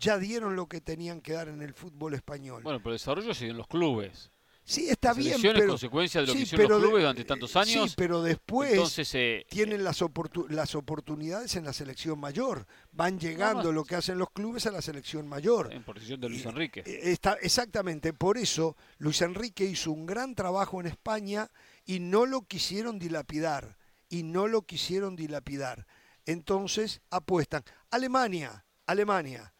[0.00, 2.64] ya dieron lo que tenían que dar en el fútbol español.
[2.64, 4.31] Bueno, pero el desarrollo sigue en los clubes.
[4.64, 5.40] Sí, está bien.
[5.42, 7.90] Pero, consecuencia de lo que hicieron los clubes durante tantos años.
[7.90, 10.02] Sí, pero después eh, tienen las,
[10.48, 12.66] las oportunidades en la selección mayor.
[12.92, 15.72] Van llegando lo que hacen los clubes a la selección mayor.
[15.72, 16.82] En posición de Luis Enrique.
[16.86, 21.50] Eh, está, exactamente, por eso Luis Enrique hizo un gran trabajo en España
[21.84, 23.76] y no lo quisieron dilapidar.
[24.08, 25.86] Y no lo quisieron dilapidar.
[26.26, 27.64] Entonces apuestan.
[27.90, 29.54] Alemania, Alemania.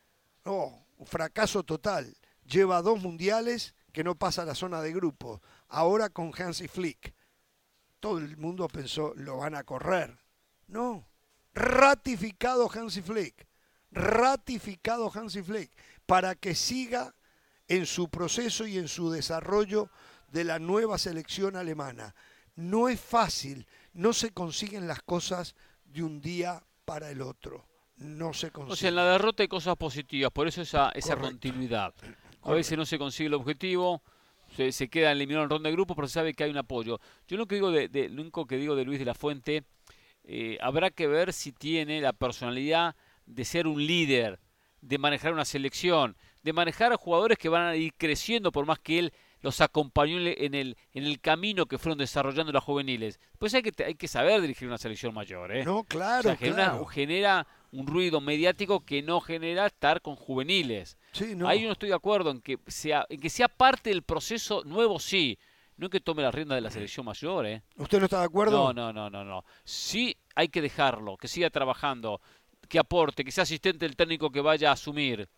[0.44, 2.14] Oh, fracaso total.
[2.44, 5.43] Lleva dos mundiales que no pasa la zona de grupo.
[5.69, 7.14] Ahora con Hansi Flick.
[8.01, 10.19] Todo el mundo pensó, lo van a correr.
[10.66, 11.06] No.
[11.55, 13.47] Ratificado Hansi Flick.
[13.90, 15.70] Ratificado Hansi Flick.
[16.06, 17.14] Para que siga
[17.69, 19.90] en su proceso y en su desarrollo
[20.32, 22.14] de la nueva selección alemana.
[22.56, 25.55] No es fácil, no se consiguen las cosas
[25.85, 27.66] de un día para el otro.
[27.97, 28.73] No se consiguen.
[28.73, 31.94] O sea, en la derrota hay cosas positivas, por eso esa, esa continuidad.
[32.43, 34.02] A veces no se consigue el objetivo,
[34.56, 37.01] se, se queda eliminado en ronda de grupo, pero se sabe que hay un apoyo.
[37.28, 39.64] Yo lo, que digo de, lo único que digo de Luis de la Fuente,
[40.24, 42.94] eh, habrá que ver si tiene la personalidad
[43.27, 44.40] de ser un líder,
[44.81, 48.78] de manejar una selección, de manejar a jugadores que van a ir creciendo por más
[48.78, 53.19] que él los acompañó en el, en el camino que fueron desarrollando las juveniles.
[53.39, 55.55] Pues hay que, hay que saber dirigir una selección mayor.
[55.55, 55.64] ¿eh?
[55.64, 56.36] No, claro.
[56.36, 60.97] genera, genera un ruido mediático que no genera estar con juveniles.
[61.12, 61.47] Sí, no.
[61.47, 64.98] Ahí no estoy de acuerdo en que sea, en que sea parte del proceso nuevo,
[64.98, 65.39] sí.
[65.76, 67.62] No que tome la rienda de la selección mayor, ¿eh?
[67.76, 68.52] ¿Usted no está de acuerdo?
[68.52, 69.44] No, no, no, no, no.
[69.64, 72.20] Sí hay que dejarlo, que siga trabajando,
[72.68, 75.28] que aporte, que sea asistente del técnico que vaya a asumir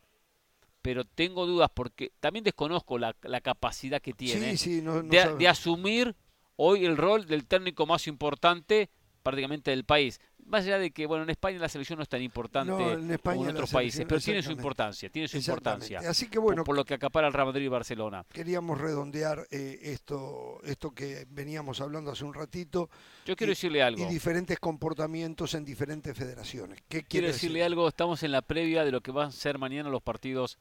[0.84, 6.14] pero tengo dudas porque también desconozco la, capacidad que tiene de, asumir
[6.56, 8.90] hoy el rol del técnico más importante
[9.22, 10.20] prácticamente del país.
[10.46, 12.72] Más allá de que, bueno, en España la selección no es tan importante
[13.22, 16.00] como en otros países, pero tiene su importancia, tiene su importancia.
[16.00, 18.24] Así que bueno, por, lo que acapara el Real Madrid y Barcelona.
[18.32, 22.90] Queríamos redondear eh, esto, esto que veníamos hablando hace un ratito.
[23.24, 24.04] Yo quiero decirle algo.
[24.04, 26.80] Y diferentes comportamientos en diferentes federaciones.
[26.88, 29.88] ¿Qué quiero decirle algo, estamos en la previa de lo que van a ser mañana
[29.88, 30.58] los partidos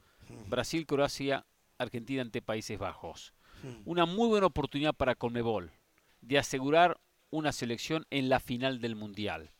[0.48, 1.46] Brasil, Croacia,
[1.78, 3.34] Argentina ante Países Bajos.
[3.86, 5.72] Una muy buena oportunidad para Conmebol
[6.22, 7.00] de asegurar
[7.30, 9.52] una selección en la final del Mundial.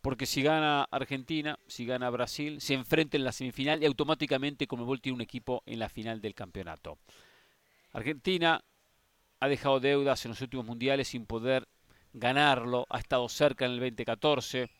[0.00, 5.00] Porque si gana Argentina, si gana Brasil, se enfrenta en la semifinal y automáticamente Conmebol
[5.00, 6.98] tiene un equipo en la final del campeonato.
[7.92, 8.62] Argentina
[9.40, 11.66] ha dejado deudas en los últimos mundiales sin poder
[12.12, 14.70] ganarlo, ha estado cerca en el 2014,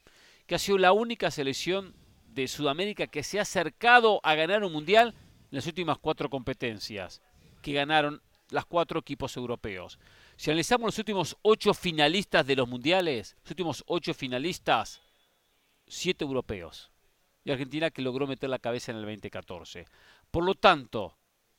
[0.46, 1.94] que ha sido la única selección
[2.26, 5.14] de Sudamérica que se ha acercado a ganar un mundial
[5.50, 7.22] en las últimas cuatro competencias,
[7.62, 8.20] que ganaron
[8.50, 9.98] las cuatro equipos europeos.
[10.36, 15.00] Si analizamos los últimos ocho finalistas de los mundiales, los últimos ocho finalistas,
[15.86, 16.90] siete europeos.
[17.44, 19.84] Y Argentina que logró meter la cabeza en el 2014.
[20.30, 21.16] Por lo tanto,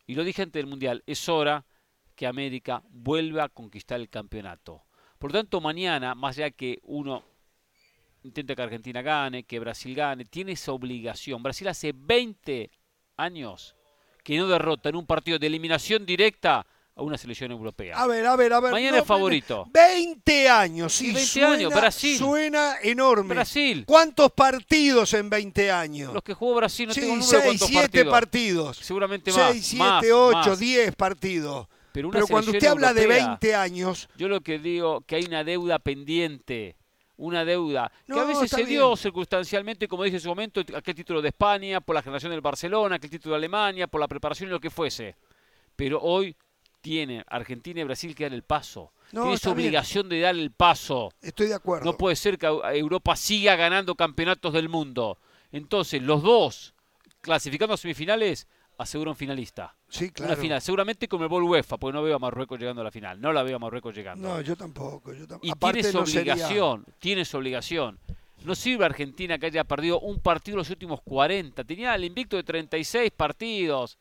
[0.08, 1.66] y lo dije antes del mundial, es hora
[2.16, 4.84] que América vuelva a conquistar el campeonato.
[5.20, 7.24] Por lo tanto, mañana, más allá que uno
[8.24, 11.44] intente que Argentina gane, que Brasil gane, tiene esa obligación.
[11.44, 12.72] Brasil hace 20
[13.18, 13.76] años
[14.24, 16.66] que no derrota en un partido de eliminación directa
[16.96, 17.98] a una selección europea.
[17.98, 18.72] A ver, a ver, a ver.
[18.72, 19.68] Mañana es favorito.
[19.72, 21.08] 20 años, sí.
[21.08, 22.18] 20 suena, años, Brasil.
[22.18, 23.36] Suena enorme.
[23.36, 23.84] Brasil.
[23.86, 26.14] ¿Cuántos partidos en 20 años?
[26.14, 28.78] Los que jugó Brasil no sí, tengo número 6, 7 partidos.
[28.78, 29.52] Seguramente más.
[29.52, 31.68] 6, 7, 8, 10 partidos.
[31.92, 34.10] Pero, Pero cuando usted habla europea, de 20 años.
[34.18, 36.78] Yo lo que digo que hay una deuda pendiente.
[37.18, 38.98] Una deuda que No, a veces se dio bien.
[38.98, 42.98] circunstancialmente, como dije en su momento, aquel título de España, por la generación del Barcelona,
[42.98, 45.16] aquel título de Alemania, por la preparación y lo que fuese.
[45.78, 46.36] Pero hoy
[46.86, 48.92] tiene Argentina y Brasil que dar el paso.
[49.12, 49.54] No, tiene bien.
[49.54, 51.12] obligación de dar el paso.
[51.20, 51.84] Estoy de acuerdo.
[51.84, 55.18] No puede ser que Europa siga ganando campeonatos del mundo.
[55.52, 56.76] Entonces, los dos
[57.22, 58.48] clasificando a semifinales
[58.78, 59.76] aseguran finalista.
[59.90, 60.38] sí, Una claro.
[60.42, 63.20] final, seguramente con el Bol UEFA, porque no veo a Marruecos llegando a la final.
[63.20, 64.28] No la veo a Marruecos llegando.
[64.28, 65.12] No, yo tampoco.
[65.12, 67.98] Yo y Aparte, tiene su no sería- obligación, tiene su obligación.
[68.44, 71.64] No sirve a Argentina que haya perdido un partido en los últimos 40.
[71.64, 73.98] Tenía el invicto de 36 partidos.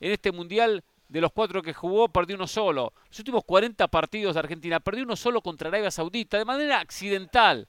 [0.00, 2.92] En este mundial, de los cuatro que jugó, perdió uno solo.
[3.08, 7.68] Los últimos 40 partidos de Argentina, perdió uno solo contra Arabia Saudita, de manera accidental.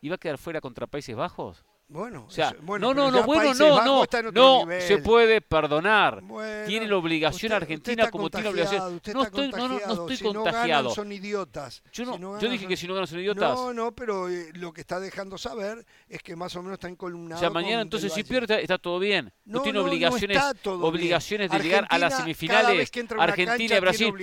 [0.00, 1.64] ¿Y va a quedar fuera contra Países Bajos?
[1.90, 4.82] Bueno, O sea, bueno, no, no, no, bueno, no, no, no nivel.
[4.82, 6.20] se puede perdonar.
[6.20, 9.00] Bueno, tiene la obligación usted- Argentina usted como tiene la obligación.
[9.14, 10.82] No estoy, no, no, no estoy si no contagiado.
[10.82, 11.82] ganan, son idiotas.
[11.90, 13.54] yo, no, Si no yo ganan, dije son- que si no ganan son idiotas.
[13.54, 16.88] No, no, pero eh, lo que está dejando saber es que más o menos está
[16.88, 17.38] encolumnado.
[17.38, 19.32] o sea, mañana entonces si pierde está, está todo bien.
[19.46, 22.76] No, tiene obligaciones, obligaciones de llegar a las cada semifinales.
[22.76, 24.14] vez que entra a una Argentina y Brasil.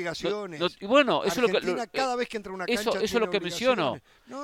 [0.82, 2.80] y bueno, eso es lo que Argentina, lo- cada vez que entra a una cancha
[2.80, 3.98] eso, eso es lo que menciono.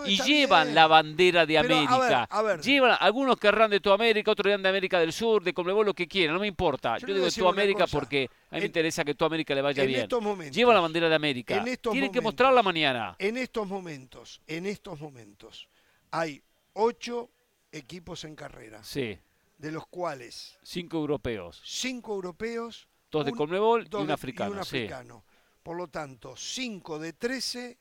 [0.07, 2.27] y llevan la bandera de América.
[2.63, 5.93] Llevan, algunos querrán de toda América, otros dirán de América del Sur, de Conmebol, lo
[5.93, 6.97] que quieran, no me importa.
[6.97, 7.99] Yo digo de una América cosa.
[7.99, 10.01] porque a mí me interesa que toda América le vaya en bien.
[10.03, 11.57] estos momentos- Llevan la bandera de América.
[11.57, 13.15] en estos Tienen que momentos- mostrarla mañana.
[13.19, 15.67] En estos momentos, en estos momentos,
[16.11, 16.41] hay
[16.73, 17.29] ocho
[17.71, 19.17] equipos en carrera, Sí,
[19.57, 21.61] de los cuales cinco europeos.
[21.63, 24.77] cinco europeos, Dos de Conmebol y un africano, un sí.
[24.77, 25.23] africano.
[25.63, 27.77] Por lo tanto, 5 de 13,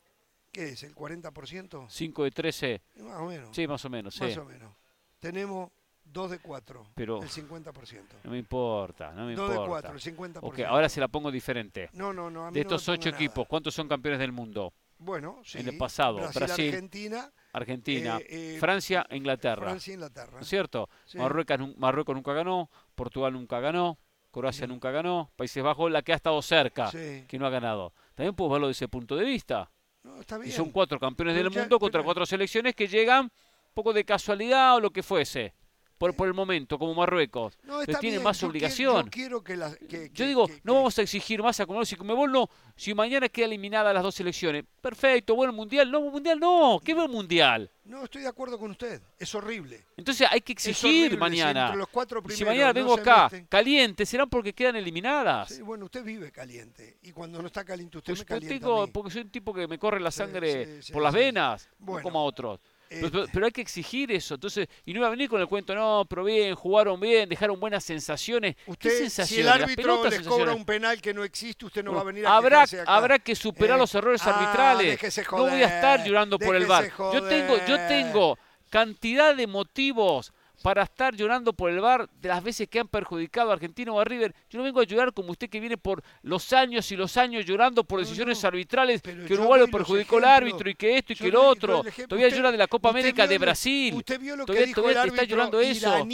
[0.53, 0.83] ¿qué es?
[0.83, 1.87] ¿El 40%?
[1.89, 3.57] 5 de 13, Más o menos.
[3.57, 4.21] sí, más o menos, sí.
[4.25, 4.73] Más o menos.
[5.21, 5.71] Tenemos
[6.05, 8.17] 2 de 4, Pero- el 50%.
[8.25, 9.89] No me importa, no me 2 de importa.
[9.89, 10.39] 4, el 50%.
[10.43, 11.89] Ok, ahora se la pongo diferente.
[11.93, 12.47] No, no, no.
[12.47, 13.25] a mí De no estos ocho ponga nada.
[13.25, 14.73] equipos, ¿cuántos son campeones del mundo?
[14.99, 15.59] Bueno, sí.
[15.59, 19.63] en el pasado, Brasil, Brasil, Argentina, Argentina, Eh, eh, Francia Inglaterra.
[19.63, 20.33] Francia, Inglaterra.
[20.35, 20.91] ¿No es cierto?
[21.07, 21.17] Sí.
[21.17, 23.99] Marruecos, Marruecos nunca ganó, Portugal nunca ganó,
[24.31, 27.25] Croacia nunca ganó, Países Bajos la que ha estado cerca, Sí.
[27.27, 27.95] que no ha ganado.
[28.15, 29.71] También puedo verlo desde ese punto de vista.
[30.03, 30.53] No, está Y bien.
[30.53, 33.31] son cuatro campeones Pero del ya- mundo contra pero- cuatro selecciones que llegan
[33.75, 35.55] poco de casualidad o lo que fuese,
[35.99, 37.59] por, por el momento, como Marruecos.
[37.63, 39.05] No, está tiene bien, más yo quiero- obligación.
[39.05, 41.85] yo quiero que la- que- Yo que- digo, no vamos a exigir más a Conmebol.
[41.87, 45.91] Si Conmebol no, si mañana queda eliminada las dos selecciones, perfecto, bueno, mundial.
[45.91, 47.71] No, mundial no, ¿qué buen mundial?
[47.85, 49.03] No, estoy de acuerdo con usted.
[49.19, 49.85] Es horrible.
[49.99, 51.75] Entonces hay que exigir si mañana.
[51.75, 55.51] los cuatro si mañana vengo acá meten- caliente, será porque quedan eliminadas.
[55.51, 56.97] Sí, bueno, usted vive caliente.
[57.03, 58.93] Y cuando no está caliente, usted Pues, me calienta tengo- a mí.
[58.93, 61.99] porque soy un tipo que me corre la sangre sí, sí, por las venas, Bueno,
[61.99, 62.59] no como a otros.
[62.91, 64.35] Pero, eh, pero- pero hay que exigir eso.
[64.35, 67.61] Entonces, y no iba a venir con el cuento, no, pero bien, jugaron bien, dejaron
[67.61, 68.57] buenas sensaciones.
[68.57, 69.39] ¿Qué Usted, si sensaciones?
[69.39, 72.05] el Las árbitro pelotas, les cobra un penal que no existe, usted no va a
[72.05, 72.83] venir a habrá, acá.
[72.87, 75.01] habrá que superar Eh, los errores ah, arbitrales.
[75.31, 76.91] no voy a estar llorando por el bar.
[76.99, 78.39] Yo tengo, yo tengo
[78.71, 83.51] cantidad de motivos para estar llorando por el bar de las veces que han perjudicado
[83.51, 84.35] a Argentino o a River.
[84.51, 87.47] Yo no vengo a llorar como usted que viene por los años y los años
[87.47, 91.17] llorando por decisiones no, arbitrales que Uruguay lo perjudicó el árbitro y que esto y
[91.17, 91.81] que lo otro.
[91.81, 92.09] ejemplo.
[92.09, 93.95] Todavía Usted- llora de la Copa América de lo- Brasil.
[93.95, 96.07] Usted vio lo que dijo todavía el te está árbitro llorando eso.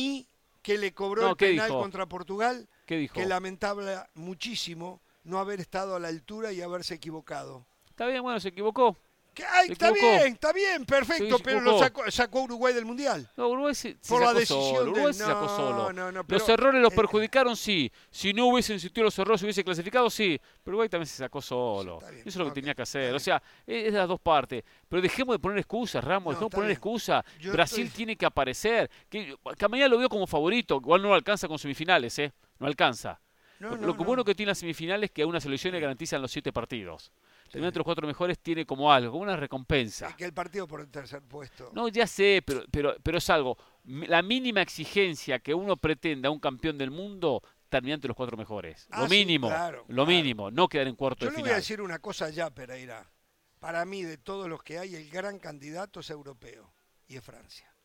[0.62, 1.81] que le cobró No, el ¿qué penal dijo?
[1.81, 3.14] contra Portugal, ¿Qué dijo?
[3.14, 7.66] que lamentable muchísimo no haber estado a la altura y haberse equivocado.
[7.89, 8.97] Está bien, bueno, se equivocó.
[9.36, 13.28] Que, ay, está bien, está bien, perfecto, pero lo sacó, sacó Uruguay del Mundial.
[13.36, 14.90] No, Uruguay se, se Por la sacó decisión solo.
[14.92, 15.92] Uruguay se sacó no, solo.
[15.92, 17.92] no, no, los errores los eh, perjudicaron, sí.
[18.10, 20.40] Si no hubiesen existido los errores, hubiese clasificado, sí.
[20.64, 21.98] Pero Uruguay también se sacó solo.
[22.00, 23.14] Eso es lo que tenía que hacer.
[23.14, 24.64] O sea, es de las dos partes.
[24.88, 26.32] Pero dejemos de poner excusas, Ramos.
[26.32, 27.22] Dejemos de poner excusas.
[27.52, 28.90] Brasil estoy- tiene que aparecer.
[29.10, 29.36] Que,
[29.68, 30.76] mañana lo veo como favorito.
[30.76, 32.32] Igual no lo alcanza con semifinales, ¿eh?
[32.58, 33.20] No alcanza.
[33.58, 36.30] lo, que bueno que tiene las semifinales es que a una selección le garantizan los
[36.30, 37.12] siete partidos.
[37.52, 40.14] El entre los cuatro mejores tiene como algo, como una recompensa.
[40.16, 41.70] que el partido por el tercer puesto.
[41.73, 43.56] No, ya sé, pero, pero, pero es algo.
[43.85, 48.36] La mínima exigencia que uno pretenda a un campeón del mundo terminar entre los cuatro
[48.36, 48.86] mejores.
[48.90, 49.51] lo ah, mínimo,
[49.89, 52.51] lo mínimo, no quedar en cuarto Yo de le voy a decir una cosa ya,
[52.51, 53.10] Pereira.
[53.59, 56.73] Para mí, de todos los que hay, el gran candidato es europeo
[57.09, 57.76] y es Francia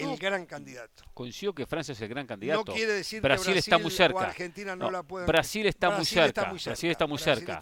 [0.00, 1.04] el gran candidato.
[1.14, 2.64] Coincido que Francia es el gran candidato.
[2.66, 4.20] No quiere decir Brasil, que Brasil está muy cerca.
[4.20, 5.26] Argentina no, la puede.
[5.26, 6.52] Brasil está muy cerca.
[6.52, 7.60] Brasil está muy cerca.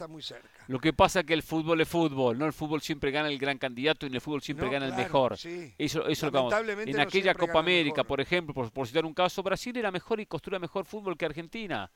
[0.68, 3.38] Lo que pasa es que el fútbol es fútbol, no el fútbol siempre gana el
[3.38, 5.34] gran candidato y en el fútbol siempre gana el mejor.
[5.78, 9.76] Eso, eso lo que En aquella Copa América, por ejemplo, por, citar un caso, Brasil
[9.76, 11.90] era mejor y construía mejor fútbol que Argentina.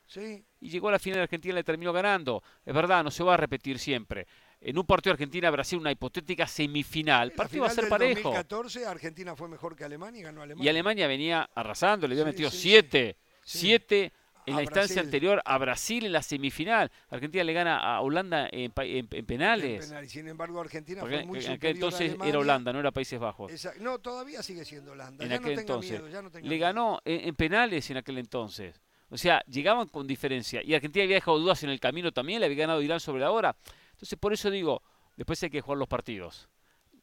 [0.60, 2.42] Y llegó a la final de Argentina y le terminó ganando.
[2.64, 4.26] Es verdad, no se va a repetir siempre
[4.64, 8.28] en un partido Argentina-Brasil, una hipotética semifinal, el partido va a ser parejo.
[8.28, 10.64] En 2014 Argentina fue mejor que Alemania y ganó Alemania.
[10.64, 14.12] Y Alemania venía arrasando, le había metido siete, siete
[14.46, 16.90] en la instancia anterior a Brasil en la semifinal.
[17.10, 18.72] Argentina le gana a Holanda en,
[19.06, 19.92] penales.
[20.08, 23.52] Sin embargo, Argentina fue muy en aquel entonces era Holanda, no era Países Bajos.
[23.80, 25.24] No, todavía sigue siendo Holanda.
[25.24, 26.00] En ya aquel no entonces.
[26.00, 28.80] Miedo, ya no le ganó en, penales en aquel entonces.
[29.12, 30.62] O sea, llegaban con diferencia.
[30.64, 33.30] Y Argentina había dejado dudas en el camino también, le había ganado Irán sobre la
[33.30, 33.54] hora.
[33.90, 34.82] Entonces, por eso digo,
[35.18, 36.48] después hay que jugar los partidos.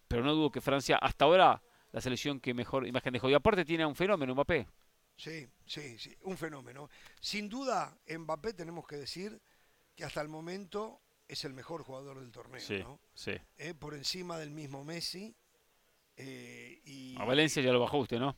[0.08, 1.62] Pero no dudo que Francia, hasta ahora,
[1.92, 3.30] la selección que mejor imagen dejó.
[3.30, 4.66] Y aparte tiene un fenómeno, Mbappé.
[5.18, 6.90] Sí, sí, sí, un fenómeno.
[7.22, 9.40] Sin duda, Mbappé tenemos que decir
[9.94, 13.00] que hasta el momento es el mejor jugador del torneo, sí, ¿no?
[13.14, 13.34] Sí.
[13.56, 15.36] Eh, por encima del mismo Messi.
[16.18, 18.36] Eh, y, a Valencia ya lo bajó usted, ¿no?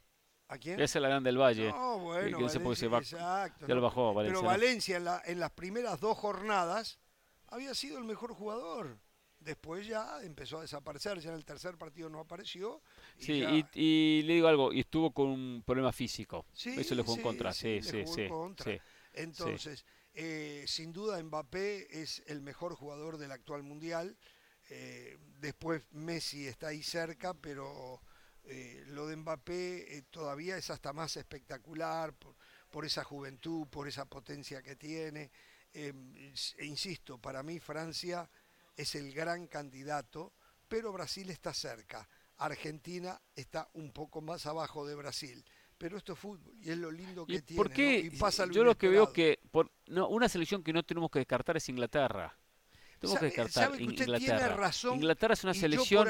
[0.52, 0.82] ¿A quién?
[0.82, 1.70] Es la grande del Valle.
[1.70, 4.42] No, bueno, Valencia, exacto, ya lo bajó a Valencia.
[4.42, 7.00] Pero Valencia en, la, en las primeras dos jornadas
[7.48, 9.00] había sido el mejor jugador.
[9.40, 12.82] Después ya empezó a desaparecer, ya en el tercer partido no apareció.
[13.18, 16.46] Y sí, y, le digo algo, y estuvo con un problema físico.
[16.54, 18.28] Eso le jugó en contra, sí, sí, sí,
[19.14, 24.18] Entonces, eh, sin duda Mbappé es el mejor jugador del actual Mundial.
[24.70, 28.02] Eh, después Messi está ahí cerca, pero
[28.52, 32.36] eh, lo de Mbappé todavía es hasta más espectacular por,
[32.70, 35.32] por, esa juventud, por esa potencia que tiene.
[35.74, 38.30] e insisto, para mí Francia
[38.76, 40.34] es el gran candidato,
[40.68, 42.08] pero Brasil está cerca.
[42.38, 45.46] Argentina está un poco más abajo de Brasil.
[45.78, 47.58] Pero esto es fútbol y es lo lindo que tiene.
[47.58, 48.12] ¿Por qué?
[48.52, 51.70] Yo lo que veo que por, no, una selección que no tenemos que descartar es
[51.70, 52.38] Inglaterra.
[53.02, 54.72] Tenemos que descartar Inglaterra.
[54.94, 56.08] Inglaterra es una selección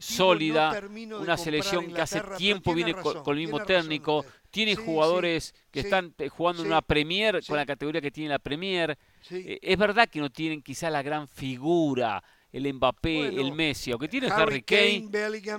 [0.00, 0.82] sólida,
[1.20, 6.28] una selección que hace tiempo viene con, el mismo técnico, tiene jugadores que están eh,
[6.28, 8.98] jugando en una Premier con la categoría que tiene la Premier.
[9.30, 12.20] Eh, es verdad que no tienen quizá la gran figura,
[12.50, 15.06] el Mbappé, el Messi, aunque tiene Harry, Kane,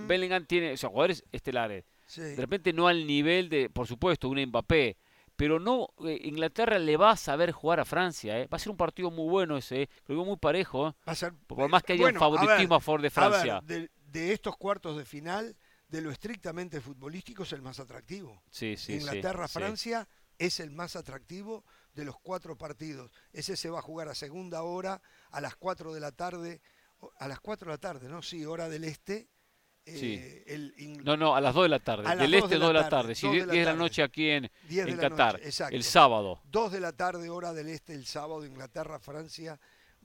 [0.06, 0.46] Bellingham.
[0.46, 1.86] tiene, o sea, jugadores estelares.
[2.14, 4.98] De repente no al nivel de, por supuesto, un Mbappé,
[5.36, 8.48] pero no, eh, Inglaterra le va a saber jugar a Francia, ¿eh?
[8.48, 10.94] va a ser un partido muy bueno ese, creo que muy parejo, ¿eh?
[11.08, 13.62] va a ser, por más que haya un favoritismo a, favor de Francia.
[13.64, 13.90] de,
[14.32, 15.56] estos cuartos de final,
[15.88, 18.42] de lo estrictamente futbolístico es el más atractivo.
[18.50, 20.08] Sí, sí, Inglaterra-Francia
[20.38, 23.12] es el más atractivo de los cuatro partidos.
[23.32, 25.02] Ese se va a jugar a segunda hora,
[25.32, 26.62] a las 4 de la tarde,
[27.18, 28.22] a las 4 de la tarde, ¿no?
[28.22, 29.30] Sí, hora del este,
[29.86, 32.16] eh, no, no, a las 2 de la tarde.
[32.16, 33.16] Del este, 2 de la tarde.
[33.16, 35.40] Si 10 de la noche aquí en, en Qatar.
[35.72, 36.42] el sábado.
[36.46, 39.60] 2 de la tarde, hora del este, el sábado, Inglaterra, Francia.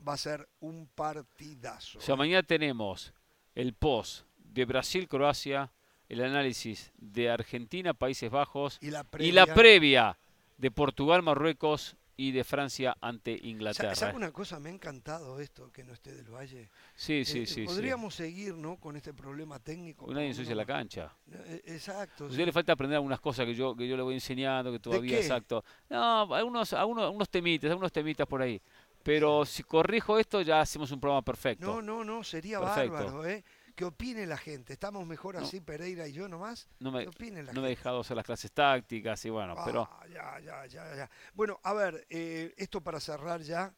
[0.07, 1.99] Va a ser un partidazo.
[1.99, 3.13] O sea, mañana tenemos
[3.55, 5.73] el post de Brasil-Croacia,
[6.09, 10.19] el análisis de Argentina, Países Bajos y la y la previa
[10.57, 13.95] de Portugal-Marruecos y de Francia ante Inglaterra.
[13.95, 14.59] ¿Sabe una cosa?
[14.59, 16.69] Me ha encantado esto, que no esté del Valle.
[16.97, 17.65] Sí, sí, eh, sí.
[17.65, 18.77] Podríamos seguir, ¿no?
[18.77, 20.13] Con este problema técnico.
[20.13, 21.15] Nadie ensucia la cancha.
[21.31, 22.25] Eh, exacto.
[22.25, 24.81] A usted le falta aprender algunas cosas que yo, que yo le voy enseñando, que
[24.81, 25.65] todavía, exacto.
[25.89, 28.61] No, algunos, algunos, algunos temitas, algunos temitas por ahí.
[29.05, 31.67] Pero si corrijo esto, ya hacemos un programa perfecto.
[31.67, 33.45] No, no, no, sería bárbaro, ¿eh?
[33.79, 34.73] Que opine la gente.
[34.73, 36.67] Estamos mejor así, Pereira y yo nomás.
[36.81, 39.89] No me, opine la no me he dejado hacer las clases tácticas y bueno, pero...
[39.89, 41.11] Ah, ya, ya, ya, ya.
[41.33, 43.73] Bueno, a ver, eh, esto para cerrar ya.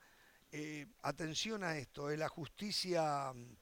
[0.52, 3.56] Eh, atención a esto, eh, la justicia mm,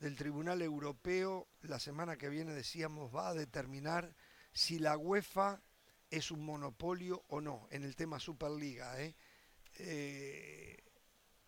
[0.00, 4.16] del Tribunal Europeo la semana que viene decíamos va a determinar
[4.52, 5.62] si la UEFA
[6.10, 8.96] es un monopolio o no en el tema Superliga.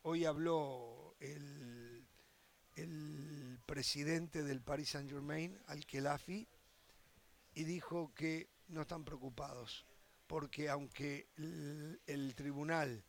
[0.02, 2.06] hoy habló el,
[2.76, 3.35] el
[3.66, 6.46] presidente del Paris Saint Germain, Al-Khelafi,
[7.54, 9.84] y dijo que no están preocupados,
[10.26, 13.04] porque aunque el, tribunal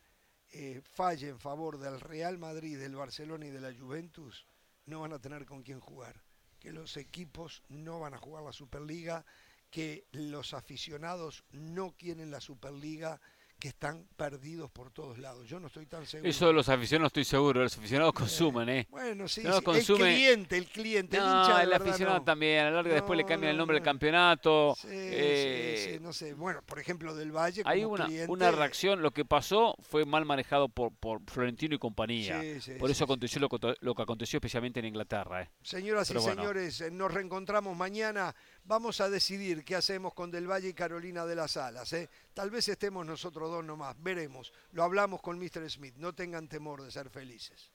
[0.52, 4.46] eh, falle en favor del Real Madrid, del Barcelona y de la Juventus,
[4.86, 6.22] no van a tener con quién jugar,
[6.58, 9.24] que los equipos no van a jugar la Superliga,
[9.70, 13.20] que los aficionados no quieren la Superliga,
[13.58, 15.48] que están perdidos por todos lados.
[15.48, 16.30] Yo no estoy tan seguro.
[16.30, 18.86] Eso de los aficionados estoy seguro, los aficionados consumen, ¿eh?
[18.90, 21.62] Bueno, sí, el cliente, el cliente, el hincha.
[21.62, 24.76] el aficionado también, a la larga después le cambian el nombre del campeonato.
[24.80, 26.34] Sí, eh, no sé.
[26.34, 27.62] Bueno, por ejemplo, del Valle.
[27.64, 32.40] Hay una, una reacción, lo que pasó fue mal manejado por, por Florentino y compañía.
[32.78, 33.48] por eso aconteció lo,
[33.80, 35.42] lo, que aconteció especialmente en Inglaterra.
[35.42, 35.50] ¿eh?
[35.62, 38.34] Señoras y señores, eh, nos reencontramos mañana.
[38.68, 41.90] Vamos a decidir qué hacemos con Del Valle y Carolina de las Alas.
[41.94, 42.10] ¿eh?
[42.34, 44.52] Tal vez estemos nosotros dos nomás, veremos.
[44.72, 45.70] Lo hablamos con Mr.
[45.70, 47.70] Smith, no tengan temor de ser felices.